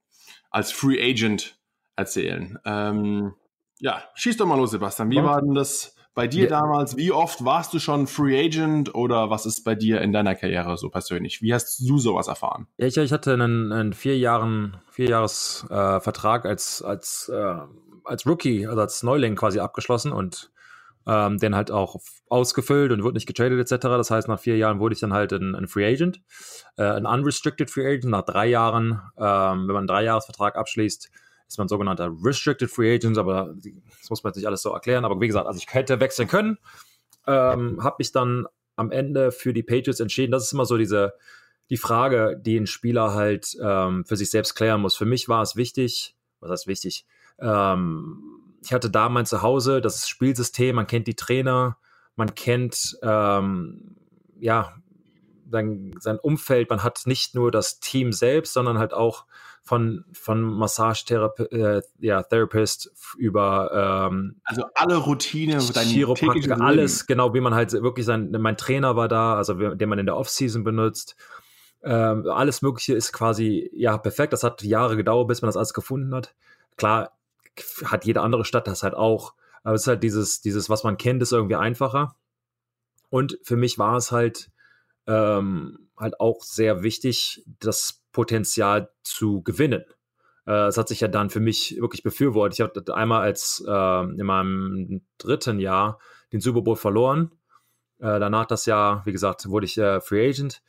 als 0.49 0.71
Free 0.71 1.01
Agent 1.01 1.57
erzählen. 1.95 2.59
Ähm, 2.65 3.33
ja, 3.79 4.03
schieß 4.15 4.37
doch 4.37 4.45
mal 4.45 4.57
los, 4.57 4.71
Sebastian. 4.71 5.09
Wie 5.11 5.23
war 5.23 5.41
denn 5.41 5.53
das 5.53 5.95
bei 6.17 6.27
dir 6.27 6.45
ja. 6.45 6.49
damals, 6.49 6.97
wie 6.97 7.11
oft 7.11 7.45
warst 7.45 7.75
du 7.75 7.79
schon 7.79 8.07
Free 8.07 8.43
Agent 8.43 8.95
oder 8.95 9.29
was 9.29 9.45
ist 9.45 9.63
bei 9.63 9.75
dir 9.75 10.01
in 10.01 10.11
deiner 10.11 10.33
Karriere 10.33 10.75
so 10.75 10.89
persönlich? 10.89 11.43
Wie 11.43 11.53
hast 11.53 11.79
du 11.87 11.99
sowas 11.99 12.27
erfahren? 12.27 12.65
Ja, 12.77 12.87
ich, 12.87 12.97
ich 12.97 13.11
hatte 13.11 13.33
einen, 13.33 13.71
einen 13.71 13.93
vier 13.93 14.17
Jahren, 14.17 14.77
vier 14.89 15.09
Jahres 15.09 15.63
äh, 15.69 15.99
Vertrag 15.99 16.45
als, 16.47 16.81
als, 16.81 17.29
äh, 17.31 17.57
als 18.03 18.25
Rookie, 18.25 18.65
also 18.65 18.81
als 18.81 19.03
Neuling 19.03 19.35
quasi 19.35 19.59
abgeschlossen 19.59 20.11
und 20.11 20.49
ähm, 21.05 21.37
den 21.37 21.55
halt 21.55 21.69
auch 21.69 21.97
ausgefüllt 22.29 22.91
und 22.91 23.03
wurde 23.03 23.13
nicht 23.13 23.27
getradet 23.27 23.59
etc. 23.59 23.83
Das 23.83 24.09
heißt, 24.09 24.27
nach 24.27 24.39
vier 24.39 24.57
Jahren 24.57 24.79
wurde 24.79 24.93
ich 24.93 24.99
dann 24.99 25.13
halt 25.13 25.31
ein, 25.33 25.53
ein 25.53 25.67
Free 25.67 25.85
Agent, 25.85 26.19
äh, 26.77 26.83
ein 26.83 27.05
Unrestricted 27.05 27.69
Free 27.69 27.85
Agent. 27.85 28.05
Nach 28.05 28.23
drei 28.23 28.47
Jahren, 28.47 29.01
ähm, 29.19 29.67
wenn 29.67 29.67
man 29.67 29.77
einen 29.77 29.87
Dreijahresvertrag 29.87 30.55
abschließt, 30.55 31.11
ist 31.47 31.57
man 31.57 31.67
sogenannter 31.67 32.11
Restricted 32.21 32.69
Free 32.69 32.95
Agent, 32.95 33.17
aber 33.17 33.55
das 33.99 34.09
muss 34.09 34.23
man 34.23 34.31
jetzt 34.31 34.37
nicht 34.37 34.47
alles 34.47 34.61
so 34.61 34.71
erklären. 34.71 35.05
Aber 35.05 35.19
wie 35.21 35.27
gesagt, 35.27 35.47
also 35.47 35.57
ich 35.57 35.73
hätte 35.73 35.99
wechseln 35.99 36.27
können, 36.27 36.57
ähm, 37.25 37.83
habe 37.83 37.97
mich 37.99 38.11
dann 38.11 38.47
am 38.75 38.91
Ende 38.91 39.31
für 39.31 39.53
die 39.53 39.63
Patriots 39.63 39.99
entschieden. 39.99 40.31
Das 40.31 40.43
ist 40.43 40.53
immer 40.53 40.65
so 40.65 40.77
diese 40.77 41.13
die 41.69 41.77
Frage, 41.77 42.39
die 42.41 42.57
ein 42.57 42.67
Spieler 42.67 43.13
halt 43.13 43.57
ähm, 43.61 44.05
für 44.05 44.15
sich 44.15 44.29
selbst 44.29 44.55
klären 44.55 44.81
muss. 44.81 44.95
Für 44.95 45.05
mich 45.05 45.27
war 45.27 45.41
es 45.41 45.55
wichtig, 45.55 46.15
was 46.39 46.49
heißt 46.49 46.67
wichtig? 46.67 47.05
Ähm, 47.39 48.23
ich 48.63 48.73
hatte 48.73 48.89
da 48.89 49.09
mein 49.09 49.25
Zuhause, 49.25 49.81
das 49.81 50.07
Spielsystem, 50.07 50.75
man 50.75 50.87
kennt 50.87 51.07
die 51.07 51.15
Trainer, 51.15 51.77
man 52.15 52.35
kennt 52.35 52.97
ähm, 53.03 53.95
ja 54.39 54.75
sein, 55.49 55.93
sein 55.99 56.19
Umfeld, 56.19 56.69
man 56.69 56.83
hat 56.83 57.01
nicht 57.05 57.35
nur 57.35 57.51
das 57.51 57.79
Team 57.79 58.11
selbst, 58.11 58.53
sondern 58.53 58.77
halt 58.77 58.93
auch 58.93 59.25
von, 59.67 60.05
von 60.13 60.41
Massagetherapist 60.41 61.51
äh, 61.51 61.81
ja, 61.99 62.23
Therapist 62.23 62.89
über 63.17 64.07
ähm, 64.09 64.39
also 64.45 64.63
alle 64.75 64.95
Routine, 64.95 65.59
Chiropraktiker, 65.59 66.61
alles, 66.61 67.05
genau, 67.05 67.33
wie 67.33 67.41
man 67.41 67.53
halt 67.53 67.73
wirklich 67.73 68.05
sein, 68.05 68.31
mein 68.31 68.55
Trainer 68.55 68.95
war 68.95 69.09
da, 69.09 69.35
also 69.35 69.53
den 69.53 69.89
man 69.89 69.99
in 69.99 70.05
der 70.05 70.15
Offseason 70.15 70.63
benutzt. 70.63 71.17
Ähm, 71.83 72.27
alles 72.29 72.61
Mögliche 72.61 72.95
ist 72.95 73.11
quasi 73.11 73.69
ja 73.73 73.97
perfekt. 73.97 74.33
Das 74.33 74.43
hat 74.43 74.63
Jahre 74.63 74.95
gedauert, 74.95 75.27
bis 75.27 75.41
man 75.41 75.47
das 75.47 75.57
alles 75.57 75.73
gefunden 75.73 76.15
hat. 76.15 76.33
Klar, 76.77 77.11
hat 77.83 78.05
jede 78.05 78.21
andere 78.21 78.45
Stadt 78.45 78.67
das 78.67 78.83
halt 78.83 78.93
auch. 78.93 79.33
Aber 79.63 79.75
es 79.75 79.81
ist 79.81 79.87
halt 79.87 80.03
dieses, 80.03 80.41
dieses, 80.41 80.69
was 80.69 80.83
man 80.83 80.97
kennt, 80.97 81.21
ist 81.21 81.33
irgendwie 81.33 81.55
einfacher. 81.55 82.15
Und 83.09 83.37
für 83.43 83.57
mich 83.57 83.77
war 83.77 83.97
es 83.97 84.11
halt 84.11 84.49
ähm, 85.07 85.86
halt 85.97 86.19
auch 86.19 86.43
sehr 86.43 86.83
wichtig, 86.83 87.43
das 87.59 88.03
Potenzial 88.11 88.89
zu 89.03 89.41
gewinnen. 89.43 89.83
Äh, 90.45 90.67
es 90.67 90.77
hat 90.77 90.87
sich 90.87 91.01
ja 91.01 91.07
dann 91.07 91.29
für 91.29 91.39
mich 91.39 91.77
wirklich 91.79 92.03
befürwortet. 92.03 92.59
Ich 92.59 92.61
habe 92.61 92.95
einmal 92.95 93.21
als 93.21 93.63
äh, 93.67 94.03
in 94.03 94.25
meinem 94.25 95.01
dritten 95.17 95.59
Jahr 95.59 95.99
den 96.31 96.41
Super 96.41 96.61
Bowl 96.61 96.75
verloren. 96.75 97.31
Äh, 97.99 98.19
danach 98.19 98.45
das 98.45 98.65
Jahr, 98.65 99.05
wie 99.05 99.11
gesagt, 99.11 99.49
wurde 99.49 99.65
ich 99.65 99.77
äh, 99.77 99.99
Free 100.01 100.29
Agent. 100.29 100.61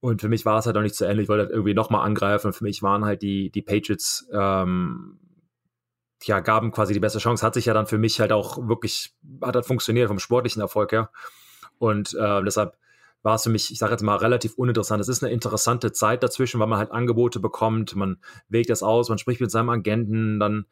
Und 0.00 0.20
für 0.20 0.28
mich 0.28 0.44
war 0.44 0.58
es 0.58 0.66
halt 0.66 0.76
auch 0.76 0.82
nicht 0.82 0.94
zu 0.94 1.06
Ende. 1.06 1.22
Ich 1.22 1.28
wollte 1.28 1.44
halt 1.44 1.52
irgendwie 1.52 1.74
nochmal 1.74 2.04
angreifen. 2.06 2.48
Und 2.48 2.52
für 2.52 2.64
mich 2.64 2.82
waren 2.82 3.04
halt 3.04 3.22
die, 3.22 3.50
die 3.50 3.62
Patriots, 3.62 4.28
ähm, 4.32 5.18
ja, 6.22 6.40
gaben 6.40 6.72
quasi 6.72 6.92
die 6.92 7.00
beste 7.00 7.18
Chance. 7.18 7.44
Hat 7.44 7.54
sich 7.54 7.66
ja 7.66 7.74
dann 7.74 7.86
für 7.86 7.98
mich 7.98 8.20
halt 8.20 8.32
auch 8.32 8.68
wirklich, 8.68 9.14
hat 9.42 9.54
halt 9.54 9.66
funktioniert 9.66 10.08
vom 10.08 10.18
sportlichen 10.18 10.60
Erfolg 10.60 10.92
her. 10.92 11.10
Und 11.78 12.14
äh, 12.14 12.42
deshalb 12.44 12.76
war 13.24 13.36
es 13.36 13.42
für 13.42 13.50
mich, 13.50 13.72
ich 13.72 13.78
sage 13.78 13.92
jetzt 13.92 14.02
mal, 14.02 14.16
relativ 14.16 14.54
uninteressant. 14.54 15.00
Es 15.00 15.08
ist 15.08 15.24
eine 15.24 15.32
interessante 15.32 15.92
Zeit 15.92 16.22
dazwischen, 16.22 16.60
weil 16.60 16.66
man 16.66 16.78
halt 16.78 16.92
Angebote 16.92 17.40
bekommt, 17.40 17.96
man 17.96 18.18
wägt 18.48 18.68
das 18.68 18.82
aus, 18.82 19.08
man 19.08 19.18
spricht 19.18 19.40
mit 19.40 19.50
seinem 19.50 19.70
Agenten, 19.70 20.38
dann 20.38 20.66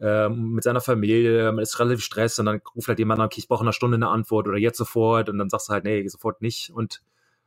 äh, 0.00 0.28
mit 0.28 0.64
seiner 0.64 0.80
Familie, 0.80 1.52
man 1.52 1.62
ist 1.62 1.78
relativ 1.78 2.04
stress 2.04 2.38
und 2.40 2.46
dann 2.46 2.60
ruft 2.74 2.88
halt 2.88 2.98
jemand 2.98 3.20
an, 3.20 3.26
okay, 3.26 3.38
ich 3.38 3.48
brauche 3.48 3.62
eine 3.62 3.72
Stunde 3.72 3.94
eine 3.94 4.08
Antwort 4.08 4.48
oder 4.48 4.58
jetzt 4.58 4.78
sofort 4.78 5.28
und 5.28 5.38
dann 5.38 5.48
sagst 5.48 5.68
du 5.68 5.74
halt, 5.74 5.84
nee, 5.84 6.06
sofort 6.08 6.42
nicht 6.42 6.70
und 6.70 7.02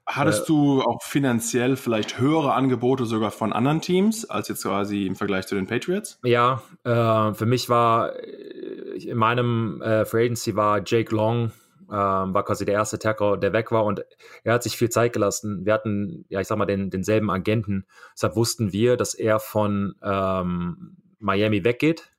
Hattest 0.07 0.43
äh, 0.43 0.45
du 0.47 0.81
auch 0.83 1.01
finanziell 1.01 1.75
vielleicht 1.75 2.19
höhere 2.19 2.53
Angebote 2.53 3.05
sogar 3.05 3.31
von 3.31 3.51
anderen 3.51 3.81
Teams 3.81 4.29
als 4.29 4.47
jetzt 4.47 4.63
quasi 4.63 5.07
im 5.07 5.15
Vergleich 5.15 5.47
zu 5.47 5.55
den 5.55 5.65
Patriots? 5.65 6.19
Ja, 6.23 6.61
äh, 6.83 7.33
für 7.33 7.47
mich 7.47 7.69
war 7.69 8.15
äh, 8.15 9.03
in 9.03 9.17
meinem 9.17 9.81
äh, 9.81 10.05
Free 10.05 10.25
Agency 10.25 10.55
war 10.55 10.81
Jake 10.85 11.13
Long 11.13 11.51
ähm, 11.91 12.33
war 12.33 12.43
quasi 12.43 12.65
der 12.65 12.75
erste 12.75 12.99
Tackle, 12.99 13.37
der 13.37 13.53
weg 13.53 13.71
war 13.71 13.85
und 13.85 14.05
er 14.43 14.53
hat 14.53 14.63
sich 14.63 14.77
viel 14.77 14.89
Zeit 14.89 15.13
gelassen. 15.13 15.65
Wir 15.65 15.73
hatten, 15.73 16.25
ja, 16.29 16.39
ich 16.39 16.47
sag 16.47 16.57
mal, 16.57 16.65
den, 16.65 16.89
denselben 16.89 17.29
Agenten. 17.29 17.85
Deshalb 18.13 18.35
wussten 18.35 18.73
wir, 18.73 18.97
dass 18.97 19.13
er 19.13 19.39
von 19.39 19.95
ähm, 20.01 20.97
Miami 21.19 21.63
weggeht. 21.63 22.11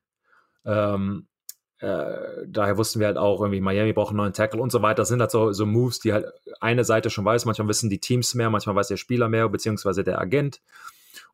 Ähm, 0.65 1.27
äh, 1.79 2.47
daher 2.47 2.79
wussten 2.79 3.01
wir 3.01 3.07
halt 3.07 3.19
auch 3.19 3.41
irgendwie, 3.41 3.61
Miami 3.61 3.93
braucht 3.93 4.11
einen 4.11 4.19
neuen 4.19 4.33
Tackle 4.33 4.61
und 4.61 4.73
so 4.73 4.83
weiter. 4.83 5.03
Das 5.03 5.09
sind 5.09 5.21
halt 5.21 5.31
so, 5.31 5.53
so 5.53 5.67
Moves, 5.67 6.01
die 6.01 6.13
halt 6.13 6.27
eine 6.61 6.85
Seite 6.85 7.11
schon 7.11 7.25
weiß. 7.25 7.45
Manchmal 7.45 7.69
wissen 7.69 7.91
die 7.91 8.01
Teams 8.01 8.35
mehr, 8.35 8.51
manchmal 8.51 8.77
weiß 8.77 8.89
der 8.89 8.97
Spieler 8.97 9.29
mehr, 9.29 9.49
beziehungsweise 9.49 10.03
der 10.03 10.21
Agent. 10.21 10.61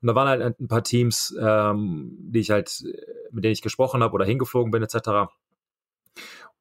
Und 0.01 0.09
da 0.09 0.15
waren 0.15 0.29
halt 0.29 0.61
ein 0.61 0.69
paar 0.69 0.83
Teams, 0.83 1.35
ähm, 1.41 2.17
die 2.19 2.41
ich 2.41 2.51
halt, 2.51 2.85
mit 3.31 3.45
denen 3.45 3.53
ich 3.53 3.63
gesprochen 3.63 4.03
habe 4.03 4.15
oder 4.15 4.25
hingeflogen 4.25 4.73
bin, 4.73 4.83
etc. 4.83 5.33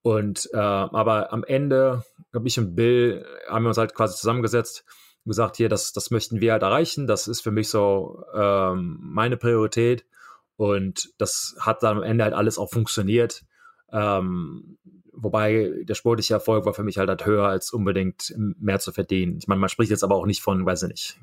Und 0.04 0.50
äh, 0.54 0.58
aber 0.58 1.32
am 1.32 1.44
Ende, 1.44 2.04
glaube 2.32 2.48
ich 2.48 2.58
und 2.60 2.76
Bill, 2.76 3.26
haben 3.48 3.64
wir 3.64 3.70
uns 3.70 3.78
halt 3.78 3.94
quasi 3.94 4.18
zusammengesetzt 4.18 4.84
und 5.24 5.30
gesagt, 5.30 5.58
hier, 5.58 5.70
das, 5.70 5.94
das 5.94 6.10
möchten 6.10 6.42
wir 6.42 6.54
halt 6.54 6.64
erreichen. 6.64 7.08
Das 7.08 7.28
ist 7.28 7.42
für 7.42 7.52
mich 7.52 7.70
so 7.70 8.24
ähm, 8.34 9.00
meine 9.02 9.38
Priorität. 9.38 10.06
Und 10.58 11.10
das 11.18 11.56
hat 11.60 11.84
dann 11.84 11.98
am 11.98 12.04
Ende 12.04 12.24
halt 12.24 12.34
alles 12.34 12.58
auch 12.58 12.70
funktioniert. 12.70 13.44
Ähm, 13.92 14.78
wobei 15.14 15.84
der 15.84 15.96
sportliche 15.96 16.34
Erfolg 16.34 16.66
war 16.66 16.74
für 16.74 16.84
mich 16.84 16.98
halt, 16.98 17.10
halt 17.10 17.26
höher, 17.26 17.48
als 17.48 17.72
unbedingt 17.72 18.34
mehr 18.38 18.80
zu 18.80 18.92
verdienen. 18.92 19.38
Ich 19.38 19.48
meine, 19.48 19.60
man 19.60 19.70
spricht 19.70 19.92
jetzt 19.92 20.04
aber 20.04 20.16
auch 20.16 20.26
nicht 20.26 20.42
von, 20.42 20.66
weiß 20.66 20.84
ich 20.84 20.90
nicht, 20.90 21.20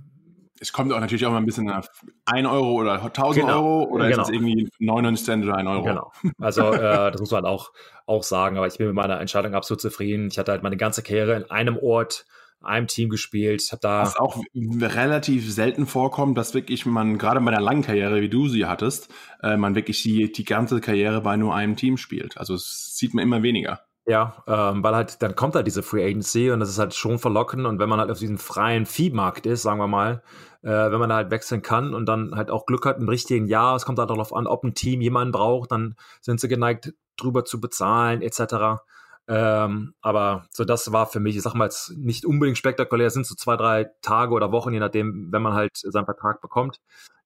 es 0.60 0.72
kommt 0.72 0.92
auch 0.92 1.00
natürlich 1.00 1.24
auch 1.26 1.30
mal 1.30 1.38
ein 1.38 1.46
bisschen 1.46 1.66
nach 1.66 1.86
1 2.26 2.48
Euro 2.48 2.72
oder 2.72 3.02
1000 3.02 3.46
genau. 3.46 3.56
Euro 3.56 3.84
oder 3.90 4.08
genau. 4.08 4.22
ist 4.22 4.28
es 4.28 4.34
irgendwie 4.34 4.68
99 4.78 5.24
Cent 5.24 5.44
oder 5.44 5.56
1 5.56 5.68
Euro? 5.68 5.82
Genau. 5.84 6.12
Also 6.38 6.62
äh, 6.72 7.10
das 7.10 7.20
muss 7.20 7.30
man 7.30 7.44
auch, 7.44 7.72
auch 8.06 8.22
sagen, 8.22 8.56
aber 8.56 8.66
ich 8.66 8.78
bin 8.78 8.86
mit 8.86 8.96
meiner 8.96 9.20
Entscheidung 9.20 9.54
absolut 9.54 9.80
zufrieden. 9.80 10.28
Ich 10.30 10.38
hatte 10.38 10.52
halt 10.52 10.62
meine 10.62 10.76
ganze 10.76 11.02
Karriere 11.02 11.36
in 11.36 11.50
einem 11.50 11.76
Ort, 11.76 12.26
einem 12.60 12.86
Team 12.86 13.08
gespielt. 13.08 13.62
Habe 13.70 13.80
da 13.80 14.02
Was 14.02 14.16
auch 14.16 14.42
relativ 14.56 15.52
selten 15.52 15.86
vorkommt, 15.86 16.36
dass 16.36 16.54
wirklich 16.54 16.86
man, 16.86 17.18
gerade 17.18 17.40
bei 17.40 17.52
einer 17.52 17.60
langen 17.60 17.82
Karriere, 17.82 18.20
wie 18.20 18.28
du 18.28 18.48
sie 18.48 18.66
hattest, 18.66 19.12
äh, 19.42 19.56
man 19.56 19.74
wirklich 19.74 20.02
die, 20.02 20.32
die 20.32 20.44
ganze 20.44 20.80
Karriere 20.80 21.20
bei 21.20 21.36
nur 21.36 21.54
einem 21.54 21.76
Team 21.76 21.96
spielt. 21.96 22.38
Also 22.38 22.54
es 22.54 22.96
sieht 22.96 23.14
man 23.14 23.22
immer 23.22 23.42
weniger. 23.42 23.80
Ja, 24.08 24.42
ähm, 24.46 24.82
weil 24.82 24.94
halt, 24.94 25.22
dann 25.22 25.36
kommt 25.36 25.54
halt 25.54 25.66
diese 25.66 25.82
Free 25.82 26.02
Agency 26.02 26.50
und 26.50 26.60
das 26.60 26.70
ist 26.70 26.78
halt 26.78 26.94
schon 26.94 27.18
verlockend 27.18 27.66
und 27.66 27.78
wenn 27.78 27.90
man 27.90 28.00
halt 28.00 28.10
auf 28.10 28.18
diesem 28.18 28.38
freien 28.38 28.86
Viehmarkt 28.86 29.44
ist, 29.44 29.60
sagen 29.60 29.78
wir 29.78 29.86
mal, 29.86 30.22
äh, 30.62 30.68
wenn 30.68 30.98
man 30.98 31.08
da 31.08 31.16
halt 31.16 31.30
wechseln 31.30 31.62
kann 31.62 31.94
und 31.94 32.06
dann 32.06 32.34
halt 32.34 32.50
auch 32.50 32.66
Glück 32.66 32.86
hat 32.86 32.98
im 32.98 33.08
richtigen 33.08 33.46
Jahr, 33.46 33.76
es 33.76 33.84
kommt 33.84 33.98
halt 33.98 34.10
darauf 34.10 34.34
an, 34.34 34.46
ob 34.46 34.64
ein 34.64 34.74
Team 34.74 35.00
jemanden 35.00 35.32
braucht, 35.32 35.72
dann 35.72 35.94
sind 36.20 36.40
sie 36.40 36.48
geneigt, 36.48 36.92
drüber 37.16 37.44
zu 37.44 37.60
bezahlen, 37.60 38.22
etc. 38.22 38.82
Ähm, 39.28 39.94
aber 40.00 40.46
so 40.50 40.64
das 40.64 40.90
war 40.92 41.06
für 41.06 41.20
mich, 41.20 41.36
ich 41.36 41.42
sag 41.42 41.54
mal 41.54 41.70
nicht 41.96 42.24
unbedingt 42.24 42.58
spektakulär, 42.58 43.08
es 43.08 43.14
sind 43.14 43.26
so 43.26 43.34
zwei, 43.34 43.56
drei 43.56 43.90
Tage 44.02 44.32
oder 44.32 44.52
Wochen, 44.52 44.72
je 44.72 44.80
nachdem, 44.80 45.30
wenn 45.30 45.42
man 45.42 45.52
halt 45.52 45.76
seinen 45.76 46.06
Vertrag 46.06 46.40
bekommt, 46.40 46.80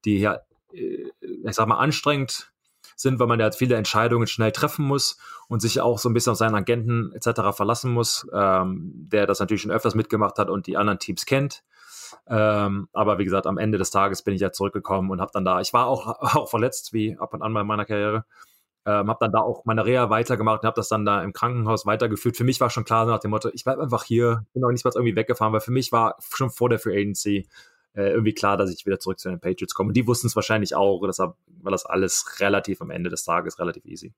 die 0.05 0.19
ja, 0.19 0.41
äh, 0.73 1.11
ich 1.21 1.55
sag 1.55 1.67
mal, 1.69 1.79
anstrengend 1.79 2.53
sind, 2.97 3.19
weil 3.19 3.27
man 3.27 3.41
ja 3.41 3.51
viele 3.53 3.77
Entscheidungen 3.77 4.27
schnell 4.27 4.53
treffen 4.53 4.85
muss 4.85 5.19
und 5.49 5.61
sich 5.61 5.81
auch 5.81 5.99
so 5.99 6.09
ein 6.09 6.15
bisschen 6.15 6.33
auf 6.33 6.39
seinen 6.39 6.55
Agenten 6.55 7.13
etc. 7.13 7.55
verlassen 7.55 7.93
muss, 7.93 8.27
ähm, 8.33 8.93
der 8.95 9.27
das 9.27 9.41
natürlich 9.41 9.63
schon 9.63 9.71
öfters 9.71 9.95
mitgemacht 9.95 10.39
hat 10.39 10.51
und 10.51 10.67
die 10.67 10.77
anderen 10.77 10.99
Teams 10.99 11.25
kennt. 11.25 11.63
Ähm, 12.27 12.89
aber 12.93 13.19
wie 13.19 13.25
gesagt, 13.25 13.47
am 13.47 13.59
Ende 13.59 13.79
des 13.79 13.91
Tages 13.91 14.23
bin 14.23 14.35
ich 14.35 14.41
ja 14.41 14.53
zurückgekommen 14.53 15.11
und 15.11 15.21
habe 15.21 15.31
dann 15.33 15.45
da, 15.45 15.61
ich 15.61 15.73
war 15.73 15.87
auch, 15.87 16.07
auch 16.37 16.49
verletzt, 16.49 16.93
wie 16.93 17.17
ab 17.19 17.35
und 17.35 17.43
an 17.43 17.55
bei 17.55 17.65
meiner 17.65 17.85
Karriere, 17.85 18.25
ähm, 18.85 19.09
habe 19.09 19.19
dann 19.21 19.33
da 19.33 19.41
auch 19.41 19.65
meine 19.65 19.85
Reha 19.85 20.11
weitergemacht 20.11 20.63
und 20.63 20.67
habe 20.67 20.77
das 20.77 20.89
dann 20.89 21.05
da 21.05 21.23
im 21.23 21.33
Krankenhaus 21.33 21.87
weitergeführt. 21.87 22.37
Für 22.37 22.45
mich 22.45 22.61
war 22.61 22.71
schon 22.71 22.85
klar 22.85 23.07
nach 23.07 23.21
dem 23.21 23.31
Motto, 23.31 23.51
ich 23.53 23.65
bleibe 23.65 23.83
einfach 23.83 24.05
hier, 24.05 24.45
bin 24.55 24.65
auch 24.65 24.71
nicht 24.71 24.85
mal 24.85 24.93
irgendwie 24.95 25.17
weggefahren, 25.17 25.53
weil 25.53 25.61
für 25.61 25.71
mich 25.71 25.93
war 25.93 26.17
schon 26.21 26.51
vor 26.51 26.69
der 26.69 26.79
Free 26.79 27.01
Agency 27.01 27.49
äh, 27.95 28.11
irgendwie 28.11 28.35
klar, 28.35 28.57
dass 28.57 28.73
ich 28.73 28.87
wieder 28.87 28.99
zurück 28.99 29.19
zu 29.19 29.29
den 29.29 29.41
Patriots 29.41 29.75
komme. 29.75 29.89
Und 29.89 29.97
die 29.97 30.07
wussten 30.07 30.27
es 30.27 30.37
wahrscheinlich 30.37 30.75
auch, 30.75 31.01
deshalb 31.07 31.35
war 31.61 31.71
das 31.71 31.87
alles 31.87 32.41
relativ 32.41 32.81
am 32.81 32.91
Ende 32.91 33.11
des 33.11 33.25
Tages 33.25 33.59
relativ 33.59 33.85
easy. 33.85 34.13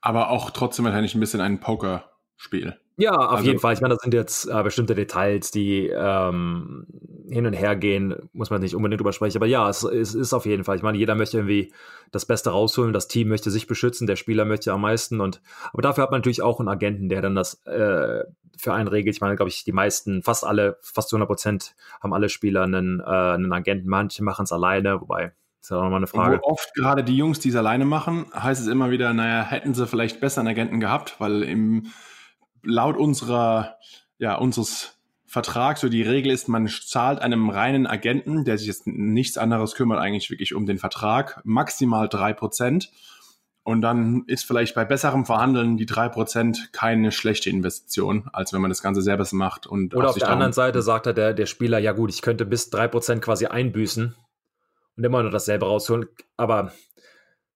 Aber 0.00 0.30
auch 0.30 0.50
trotzdem 0.50 0.84
wahrscheinlich 0.84 1.14
ein 1.14 1.20
bisschen 1.20 1.40
ein 1.40 1.60
Pokerspiel. 1.60 2.76
Ja, 3.02 3.16
auf 3.16 3.30
also, 3.32 3.44
jeden 3.44 3.58
Fall. 3.58 3.74
Ich 3.74 3.80
meine, 3.80 3.94
das 3.94 4.02
sind 4.02 4.14
jetzt 4.14 4.46
äh, 4.46 4.62
bestimmte 4.62 4.94
Details, 4.94 5.50
die 5.50 5.88
ähm, 5.88 6.86
hin 7.28 7.46
und 7.46 7.52
her 7.52 7.74
gehen, 7.74 8.14
muss 8.32 8.50
man 8.50 8.60
nicht 8.60 8.76
unbedingt 8.76 9.00
drüber 9.00 9.12
sprechen. 9.12 9.38
Aber 9.38 9.46
ja, 9.46 9.68
es, 9.68 9.82
es, 9.82 10.14
ist 10.14 10.32
auf 10.32 10.46
jeden 10.46 10.62
Fall. 10.62 10.76
Ich 10.76 10.84
meine, 10.84 10.96
jeder 10.96 11.16
möchte 11.16 11.38
irgendwie 11.38 11.72
das 12.12 12.26
Beste 12.26 12.50
rausholen, 12.50 12.92
das 12.92 13.08
Team 13.08 13.26
möchte 13.26 13.50
sich 13.50 13.66
beschützen, 13.66 14.06
der 14.06 14.14
Spieler 14.14 14.44
möchte 14.44 14.72
am 14.72 14.82
meisten. 14.82 15.20
Und 15.20 15.42
aber 15.72 15.82
dafür 15.82 16.04
hat 16.04 16.12
man 16.12 16.20
natürlich 16.20 16.42
auch 16.42 16.60
einen 16.60 16.68
Agenten, 16.68 17.08
der 17.08 17.22
dann 17.22 17.34
das 17.34 17.54
äh, 17.66 18.22
für 18.56 18.72
einen 18.72 18.86
regelt. 18.86 19.16
Ich 19.16 19.20
meine, 19.20 19.34
glaube 19.34 19.48
ich, 19.48 19.64
die 19.64 19.72
meisten, 19.72 20.22
fast 20.22 20.44
alle, 20.44 20.78
fast 20.82 21.08
zu 21.08 21.16
100 21.16 21.26
Prozent 21.26 21.74
haben 22.00 22.14
alle 22.14 22.28
Spieler 22.28 22.62
einen, 22.62 23.00
äh, 23.00 23.04
einen 23.04 23.52
Agenten. 23.52 23.88
Manche 23.88 24.22
machen 24.22 24.44
es 24.44 24.52
alleine, 24.52 25.00
wobei 25.00 25.32
ist 25.60 25.70
ja 25.70 25.78
auch 25.78 25.82
nochmal 25.82 25.98
eine 25.98 26.06
Frage. 26.06 26.38
Wo 26.40 26.52
oft 26.52 26.72
gerade 26.74 27.02
die 27.02 27.16
Jungs, 27.16 27.40
die 27.40 27.48
es 27.48 27.56
alleine 27.56 27.84
machen, 27.84 28.26
heißt 28.32 28.60
es 28.60 28.68
immer 28.68 28.92
wieder, 28.92 29.12
naja, 29.12 29.42
hätten 29.42 29.74
sie 29.74 29.88
vielleicht 29.88 30.20
besser 30.20 30.40
einen 30.40 30.48
Agenten 30.48 30.78
gehabt, 30.78 31.16
weil 31.18 31.42
im 31.42 31.88
laut 32.62 32.96
unserer, 32.96 33.76
ja, 34.18 34.36
unseres 34.36 34.98
Vertrags, 35.26 35.80
so 35.80 35.88
die 35.88 36.02
Regel 36.02 36.30
ist, 36.30 36.48
man 36.48 36.68
zahlt 36.68 37.20
einem 37.20 37.48
reinen 37.48 37.86
Agenten, 37.86 38.44
der 38.44 38.58
sich 38.58 38.66
jetzt 38.66 38.86
nichts 38.86 39.38
anderes 39.38 39.74
kümmert, 39.74 39.98
eigentlich 39.98 40.30
wirklich 40.30 40.54
um 40.54 40.66
den 40.66 40.78
Vertrag, 40.78 41.40
maximal 41.44 42.08
drei 42.08 42.34
Prozent. 42.34 42.90
Und 43.64 43.80
dann 43.80 44.24
ist 44.26 44.44
vielleicht 44.44 44.74
bei 44.74 44.84
besserem 44.84 45.24
Verhandeln 45.24 45.76
die 45.76 45.86
drei 45.86 46.08
Prozent 46.08 46.70
keine 46.72 47.12
schlechte 47.12 47.48
Investition, 47.48 48.28
als 48.32 48.52
wenn 48.52 48.60
man 48.60 48.70
das 48.70 48.82
Ganze 48.82 49.02
selber 49.02 49.24
macht. 49.32 49.66
Und 49.66 49.94
Oder 49.94 50.10
auf 50.10 50.18
der 50.18 50.28
anderen 50.28 50.52
Seite 50.52 50.82
sagt 50.82 51.06
er 51.06 51.14
der, 51.14 51.32
der 51.32 51.46
Spieler, 51.46 51.78
ja 51.78 51.92
gut, 51.92 52.10
ich 52.10 52.22
könnte 52.22 52.44
bis 52.44 52.70
drei 52.70 52.88
Prozent 52.88 53.22
quasi 53.22 53.46
einbüßen 53.46 54.14
und 54.96 55.04
immer 55.04 55.22
nur 55.22 55.30
dasselbe 55.30 55.66
rausholen. 55.66 56.08
Aber 56.36 56.72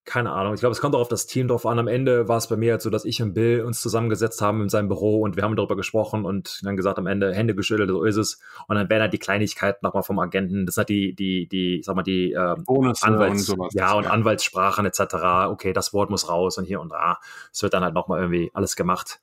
keine 0.07 0.31
Ahnung, 0.31 0.55
ich 0.55 0.61
glaube, 0.61 0.73
es 0.73 0.81
kommt 0.81 0.95
auch 0.95 1.01
auf 1.01 1.09
das 1.09 1.27
Team 1.27 1.49
drauf 1.49 1.66
an. 1.66 1.81
Am 1.81 1.88
Ende 1.88 2.29
war 2.29 2.37
es 2.37 2.47
bei 2.47 2.57
mir 2.57 2.73
halt 2.73 2.83
so, 2.83 2.90
dass 2.90 3.05
ich 3.05 3.21
und 3.21 3.35
Bill 3.35 3.62
uns 3.62 3.81
zusammengesetzt 3.81 4.40
haben 4.40 4.62
in 4.62 4.69
seinem 4.69 4.87
Büro 4.87 5.21
und 5.21 5.35
wir 5.35 5.42
haben 5.42 5.57
darüber 5.57 5.75
gesprochen 5.75 6.25
und 6.25 6.61
dann 6.62 6.77
gesagt, 6.77 6.99
am 6.99 7.09
Ende 7.09 7.35
Hände 7.35 7.57
geschüttelt, 7.57 7.90
so 7.90 8.05
ist 8.05 8.16
es. 8.16 8.40
Und 8.69 8.77
dann 8.77 8.88
werden 8.88 9.03
halt 9.03 9.12
die 9.12 9.19
Kleinigkeiten 9.19 9.85
nochmal 9.85 10.05
vom 10.05 10.20
Agenten, 10.20 10.64
das 10.64 10.76
sind 10.76 10.89
die, 10.91 11.12
die, 11.12 11.49
die, 11.49 11.83
sag 11.85 11.97
mal, 11.97 12.05
die 12.05 12.33
äh, 12.33 12.37
Anwalts, 12.37 13.03
und 13.03 13.39
sowas. 13.39 13.74
Ja, 13.74 13.95
und 13.95 14.05
ja. 14.05 14.11
Anwaltssprachen 14.11 14.87
etc. 14.87 15.01
Okay, 15.49 15.72
das 15.72 15.93
Wort 15.93 16.09
muss 16.09 16.28
raus 16.28 16.57
und 16.57 16.66
hier 16.66 16.81
und 16.81 16.91
da. 16.93 17.18
Es 17.53 17.64
wird 17.64 17.74
dann 17.74 17.83
halt 17.83 17.95
nochmal 17.95 18.20
irgendwie 18.20 18.53
alles 18.55 18.76
gemacht. 18.76 19.18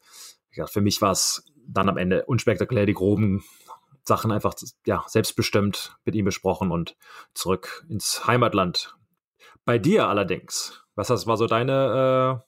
Ja, 0.52 0.68
für 0.68 0.82
mich 0.82 1.02
war 1.02 1.14
es 1.14 1.46
dann 1.66 1.88
am 1.88 1.96
Ende 1.96 2.26
unspektakulär, 2.26 2.86
die 2.86 2.94
groben 2.94 3.42
Sachen 4.04 4.34
einfach 4.34 4.54
ja, 4.86 5.06
selbstbestimmt 5.08 5.96
mit 6.04 6.14
ihm 6.14 6.26
besprochen 6.26 6.72
und 6.72 6.98
zurück 7.34 7.86
ins 7.88 8.28
Heimatland 8.28 8.98
bei 9.66 9.78
dir 9.80 10.08
allerdings, 10.08 10.84
was 10.96 11.08
das 11.08 11.28
war 11.28 11.38
so 11.38 11.48
deine 11.48 12.42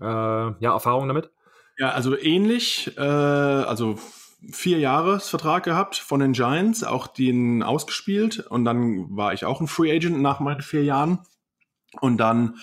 äh, 0.00 0.04
äh, 0.04 0.54
ja, 0.60 0.72
Erfahrung 0.72 1.08
damit? 1.08 1.30
Ja, 1.78 1.90
also 1.90 2.16
ähnlich, 2.16 2.96
äh, 2.96 3.00
also 3.00 3.98
vier 4.50 4.78
Jahresvertrag 4.78 5.64
gehabt 5.64 5.96
von 5.96 6.20
den 6.20 6.32
Giants, 6.32 6.84
auch 6.84 7.06
den 7.06 7.62
ausgespielt 7.62 8.40
und 8.40 8.64
dann 8.64 9.16
war 9.16 9.32
ich 9.32 9.44
auch 9.44 9.60
ein 9.60 9.66
Free 9.66 9.94
Agent 9.94 10.20
nach 10.20 10.40
meinen 10.40 10.60
vier 10.60 10.84
Jahren 10.84 11.20
und 12.00 12.18
dann 12.18 12.56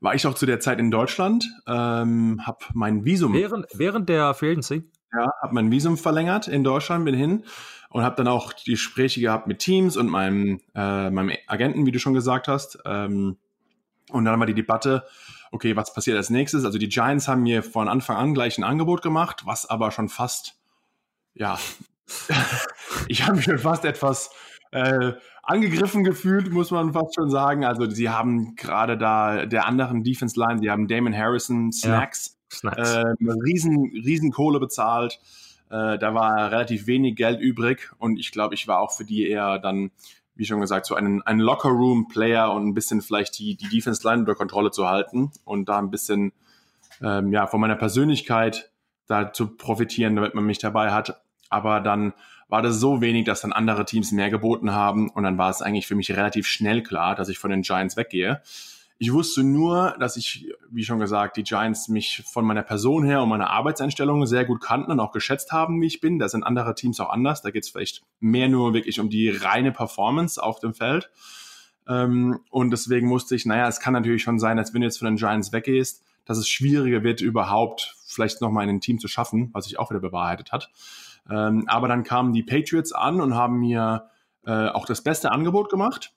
war 0.00 0.14
ich 0.14 0.26
auch 0.26 0.34
zu 0.34 0.46
der 0.46 0.60
Zeit 0.60 0.78
in 0.78 0.90
Deutschland, 0.90 1.48
ähm, 1.66 2.40
habe 2.44 2.58
mein 2.74 3.04
Visum 3.04 3.32
während 3.32 3.66
während 3.74 4.08
der 4.08 4.34
Free 4.34 4.52
Agency 4.52 4.84
ja, 5.12 5.32
habe 5.42 5.54
mein 5.54 5.70
Visum 5.70 5.96
verlängert 5.96 6.48
in 6.48 6.64
Deutschland, 6.64 7.04
bin 7.04 7.14
hin 7.14 7.44
und 7.90 8.02
habe 8.02 8.16
dann 8.16 8.28
auch 8.28 8.52
die 8.52 8.72
Gespräche 8.72 9.20
gehabt 9.20 9.46
mit 9.46 9.60
Teams 9.60 9.96
und 9.96 10.08
meinem, 10.08 10.60
äh, 10.74 11.10
meinem 11.10 11.32
Agenten, 11.46 11.86
wie 11.86 11.92
du 11.92 11.98
schon 11.98 12.14
gesagt 12.14 12.48
hast. 12.48 12.78
Ähm, 12.84 13.38
und 14.10 14.24
dann 14.24 14.38
wir 14.38 14.46
die 14.46 14.54
Debatte, 14.54 15.04
okay, 15.52 15.76
was 15.76 15.92
passiert 15.92 16.16
als 16.16 16.30
nächstes? 16.30 16.64
Also 16.64 16.78
die 16.78 16.88
Giants 16.88 17.28
haben 17.28 17.42
mir 17.42 17.62
von 17.62 17.88
Anfang 17.88 18.16
an 18.16 18.34
gleich 18.34 18.58
ein 18.58 18.64
Angebot 18.64 19.02
gemacht, 19.02 19.42
was 19.44 19.66
aber 19.66 19.90
schon 19.90 20.08
fast, 20.08 20.58
ja, 21.34 21.58
ich 23.08 23.26
habe 23.26 23.36
mich 23.36 23.44
schon 23.44 23.58
fast 23.58 23.84
etwas 23.84 24.30
äh, 24.70 25.12
angegriffen 25.42 26.04
gefühlt, 26.04 26.52
muss 26.52 26.70
man 26.70 26.92
fast 26.92 27.14
schon 27.14 27.30
sagen. 27.30 27.64
Also 27.64 27.88
sie 27.88 28.10
haben 28.10 28.54
gerade 28.56 28.98
da 28.98 29.46
der 29.46 29.66
anderen 29.66 30.04
Defense 30.04 30.38
Line, 30.38 30.60
sie 30.60 30.70
haben 30.70 30.88
Damon 30.88 31.16
Harrison, 31.16 31.72
Snacks, 31.72 32.38
ja, 32.50 32.72
Snacks. 32.72 32.92
Äh, 32.92 33.14
riesen, 33.44 33.90
riesen 34.04 34.30
Kohle 34.30 34.60
bezahlt. 34.60 35.18
Äh, 35.70 35.98
da 35.98 36.14
war 36.14 36.50
relativ 36.50 36.86
wenig 36.86 37.16
Geld 37.16 37.40
übrig 37.40 37.92
und 37.98 38.18
ich 38.18 38.32
glaube, 38.32 38.54
ich 38.54 38.66
war 38.68 38.80
auch 38.80 38.92
für 38.92 39.04
die 39.04 39.28
eher 39.28 39.58
dann, 39.58 39.90
wie 40.38 40.44
schon 40.44 40.60
gesagt, 40.60 40.86
so 40.86 40.94
ein, 40.94 41.20
ein 41.22 41.40
Locker-Room-Player 41.40 42.52
und 42.52 42.68
ein 42.68 42.72
bisschen 42.72 43.02
vielleicht 43.02 43.38
die, 43.40 43.56
die 43.56 43.68
Defense-Line 43.68 44.20
unter 44.20 44.36
Kontrolle 44.36 44.70
zu 44.70 44.88
halten 44.88 45.32
und 45.44 45.68
da 45.68 45.78
ein 45.78 45.90
bisschen 45.90 46.32
ähm, 47.02 47.32
ja, 47.32 47.48
von 47.48 47.60
meiner 47.60 47.74
Persönlichkeit 47.74 48.70
da 49.08 49.32
zu 49.32 49.56
profitieren, 49.56 50.14
damit 50.14 50.34
man 50.34 50.44
mich 50.44 50.58
dabei 50.58 50.92
hat. 50.92 51.20
Aber 51.50 51.80
dann 51.80 52.12
war 52.48 52.62
das 52.62 52.76
so 52.76 53.00
wenig, 53.00 53.24
dass 53.24 53.40
dann 53.40 53.52
andere 53.52 53.84
Teams 53.84 54.12
mehr 54.12 54.30
geboten 54.30 54.72
haben 54.72 55.10
und 55.10 55.24
dann 55.24 55.38
war 55.38 55.50
es 55.50 55.60
eigentlich 55.60 55.88
für 55.88 55.96
mich 55.96 56.10
relativ 56.12 56.46
schnell 56.46 56.84
klar, 56.84 57.16
dass 57.16 57.28
ich 57.28 57.38
von 57.38 57.50
den 57.50 57.62
Giants 57.62 57.96
weggehe. 57.96 58.40
Ich 59.00 59.12
wusste 59.12 59.44
nur, 59.44 59.94
dass 60.00 60.16
ich, 60.16 60.48
wie 60.70 60.84
schon 60.84 60.98
gesagt, 60.98 61.36
die 61.36 61.44
Giants 61.44 61.88
mich 61.88 62.24
von 62.26 62.44
meiner 62.44 62.64
Person 62.64 63.04
her 63.04 63.22
und 63.22 63.28
meiner 63.28 63.50
Arbeitseinstellung 63.50 64.26
sehr 64.26 64.44
gut 64.44 64.60
kannten 64.60 64.90
und 64.90 64.98
auch 64.98 65.12
geschätzt 65.12 65.52
haben, 65.52 65.80
wie 65.80 65.86
ich 65.86 66.00
bin. 66.00 66.18
Da 66.18 66.28
sind 66.28 66.42
andere 66.42 66.74
Teams 66.74 66.98
auch 66.98 67.10
anders. 67.10 67.40
Da 67.42 67.50
geht 67.50 67.62
es 67.62 67.70
vielleicht 67.70 68.02
mehr 68.18 68.48
nur 68.48 68.74
wirklich 68.74 68.98
um 68.98 69.08
die 69.08 69.28
reine 69.30 69.70
Performance 69.70 70.42
auf 70.42 70.58
dem 70.58 70.74
Feld. 70.74 71.10
Ähm, 71.86 72.40
und 72.50 72.70
deswegen 72.70 73.08
wusste 73.08 73.36
ich, 73.36 73.46
naja, 73.46 73.68
es 73.68 73.78
kann 73.78 73.92
natürlich 73.92 74.22
schon 74.22 74.40
sein, 74.40 74.56
dass 74.56 74.74
wenn 74.74 74.80
du 74.80 74.88
jetzt 74.88 74.98
von 74.98 75.06
den 75.06 75.16
Giants 75.16 75.52
weggehst, 75.52 76.02
dass 76.24 76.36
es 76.36 76.48
schwieriger 76.48 77.04
wird, 77.04 77.20
überhaupt 77.20 77.96
vielleicht 78.04 78.40
nochmal 78.40 78.64
in 78.64 78.76
ein 78.76 78.80
Team 78.80 78.98
zu 78.98 79.06
schaffen, 79.06 79.50
was 79.52 79.66
sich 79.66 79.78
auch 79.78 79.90
wieder 79.90 80.00
bewahrheitet 80.00 80.50
hat. 80.50 80.70
Ähm, 81.30 81.64
aber 81.68 81.86
dann 81.86 82.02
kamen 82.02 82.32
die 82.32 82.42
Patriots 82.42 82.92
an 82.92 83.20
und 83.20 83.34
haben 83.34 83.60
mir 83.60 84.08
äh, 84.44 84.68
auch 84.68 84.86
das 84.86 85.02
beste 85.02 85.30
Angebot 85.30 85.70
gemacht 85.70 86.12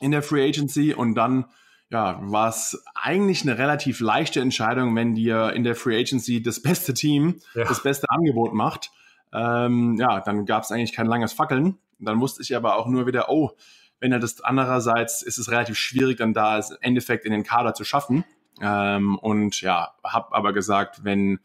in 0.00 0.10
der 0.10 0.22
Free 0.22 0.46
Agency 0.46 0.92
und 0.92 1.14
dann 1.14 1.46
ja, 1.90 2.20
war 2.22 2.48
es 2.48 2.82
eigentlich 2.94 3.42
eine 3.42 3.58
relativ 3.58 4.00
leichte 4.00 4.40
Entscheidung, 4.40 4.94
wenn 4.94 5.14
dir 5.14 5.52
in 5.52 5.64
der 5.64 5.74
Free 5.74 5.98
Agency 5.98 6.40
das 6.42 6.62
beste 6.62 6.94
Team 6.94 7.40
ja. 7.54 7.64
das 7.64 7.82
beste 7.82 8.08
Angebot 8.10 8.54
macht. 8.54 8.90
Ähm, 9.32 9.96
ja, 9.98 10.20
dann 10.20 10.46
gab 10.46 10.62
es 10.62 10.70
eigentlich 10.70 10.92
kein 10.92 11.06
langes 11.06 11.32
Fackeln. 11.32 11.78
Dann 11.98 12.20
wusste 12.20 12.42
ich 12.42 12.54
aber 12.56 12.76
auch 12.76 12.86
nur 12.86 13.06
wieder, 13.06 13.28
oh, 13.28 13.50
wenn 13.98 14.12
er 14.12 14.20
das 14.20 14.40
andererseits 14.40 15.22
ist 15.22 15.38
es 15.38 15.50
relativ 15.50 15.76
schwierig, 15.76 16.18
dann 16.18 16.32
da 16.32 16.58
im 16.58 16.64
Endeffekt 16.80 17.24
in 17.26 17.32
den 17.32 17.42
Kader 17.42 17.74
zu 17.74 17.84
schaffen. 17.84 18.24
Ähm, 18.62 19.18
und 19.18 19.60
ja, 19.60 19.94
habe 20.04 20.34
aber 20.34 20.52
gesagt, 20.52 21.04
wenn 21.04 21.40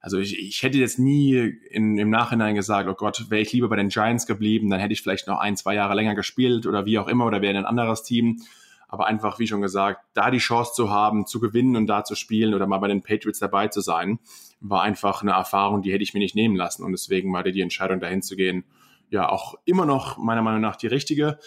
also 0.00 0.18
ich, 0.18 0.38
ich 0.38 0.62
hätte 0.62 0.76
jetzt 0.76 0.98
nie 0.98 1.34
in, 1.70 1.96
im 1.96 2.10
Nachhinein 2.10 2.54
gesagt, 2.54 2.90
oh 2.90 2.94
Gott, 2.94 3.30
wäre 3.30 3.40
ich 3.40 3.54
lieber 3.54 3.70
bei 3.70 3.76
den 3.76 3.88
Giants 3.88 4.26
geblieben, 4.26 4.68
dann 4.68 4.78
hätte 4.78 4.92
ich 4.92 5.00
vielleicht 5.00 5.26
noch 5.26 5.38
ein, 5.38 5.56
zwei 5.56 5.74
Jahre 5.74 5.94
länger 5.94 6.14
gespielt 6.14 6.66
oder 6.66 6.84
wie 6.84 6.98
auch 6.98 7.08
immer 7.08 7.24
oder 7.24 7.40
wäre 7.40 7.56
ein 7.56 7.64
anderes 7.64 8.02
Team. 8.02 8.42
Aber 8.88 9.06
einfach, 9.06 9.38
wie 9.38 9.46
schon 9.46 9.60
gesagt, 9.60 10.00
da 10.14 10.30
die 10.30 10.38
Chance 10.38 10.72
zu 10.74 10.90
haben, 10.90 11.26
zu 11.26 11.40
gewinnen 11.40 11.76
und 11.76 11.86
da 11.86 12.04
zu 12.04 12.14
spielen 12.14 12.54
oder 12.54 12.66
mal 12.66 12.78
bei 12.78 12.88
den 12.88 13.02
Patriots 13.02 13.38
dabei 13.38 13.68
zu 13.68 13.80
sein, 13.80 14.18
war 14.60 14.82
einfach 14.82 15.22
eine 15.22 15.32
Erfahrung, 15.32 15.82
die 15.82 15.92
hätte 15.92 16.02
ich 16.02 16.14
mir 16.14 16.20
nicht 16.20 16.34
nehmen 16.34 16.56
lassen. 16.56 16.84
Und 16.84 16.92
deswegen 16.92 17.32
war 17.32 17.42
die 17.42 17.60
Entscheidung, 17.60 18.00
dahin 18.00 18.22
zu 18.22 18.36
gehen, 18.36 18.64
ja 19.10 19.28
auch 19.28 19.54
immer 19.64 19.86
noch 19.86 20.18
meiner 20.18 20.42
Meinung 20.42 20.60
nach 20.60 20.76
die 20.76 20.86
richtige. 20.86 21.38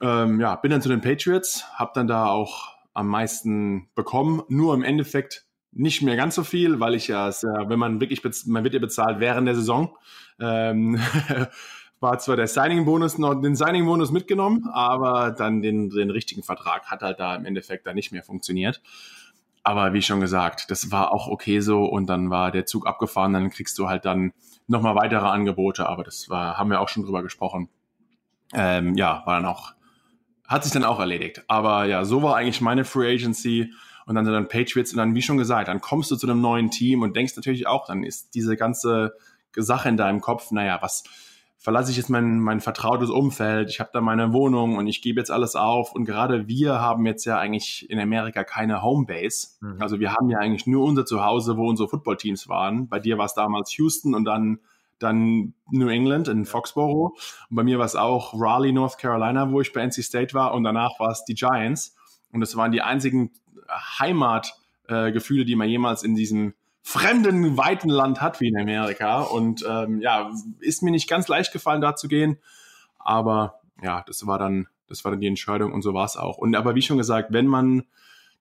Ähm, 0.00 0.40
ja, 0.40 0.56
bin 0.56 0.70
dann 0.70 0.82
zu 0.82 0.88
den 0.88 1.00
Patriots, 1.00 1.64
habe 1.74 1.92
dann 1.94 2.06
da 2.06 2.26
auch 2.26 2.76
am 2.94 3.08
meisten 3.08 3.88
bekommen. 3.94 4.42
Nur 4.48 4.74
im 4.74 4.82
Endeffekt 4.82 5.46
nicht 5.72 6.02
mehr 6.02 6.16
ganz 6.16 6.34
so 6.34 6.44
viel, 6.44 6.80
weil 6.80 6.94
ich 6.94 7.08
ja, 7.08 7.30
wenn 7.30 7.78
man 7.78 8.00
wirklich, 8.00 8.22
man 8.46 8.64
wird 8.64 8.74
ja 8.74 8.80
bezahlt 8.80 9.20
während 9.20 9.46
der 9.46 9.54
Saison. 9.54 9.96
Ähm, 10.40 11.00
war 12.00 12.18
zwar 12.18 12.36
der 12.36 12.46
Signing-Bonus 12.46 13.18
noch 13.18 13.34
den 13.34 13.56
Signing-Bonus 13.56 14.10
mitgenommen, 14.10 14.68
aber 14.72 15.32
dann 15.32 15.62
den, 15.62 15.90
den 15.90 16.10
richtigen 16.10 16.42
Vertrag 16.42 16.86
hat 16.86 17.02
halt 17.02 17.18
da 17.18 17.34
im 17.34 17.44
Endeffekt 17.44 17.86
dann 17.86 17.96
nicht 17.96 18.12
mehr 18.12 18.22
funktioniert. 18.22 18.80
Aber 19.64 19.92
wie 19.92 20.02
schon 20.02 20.20
gesagt, 20.20 20.70
das 20.70 20.90
war 20.90 21.12
auch 21.12 21.28
okay 21.28 21.60
so 21.60 21.84
und 21.84 22.06
dann 22.06 22.30
war 22.30 22.50
der 22.52 22.66
Zug 22.66 22.86
abgefahren, 22.86 23.32
dann 23.32 23.50
kriegst 23.50 23.78
du 23.78 23.88
halt 23.88 24.04
dann 24.04 24.32
nochmal 24.66 24.94
weitere 24.94 25.26
Angebote, 25.26 25.88
aber 25.88 26.04
das 26.04 26.28
war, 26.28 26.56
haben 26.56 26.70
wir 26.70 26.80
auch 26.80 26.88
schon 26.88 27.02
drüber 27.02 27.22
gesprochen. 27.22 27.68
Ähm, 28.54 28.94
ja, 28.94 29.22
war 29.26 29.36
dann 29.36 29.46
auch, 29.46 29.72
hat 30.46 30.64
sich 30.64 30.72
dann 30.72 30.84
auch 30.84 31.00
erledigt. 31.00 31.42
Aber 31.48 31.84
ja, 31.84 32.04
so 32.04 32.22
war 32.22 32.36
eigentlich 32.36 32.60
meine 32.60 32.84
Free 32.84 33.12
Agency 33.14 33.72
und 34.06 34.14
dann 34.14 34.24
sind 34.24 34.32
dann 34.32 34.48
Patriots 34.48 34.92
und 34.92 34.98
dann, 34.98 35.14
wie 35.14 35.22
schon 35.22 35.36
gesagt, 35.36 35.68
dann 35.68 35.80
kommst 35.80 36.10
du 36.10 36.16
zu 36.16 36.26
einem 36.26 36.40
neuen 36.40 36.70
Team 36.70 37.02
und 37.02 37.14
denkst 37.14 37.36
natürlich 37.36 37.66
auch, 37.66 37.86
dann 37.86 38.04
ist 38.04 38.34
diese 38.34 38.56
ganze 38.56 39.12
Sache 39.54 39.88
in 39.88 39.96
deinem 39.96 40.20
Kopf, 40.20 40.50
naja, 40.50 40.78
was, 40.80 41.04
verlasse 41.58 41.90
ich 41.90 41.96
jetzt 41.96 42.08
mein, 42.08 42.38
mein 42.38 42.60
vertrautes 42.60 43.10
Umfeld, 43.10 43.68
ich 43.68 43.80
habe 43.80 43.90
da 43.92 44.00
meine 44.00 44.32
Wohnung 44.32 44.76
und 44.76 44.86
ich 44.86 45.02
gebe 45.02 45.20
jetzt 45.20 45.30
alles 45.30 45.56
auf. 45.56 45.92
Und 45.92 46.04
gerade 46.04 46.46
wir 46.46 46.80
haben 46.80 47.04
jetzt 47.04 47.24
ja 47.24 47.36
eigentlich 47.38 47.90
in 47.90 47.98
Amerika 47.98 48.44
keine 48.44 48.80
Homebase. 48.80 49.58
Mhm. 49.60 49.82
Also 49.82 49.98
wir 49.98 50.12
haben 50.12 50.30
ja 50.30 50.38
eigentlich 50.38 50.68
nur 50.68 50.84
unser 50.84 51.04
Zuhause, 51.04 51.56
wo 51.56 51.68
unsere 51.68 51.88
Footballteams 51.88 52.48
waren. 52.48 52.88
Bei 52.88 53.00
dir 53.00 53.18
war 53.18 53.26
es 53.26 53.34
damals 53.34 53.76
Houston 53.76 54.14
und 54.14 54.24
dann, 54.24 54.60
dann 55.00 55.54
New 55.72 55.88
England 55.88 56.28
in 56.28 56.44
Foxborough. 56.44 57.18
Und 57.50 57.56
bei 57.56 57.64
mir 57.64 57.78
war 57.78 57.86
es 57.86 57.96
auch 57.96 58.34
Raleigh, 58.34 58.72
North 58.72 58.96
Carolina, 58.98 59.50
wo 59.50 59.60
ich 59.60 59.72
bei 59.72 59.82
NC 59.82 60.04
State 60.04 60.34
war. 60.34 60.54
Und 60.54 60.62
danach 60.62 61.00
war 61.00 61.10
es 61.10 61.24
die 61.24 61.34
Giants. 61.34 61.96
Und 62.32 62.42
es 62.42 62.56
waren 62.56 62.70
die 62.70 62.82
einzigen 62.82 63.32
Heimatgefühle, 63.98 65.42
äh, 65.42 65.44
die 65.44 65.56
man 65.56 65.68
jemals 65.68 66.04
in 66.04 66.14
diesem 66.14 66.54
fremden, 66.88 67.58
weiten 67.58 67.90
Land 67.90 68.22
hat 68.22 68.40
wie 68.40 68.48
in 68.48 68.58
Amerika. 68.58 69.20
Und 69.20 69.62
ähm, 69.68 70.00
ja, 70.00 70.30
ist 70.60 70.82
mir 70.82 70.90
nicht 70.90 71.06
ganz 71.06 71.28
leicht 71.28 71.52
gefallen, 71.52 71.82
da 71.82 71.94
zu 71.94 72.08
gehen. 72.08 72.38
Aber 72.98 73.60
ja, 73.82 74.02
das 74.06 74.26
war 74.26 74.38
dann, 74.38 74.68
das 74.88 75.04
war 75.04 75.12
dann 75.12 75.20
die 75.20 75.26
Entscheidung 75.26 75.72
und 75.74 75.82
so 75.82 75.92
war 75.92 76.06
es 76.06 76.16
auch. 76.16 76.38
Und 76.38 76.56
aber 76.56 76.74
wie 76.74 76.80
schon 76.80 76.96
gesagt, 76.96 77.30
wenn 77.30 77.46
man 77.46 77.84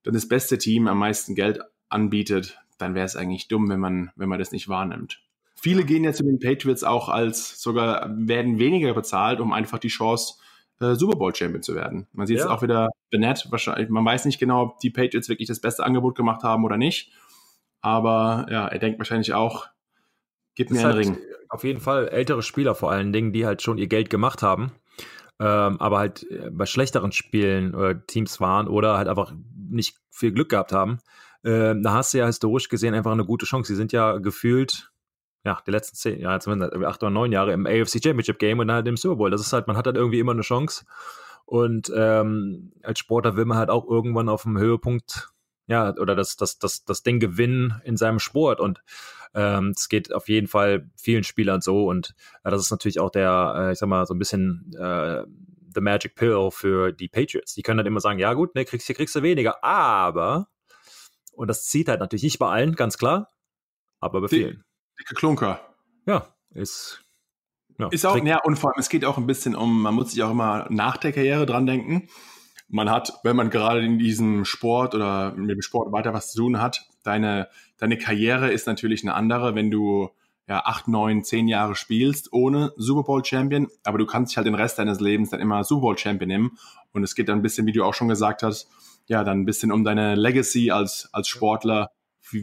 dann 0.03 0.13
das 0.13 0.29
beste 0.29 0.57
Team 0.57 0.87
am 0.87 0.97
meisten 0.97 1.35
Geld 1.35 1.59
anbietet, 1.89 2.57
dann 2.77 2.95
wäre 2.95 3.05
es 3.05 3.17
eigentlich 3.17 3.49
dumm, 3.49 3.67
wenn 3.67 3.81
man, 3.81 4.11
wenn 4.15 4.29
man 4.29 4.39
das 4.39 4.53
nicht 4.53 4.69
wahrnimmt. 4.69 5.19
Viele 5.59 5.83
gehen 5.83 6.05
ja 6.05 6.13
zu 6.13 6.23
den 6.23 6.39
Patriots 6.39 6.85
auch 6.85 7.09
als 7.09 7.61
sogar 7.61 8.09
werden 8.15 8.59
weniger 8.59 8.93
bezahlt, 8.93 9.41
um 9.41 9.51
einfach 9.51 9.79
die 9.79 9.89
Chance 9.89 10.35
äh, 10.79 10.95
Super 10.95 11.17
Bowl 11.17 11.35
Champion 11.35 11.63
zu 11.63 11.75
werden. 11.75 12.07
Man 12.13 12.27
sieht 12.27 12.39
es 12.39 12.45
auch 12.45 12.61
wieder 12.61 12.91
Bennett 13.09 13.47
wahrscheinlich. 13.49 13.89
Man 13.89 14.05
weiß 14.05 14.23
nicht 14.23 14.39
genau, 14.39 14.61
ob 14.61 14.79
die 14.79 14.89
Patriots 14.89 15.27
wirklich 15.27 15.49
das 15.49 15.59
beste 15.59 15.83
Angebot 15.83 16.15
gemacht 16.15 16.43
haben 16.43 16.63
oder 16.63 16.77
nicht. 16.77 17.11
Aber 17.81 18.47
ja, 18.49 18.67
er 18.67 18.79
denkt 18.79 18.99
wahrscheinlich 18.99 19.33
auch, 19.33 19.67
gib 20.55 20.71
mir 20.71 20.79
einen 20.79 20.87
halt 20.87 20.97
Ring. 20.97 21.17
Auf 21.49 21.63
jeden 21.63 21.79
Fall 21.79 22.09
ältere 22.09 22.43
Spieler 22.43 22.75
vor 22.75 22.91
allen 22.91 23.13
Dingen, 23.13 23.31
die 23.31 23.45
halt 23.45 23.61
schon 23.61 23.77
ihr 23.77 23.87
Geld 23.87 24.09
gemacht 24.09 24.41
haben, 24.41 24.71
ähm, 25.39 25.79
aber 25.79 25.99
halt 25.99 26.29
äh, 26.29 26.49
bei 26.51 26.65
schlechteren 26.65 27.11
Spielen 27.11 27.73
oder 27.73 28.05
Teams 28.05 28.41
waren 28.41 28.67
oder 28.67 28.97
halt 28.97 29.07
einfach 29.07 29.33
nicht 29.69 29.97
viel 30.11 30.31
Glück 30.31 30.49
gehabt 30.49 30.73
haben. 30.73 30.99
Ähm, 31.43 31.83
da 31.83 31.93
hast 31.93 32.13
du 32.13 32.17
ja 32.17 32.25
historisch 32.25 32.67
gesehen 32.67 32.93
einfach 32.93 33.11
eine 33.11 33.25
gute 33.25 33.45
Chance. 33.45 33.67
Sie 33.71 33.75
sind 33.77 33.91
ja 33.93 34.17
gefühlt 34.17 34.91
ja, 35.47 35.61
die 35.65 35.71
letzten 35.71 35.95
zehn, 35.95 36.19
ja, 36.19 36.39
zumindest 36.41 36.75
acht 36.75 37.01
oder 37.01 37.09
neun 37.09 37.31
Jahre 37.31 37.53
im 37.53 37.65
AFC 37.65 38.03
Championship 38.03 38.37
Game 38.37 38.59
und 38.59 38.67
dann 38.67 38.75
halt 38.75 38.87
im 38.87 38.97
Super 38.97 39.15
Bowl. 39.15 39.31
Das 39.31 39.39
ist 39.39 39.53
halt, 39.53 39.67
man 39.67 39.77
hat 39.77 39.85
halt 39.85 39.95
irgendwie 39.95 40.19
immer 40.19 40.33
eine 40.33 40.41
Chance. 40.41 40.85
Und 41.45 41.89
ähm, 41.95 42.73
als 42.83 42.99
Sportler 42.99 43.37
will 43.37 43.45
man 43.45 43.57
halt 43.57 43.69
auch 43.69 43.87
irgendwann 43.87 44.27
auf 44.27 44.43
dem 44.43 44.57
Höhepunkt 44.57 45.29
ja, 45.67 45.93
oder 45.97 46.15
das, 46.15 46.37
das, 46.37 46.59
das, 46.59 46.85
das 46.85 47.03
Ding 47.03 47.19
gewinnen 47.19 47.81
in 47.83 47.97
seinem 47.97 48.19
Sport. 48.19 48.59
Und 48.59 48.81
ähm, 49.33 49.73
es 49.75 49.89
geht 49.89 50.13
auf 50.13 50.29
jeden 50.29 50.47
Fall 50.47 50.89
vielen 50.95 51.23
Spielern 51.23 51.61
so. 51.61 51.87
Und 51.87 52.15
äh, 52.43 52.51
das 52.51 52.61
ist 52.61 52.71
natürlich 52.71 52.99
auch 52.99 53.11
der, 53.11 53.53
äh, 53.57 53.71
ich 53.73 53.79
sag 53.79 53.87
mal, 53.87 54.05
so 54.05 54.13
ein 54.13 54.19
bisschen 54.19 54.73
äh, 54.79 55.23
the 55.75 55.81
Magic 55.81 56.15
Pill 56.15 56.49
für 56.51 56.93
die 56.93 57.09
Patriots. 57.09 57.53
Die 57.53 57.61
können 57.61 57.77
dann 57.77 57.85
immer 57.85 57.99
sagen, 57.99 58.19
ja 58.19 58.33
gut, 58.33 58.55
ne, 58.55 58.65
kriegst, 58.65 58.87
hier 58.87 58.95
kriegst 58.95 59.15
du 59.15 59.21
weniger, 59.21 59.63
aber, 59.63 60.47
und 61.33 61.49
das 61.49 61.65
zieht 61.65 61.89
halt 61.89 61.99
natürlich 61.99 62.23
nicht 62.23 62.39
bei 62.39 62.49
allen, 62.49 62.75
ganz 62.75 62.97
klar, 62.97 63.29
aber 63.99 64.21
bei 64.21 64.27
vielen. 64.29 64.63
Dicke 64.99 65.13
Klunker. 65.13 65.59
Ja, 66.07 66.33
ist 66.51 67.03
ja, 67.77 67.89
ist 67.89 68.05
auch, 68.07 68.17
ja, 68.17 68.39
und 68.43 68.57
vor 68.57 68.71
allem, 68.71 68.79
es 68.79 68.89
geht 68.89 69.05
auch 69.05 69.17
ein 69.17 69.27
bisschen 69.27 69.55
um, 69.55 69.83
man 69.83 69.93
muss 69.93 70.11
sich 70.11 70.23
auch 70.23 70.31
immer 70.31 70.65
nach 70.71 70.97
der 70.97 71.11
Karriere 71.11 71.45
dran 71.45 71.67
denken 71.67 72.09
man 72.69 72.89
hat, 72.89 73.13
wenn 73.23 73.35
man 73.35 73.49
gerade 73.49 73.83
in 73.83 73.97
diesem 73.97 74.45
Sport 74.45 74.93
oder 74.93 75.33
mit 75.33 75.49
dem 75.49 75.61
Sport 75.61 75.91
weiter 75.91 76.13
was 76.13 76.31
zu 76.31 76.39
tun 76.39 76.61
hat, 76.61 76.85
deine, 77.03 77.47
deine 77.77 77.97
Karriere 77.97 78.51
ist 78.51 78.67
natürlich 78.67 79.03
eine 79.03 79.13
andere, 79.13 79.55
wenn 79.55 79.71
du 79.71 80.09
ja, 80.47 80.61
acht, 80.65 80.87
neun, 80.87 81.23
zehn 81.23 81.47
Jahre 81.47 81.75
spielst 81.75 82.31
ohne 82.31 82.71
Super 82.77 83.03
Bowl 83.03 83.23
Champion, 83.23 83.67
aber 83.83 83.97
du 83.97 84.05
kannst 84.05 84.31
dich 84.31 84.37
halt 84.37 84.47
den 84.47 84.55
Rest 84.55 84.79
deines 84.79 84.99
Lebens 85.01 85.29
dann 85.29 85.41
immer 85.41 85.63
Super 85.63 85.81
Bowl 85.81 85.97
Champion 85.97 86.29
nehmen. 86.29 86.57
Und 86.93 87.03
es 87.03 87.15
geht 87.15 87.27
dann 87.27 87.39
ein 87.39 87.41
bisschen, 87.41 87.67
wie 87.67 87.73
du 87.73 87.83
auch 87.83 87.93
schon 87.93 88.07
gesagt 88.07 88.43
hast, 88.43 88.69
ja, 89.07 89.23
dann 89.23 89.41
ein 89.41 89.45
bisschen 89.45 89.71
um 89.71 89.83
deine 89.83 90.15
Legacy 90.15 90.71
als, 90.71 91.09
als 91.11 91.27
Sportler, 91.27 91.91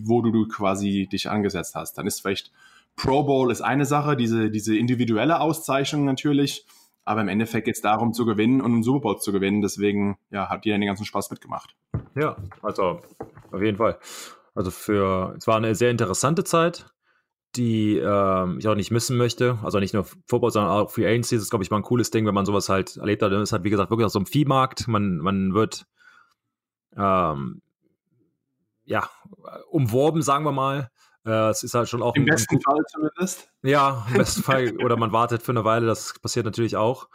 wo 0.02 0.20
du, 0.20 0.30
du 0.30 0.48
quasi 0.48 1.08
dich 1.10 1.30
angesetzt 1.30 1.74
hast. 1.74 1.96
Dann 1.96 2.06
ist 2.06 2.20
vielleicht 2.20 2.52
Pro 2.96 3.24
Bowl 3.24 3.50
ist 3.50 3.60
eine 3.60 3.86
Sache, 3.86 4.16
diese, 4.16 4.50
diese 4.50 4.76
individuelle 4.76 5.40
Auszeichnung 5.40 6.04
natürlich. 6.04 6.64
Aber 7.04 7.20
im 7.20 7.28
Endeffekt 7.28 7.66
geht 7.66 7.76
es 7.76 7.82
darum 7.82 8.12
zu 8.12 8.24
gewinnen 8.24 8.60
und 8.60 8.72
einen 8.72 8.82
Super 8.82 9.00
Bowl 9.00 9.18
zu 9.18 9.32
gewinnen. 9.32 9.60
Deswegen 9.60 10.18
ja, 10.30 10.48
hat 10.48 10.64
jeder 10.64 10.78
den 10.78 10.86
ganzen 10.86 11.04
Spaß 11.04 11.30
mitgemacht. 11.30 11.76
Ja, 12.14 12.36
also 12.62 13.00
auf 13.50 13.62
jeden 13.62 13.76
Fall. 13.76 13.98
Also 14.54 14.70
für, 14.70 15.34
es 15.36 15.46
war 15.46 15.56
eine 15.56 15.74
sehr 15.74 15.90
interessante 15.90 16.44
Zeit, 16.44 16.86
die 17.56 17.98
ähm, 17.98 18.58
ich 18.58 18.68
auch 18.68 18.74
nicht 18.74 18.90
missen 18.90 19.16
möchte. 19.16 19.58
Also 19.62 19.80
nicht 19.80 19.94
nur 19.94 20.06
Football, 20.26 20.50
sondern 20.50 20.72
auch 20.72 20.90
Free 20.90 21.06
Agency. 21.06 21.34
Das 21.34 21.44
ist, 21.44 21.50
glaube 21.50 21.64
ich, 21.64 21.70
mal 21.70 21.78
ein 21.78 21.82
cooles 21.82 22.10
Ding, 22.10 22.26
wenn 22.26 22.34
man 22.34 22.46
sowas 22.46 22.68
halt 22.68 22.96
erlebt 22.96 23.22
hat. 23.22 23.32
Es 23.32 23.42
ist 23.42 23.52
halt, 23.52 23.64
wie 23.64 23.70
gesagt, 23.70 23.90
wirklich 23.90 24.06
auf 24.06 24.12
so 24.12 24.18
einem 24.18 24.26
Viehmarkt. 24.26 24.88
Man, 24.88 25.18
man 25.18 25.54
wird 25.54 25.86
ähm, 26.96 27.60
ja, 28.84 29.08
umworben, 29.70 30.22
sagen 30.22 30.44
wir 30.44 30.52
mal. 30.52 30.90
Äh, 31.24 31.50
es 31.50 31.62
ist 31.62 31.74
halt 31.74 31.88
schon 31.88 32.02
auch. 32.02 32.14
Im 32.14 32.24
besten 32.24 32.60
Fall 32.60 32.80
zumindest. 32.90 33.48
Ja, 33.62 34.06
im 34.10 34.18
besten 34.18 34.42
Fall. 34.42 34.76
Oder 34.84 34.96
man 34.96 35.12
wartet 35.12 35.42
für 35.42 35.52
eine 35.52 35.64
Weile, 35.64 35.86
das 35.86 36.14
passiert 36.20 36.44
natürlich 36.44 36.76
auch. 36.76 37.08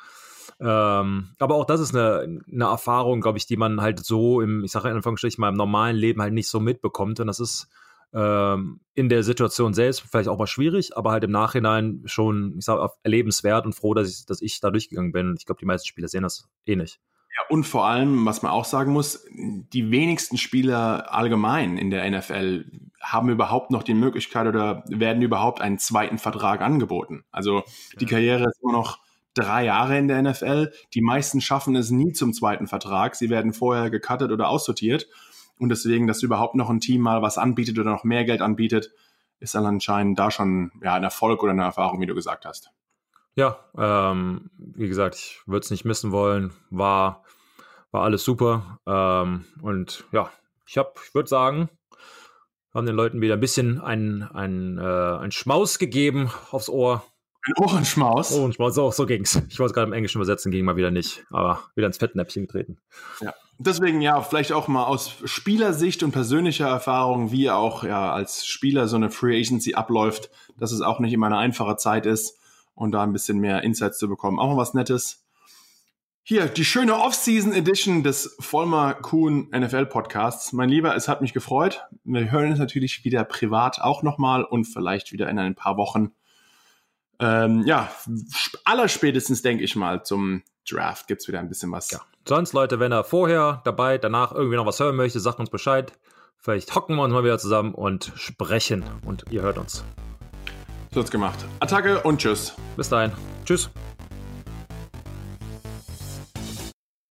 Ähm, 0.59 1.29
aber 1.39 1.55
auch 1.55 1.65
das 1.65 1.79
ist 1.79 1.95
eine, 1.95 2.41
eine 2.51 2.65
Erfahrung, 2.65 3.21
glaube 3.21 3.37
ich, 3.37 3.45
die 3.45 3.55
man 3.55 3.81
halt 3.81 4.03
so 4.03 4.41
im, 4.41 4.63
ich 4.63 4.71
sage 4.71 4.89
in 4.89 4.95
Anführungsstrichen, 4.95 5.39
mal 5.39 5.49
im 5.49 5.55
normalen 5.55 5.95
Leben 5.95 6.21
halt 6.21 6.33
nicht 6.33 6.49
so 6.49 6.59
mitbekommt. 6.59 7.19
Und 7.19 7.27
das 7.27 7.39
ist 7.39 7.69
ähm, 8.13 8.81
in 8.93 9.07
der 9.09 9.23
Situation 9.23 9.73
selbst 9.73 10.01
vielleicht 10.01 10.27
auch 10.27 10.39
mal 10.39 10.47
schwierig, 10.47 10.97
aber 10.97 11.11
halt 11.11 11.23
im 11.23 11.31
Nachhinein 11.31 12.01
schon, 12.05 12.55
ich 12.57 12.65
sage, 12.65 12.89
erlebenswert 13.03 13.65
und 13.65 13.73
froh, 13.73 13.93
dass 13.93 14.09
ich, 14.09 14.25
dass 14.25 14.41
ich 14.41 14.59
da 14.59 14.71
durchgegangen 14.71 15.11
bin. 15.11 15.35
Ich 15.37 15.45
glaube, 15.45 15.59
die 15.59 15.65
meisten 15.65 15.87
Spieler 15.87 16.07
sehen 16.07 16.23
das 16.23 16.49
eh 16.65 16.75
nicht. 16.75 16.99
Ja, 17.37 17.45
und 17.49 17.63
vor 17.63 17.85
allem, 17.85 18.25
was 18.25 18.41
man 18.41 18.51
auch 18.51 18.65
sagen 18.65 18.91
muss, 18.91 19.25
die 19.31 19.91
wenigsten 19.91 20.37
Spieler 20.37 21.13
allgemein 21.13 21.77
in 21.77 21.89
der 21.89 22.09
NFL 22.09 22.65
haben 23.01 23.29
überhaupt 23.29 23.71
noch 23.71 23.83
die 23.83 23.93
Möglichkeit 23.93 24.47
oder 24.47 24.83
werden 24.87 25.21
überhaupt 25.21 25.61
einen 25.61 25.79
zweiten 25.79 26.17
Vertrag 26.17 26.61
angeboten. 26.61 27.23
Also 27.31 27.63
die 27.99 28.05
Karriere 28.05 28.45
ist 28.45 28.59
immer 28.61 28.73
noch 28.73 28.99
drei 29.33 29.65
Jahre 29.65 29.97
in 29.97 30.07
der 30.07 30.21
NFL. 30.21 30.71
Die 30.93 31.01
meisten 31.01 31.39
schaffen 31.39 31.75
es 31.75 31.91
nie 31.91 32.11
zum 32.13 32.33
zweiten 32.33 32.67
Vertrag. 32.67 33.15
Sie 33.15 33.29
werden 33.29 33.53
vorher 33.53 33.89
gecuttet 33.89 34.31
oder 34.31 34.49
aussortiert. 34.49 35.07
Und 35.57 35.69
deswegen, 35.69 36.07
dass 36.07 36.23
überhaupt 36.23 36.55
noch 36.55 36.69
ein 36.69 36.79
Team 36.79 37.01
mal 37.01 37.21
was 37.21 37.37
anbietet 37.37 37.77
oder 37.79 37.91
noch 37.91 38.03
mehr 38.03 38.25
Geld 38.25 38.41
anbietet, 38.41 38.91
ist 39.39 39.55
dann 39.55 39.65
anscheinend 39.65 40.19
da 40.19 40.31
schon 40.31 40.71
ja, 40.83 40.95
ein 40.95 41.03
Erfolg 41.03 41.43
oder 41.43 41.51
eine 41.51 41.63
Erfahrung, 41.63 42.01
wie 42.01 42.05
du 42.05 42.15
gesagt 42.15 42.45
hast. 42.45 42.71
Ja, 43.39 43.57
ähm, 43.77 44.49
wie 44.57 44.89
gesagt, 44.89 45.15
ich 45.15 45.39
würde 45.45 45.63
es 45.63 45.71
nicht 45.71 45.85
missen 45.85 46.11
wollen. 46.11 46.51
War, 46.71 47.23
war 47.89 48.03
alles 48.03 48.25
super. 48.25 48.81
Ähm, 48.85 49.45
und 49.61 50.03
ja, 50.11 50.29
ich 50.67 50.77
habe, 50.77 50.91
ich 51.07 51.15
würde 51.15 51.29
sagen, 51.29 51.69
haben 52.73 52.85
den 52.85 52.97
Leuten 52.97 53.21
wieder 53.21 53.35
ein 53.35 53.39
bisschen 53.39 53.79
einen, 53.79 54.23
einen, 54.23 54.77
äh, 54.77 54.81
einen 54.81 55.31
Schmaus 55.31 55.79
gegeben 55.79 56.29
aufs 56.51 56.67
Ohr. 56.67 57.01
Ein 57.43 57.53
Ohrenschmaus? 57.63 58.33
Ohrenschmaus, 58.33 58.75
so, 58.75 58.91
so 58.91 59.05
ging's. 59.05 59.41
Ich 59.47 59.57
wollte 59.57 59.69
es 59.69 59.73
gerade 59.73 59.87
im 59.87 59.93
Englischen 59.93 60.17
übersetzen, 60.17 60.51
ging 60.51 60.65
mal 60.65 60.75
wieder 60.75 60.91
nicht. 60.91 61.23
Aber 61.31 61.61
wieder 61.75 61.87
ins 61.87 61.97
Fettnäpfchen 61.97 62.45
getreten. 62.45 62.77
Ja. 63.21 63.33
Deswegen 63.57 64.01
ja, 64.01 64.21
vielleicht 64.21 64.51
auch 64.51 64.67
mal 64.67 64.83
aus 64.83 65.13
Spielersicht 65.23 66.03
und 66.03 66.11
persönlicher 66.11 66.67
Erfahrung, 66.67 67.31
wie 67.31 67.49
auch 67.49 67.85
ja 67.85 68.11
als 68.11 68.45
Spieler 68.45 68.89
so 68.89 68.97
eine 68.97 69.09
Free 69.09 69.39
Agency 69.39 69.75
abläuft, 69.75 70.29
dass 70.57 70.73
es 70.73 70.81
auch 70.81 70.99
nicht 70.99 71.13
immer 71.13 71.27
eine 71.27 71.37
einfache 71.37 71.77
Zeit 71.77 72.05
ist 72.05 72.38
und 72.79 72.91
da 72.91 73.03
ein 73.03 73.13
bisschen 73.13 73.39
mehr 73.39 73.63
Insights 73.63 73.97
zu 73.97 74.07
bekommen. 74.07 74.39
Auch 74.39 74.49
mal 74.49 74.57
was 74.57 74.73
Nettes. 74.73 75.25
Hier, 76.23 76.45
die 76.45 76.63
schöne 76.63 76.95
Off-Season 76.95 77.53
Edition 77.53 78.03
des 78.03 78.35
Vollmer 78.39 78.93
Kuhn 78.93 79.49
NFL 79.51 79.87
Podcasts. 79.87 80.53
Mein 80.53 80.69
Lieber, 80.69 80.95
es 80.95 81.07
hat 81.07 81.21
mich 81.21 81.33
gefreut. 81.33 81.83
Wir 82.03 82.31
hören 82.31 82.51
uns 82.51 82.59
natürlich 82.59 83.03
wieder 83.03 83.23
privat 83.23 83.81
auch 83.81 84.03
nochmal 84.03 84.43
und 84.43 84.65
vielleicht 84.65 85.11
wieder 85.11 85.29
in 85.29 85.39
ein 85.39 85.55
paar 85.55 85.75
Wochen. 85.75 86.11
Ähm, 87.19 87.63
ja, 87.65 87.91
allerspätestens 88.63 89.41
denke 89.41 89.63
ich 89.63 89.75
mal 89.75 90.03
zum 90.03 90.43
Draft 90.69 91.07
gibt 91.07 91.21
es 91.21 91.27
wieder 91.27 91.39
ein 91.39 91.49
bisschen 91.49 91.71
was. 91.71 91.91
Ja. 91.91 91.99
Sonst, 92.27 92.53
Leute, 92.53 92.79
wenn 92.79 92.91
er 92.91 93.03
vorher, 93.03 93.61
dabei, 93.65 93.97
danach 93.97 94.31
irgendwie 94.31 94.55
noch 94.55 94.65
was 94.65 94.79
hören 94.79 94.95
möchte, 94.95 95.19
sagt 95.19 95.39
uns 95.39 95.49
Bescheid. 95.49 95.93
Vielleicht 96.37 96.75
hocken 96.75 96.95
wir 96.95 97.03
uns 97.03 97.13
mal 97.13 97.23
wieder 97.23 97.39
zusammen 97.39 97.73
und 97.73 98.13
sprechen. 98.15 98.85
Und 99.03 99.25
ihr 99.31 99.41
hört 99.41 99.57
uns. 99.57 99.83
So 100.91 100.95
wird's 100.97 101.11
gemacht. 101.11 101.37
Attacke 101.59 102.01
und 102.01 102.19
tschüss. 102.19 102.53
Bis 102.75 102.89
dahin. 102.89 103.11
Tschüss. 103.45 103.69